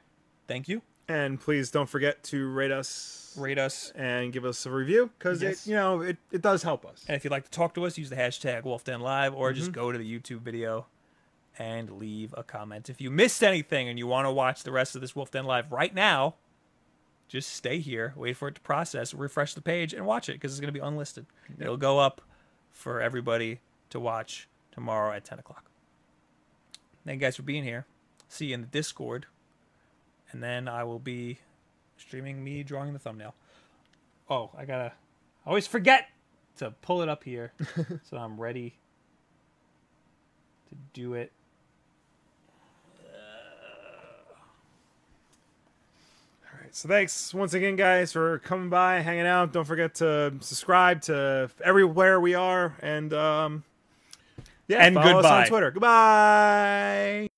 thank 0.47 0.67
you. 0.67 0.81
And 1.07 1.39
please 1.39 1.71
don't 1.71 1.89
forget 1.89 2.23
to 2.25 2.47
rate 2.47 2.71
us 2.71 3.20
Rate 3.37 3.57
us. 3.57 3.91
and 3.95 4.31
give 4.33 4.45
us 4.45 4.65
a 4.65 4.71
review 4.71 5.09
cuz 5.19 5.41
Yes. 5.41 5.65
it 5.65 5.69
you 5.71 5.75
know 5.75 6.01
it, 6.01 6.17
it 6.31 6.41
does 6.41 6.63
help 6.63 6.85
us. 6.85 7.03
And 7.07 7.15
if 7.15 7.23
you'd 7.23 7.31
like 7.31 7.45
to 7.45 7.51
talk 7.51 7.73
to 7.75 7.85
us, 7.85 7.97
use 7.97 8.09
the 8.09 8.15
hashtag 8.15 8.63
WolfDenLive 8.63 9.33
or 9.35 9.49
Mm-hmm. 9.49 9.57
just 9.59 9.71
go 9.71 9.91
to 9.91 9.97
the 9.97 10.19
YouTube 10.19 10.41
video 10.41 10.87
and 11.59 11.91
leave 11.99 12.33
a 12.37 12.43
comment. 12.43 12.89
If 12.89 13.01
you 13.01 13.11
missed 13.11 13.43
anything 13.43 13.87
and 13.89 13.99
you 13.99 14.07
want 14.07 14.25
to 14.25 14.31
watch 14.31 14.63
the 14.63 14.71
rest 14.71 14.95
of 14.95 15.01
this 15.01 15.15
Wolf 15.15 15.31
Den 15.31 15.45
Live 15.45 15.71
right 15.71 15.93
now, 15.93 16.35
just 17.27 17.49
stay 17.53 17.79
here, 17.79 18.13
wait 18.15 18.37
for 18.37 18.47
it 18.47 18.55
to 18.55 18.61
process, 18.61 19.13
refresh 19.13 19.53
the 19.53 19.61
page, 19.61 19.93
and 19.93 20.05
watch 20.05 20.27
it 20.29 20.33
because 20.33 20.51
it's 20.53 20.59
going 20.61 20.73
to 20.73 20.77
be 20.79 20.85
unlisted. 20.85 21.25
It'll 21.59 21.77
go 21.77 21.99
up 21.99 22.21
for 22.71 23.01
everybody 23.01 23.59
to 23.89 23.99
watch 23.99 24.47
tomorrow 24.71 25.13
at 25.13 25.23
10 25.25 25.39
o'clock. 25.39 25.65
Thank 27.05 27.19
you 27.21 27.27
guys 27.27 27.35
for 27.35 27.43
being 27.43 27.63
here. 27.63 27.85
See 28.27 28.47
you 28.47 28.53
in 28.55 28.61
the 28.61 28.67
Discord. 28.67 29.25
And 30.31 30.41
then 30.41 30.67
I 30.67 30.83
will 30.85 30.99
be 30.99 31.39
streaming 32.01 32.43
me 32.43 32.63
drawing 32.63 32.93
the 32.93 32.99
thumbnail. 32.99 33.33
Oh, 34.29 34.49
I 34.57 34.65
gotta. 34.65 34.91
I 35.45 35.49
always 35.49 35.67
forget 35.67 36.07
to 36.57 36.71
pull 36.81 37.01
it 37.01 37.09
up 37.09 37.23
here 37.23 37.53
so 38.03 38.17
I'm 38.17 38.39
ready 38.39 38.75
to 40.69 40.75
do 40.93 41.13
it. 41.15 41.31
All 46.45 46.59
right. 46.61 46.75
So 46.75 46.87
thanks 46.87 47.33
once 47.33 47.53
again 47.53 47.75
guys 47.75 48.11
for 48.11 48.39
coming 48.39 48.69
by, 48.69 48.99
hanging 48.99 49.25
out. 49.25 49.53
Don't 49.53 49.65
forget 49.65 49.95
to 49.95 50.33
subscribe 50.41 51.01
to 51.03 51.49
everywhere 51.63 52.19
we 52.19 52.35
are 52.35 52.75
and 52.81 53.13
um 53.13 53.63
yeah, 54.67 54.85
And 54.85 54.95
follow 54.95 55.07
us 55.07 55.15
goodbye. 55.23 55.41
on 55.41 55.47
Twitter. 55.47 55.71
Goodbye. 55.71 57.30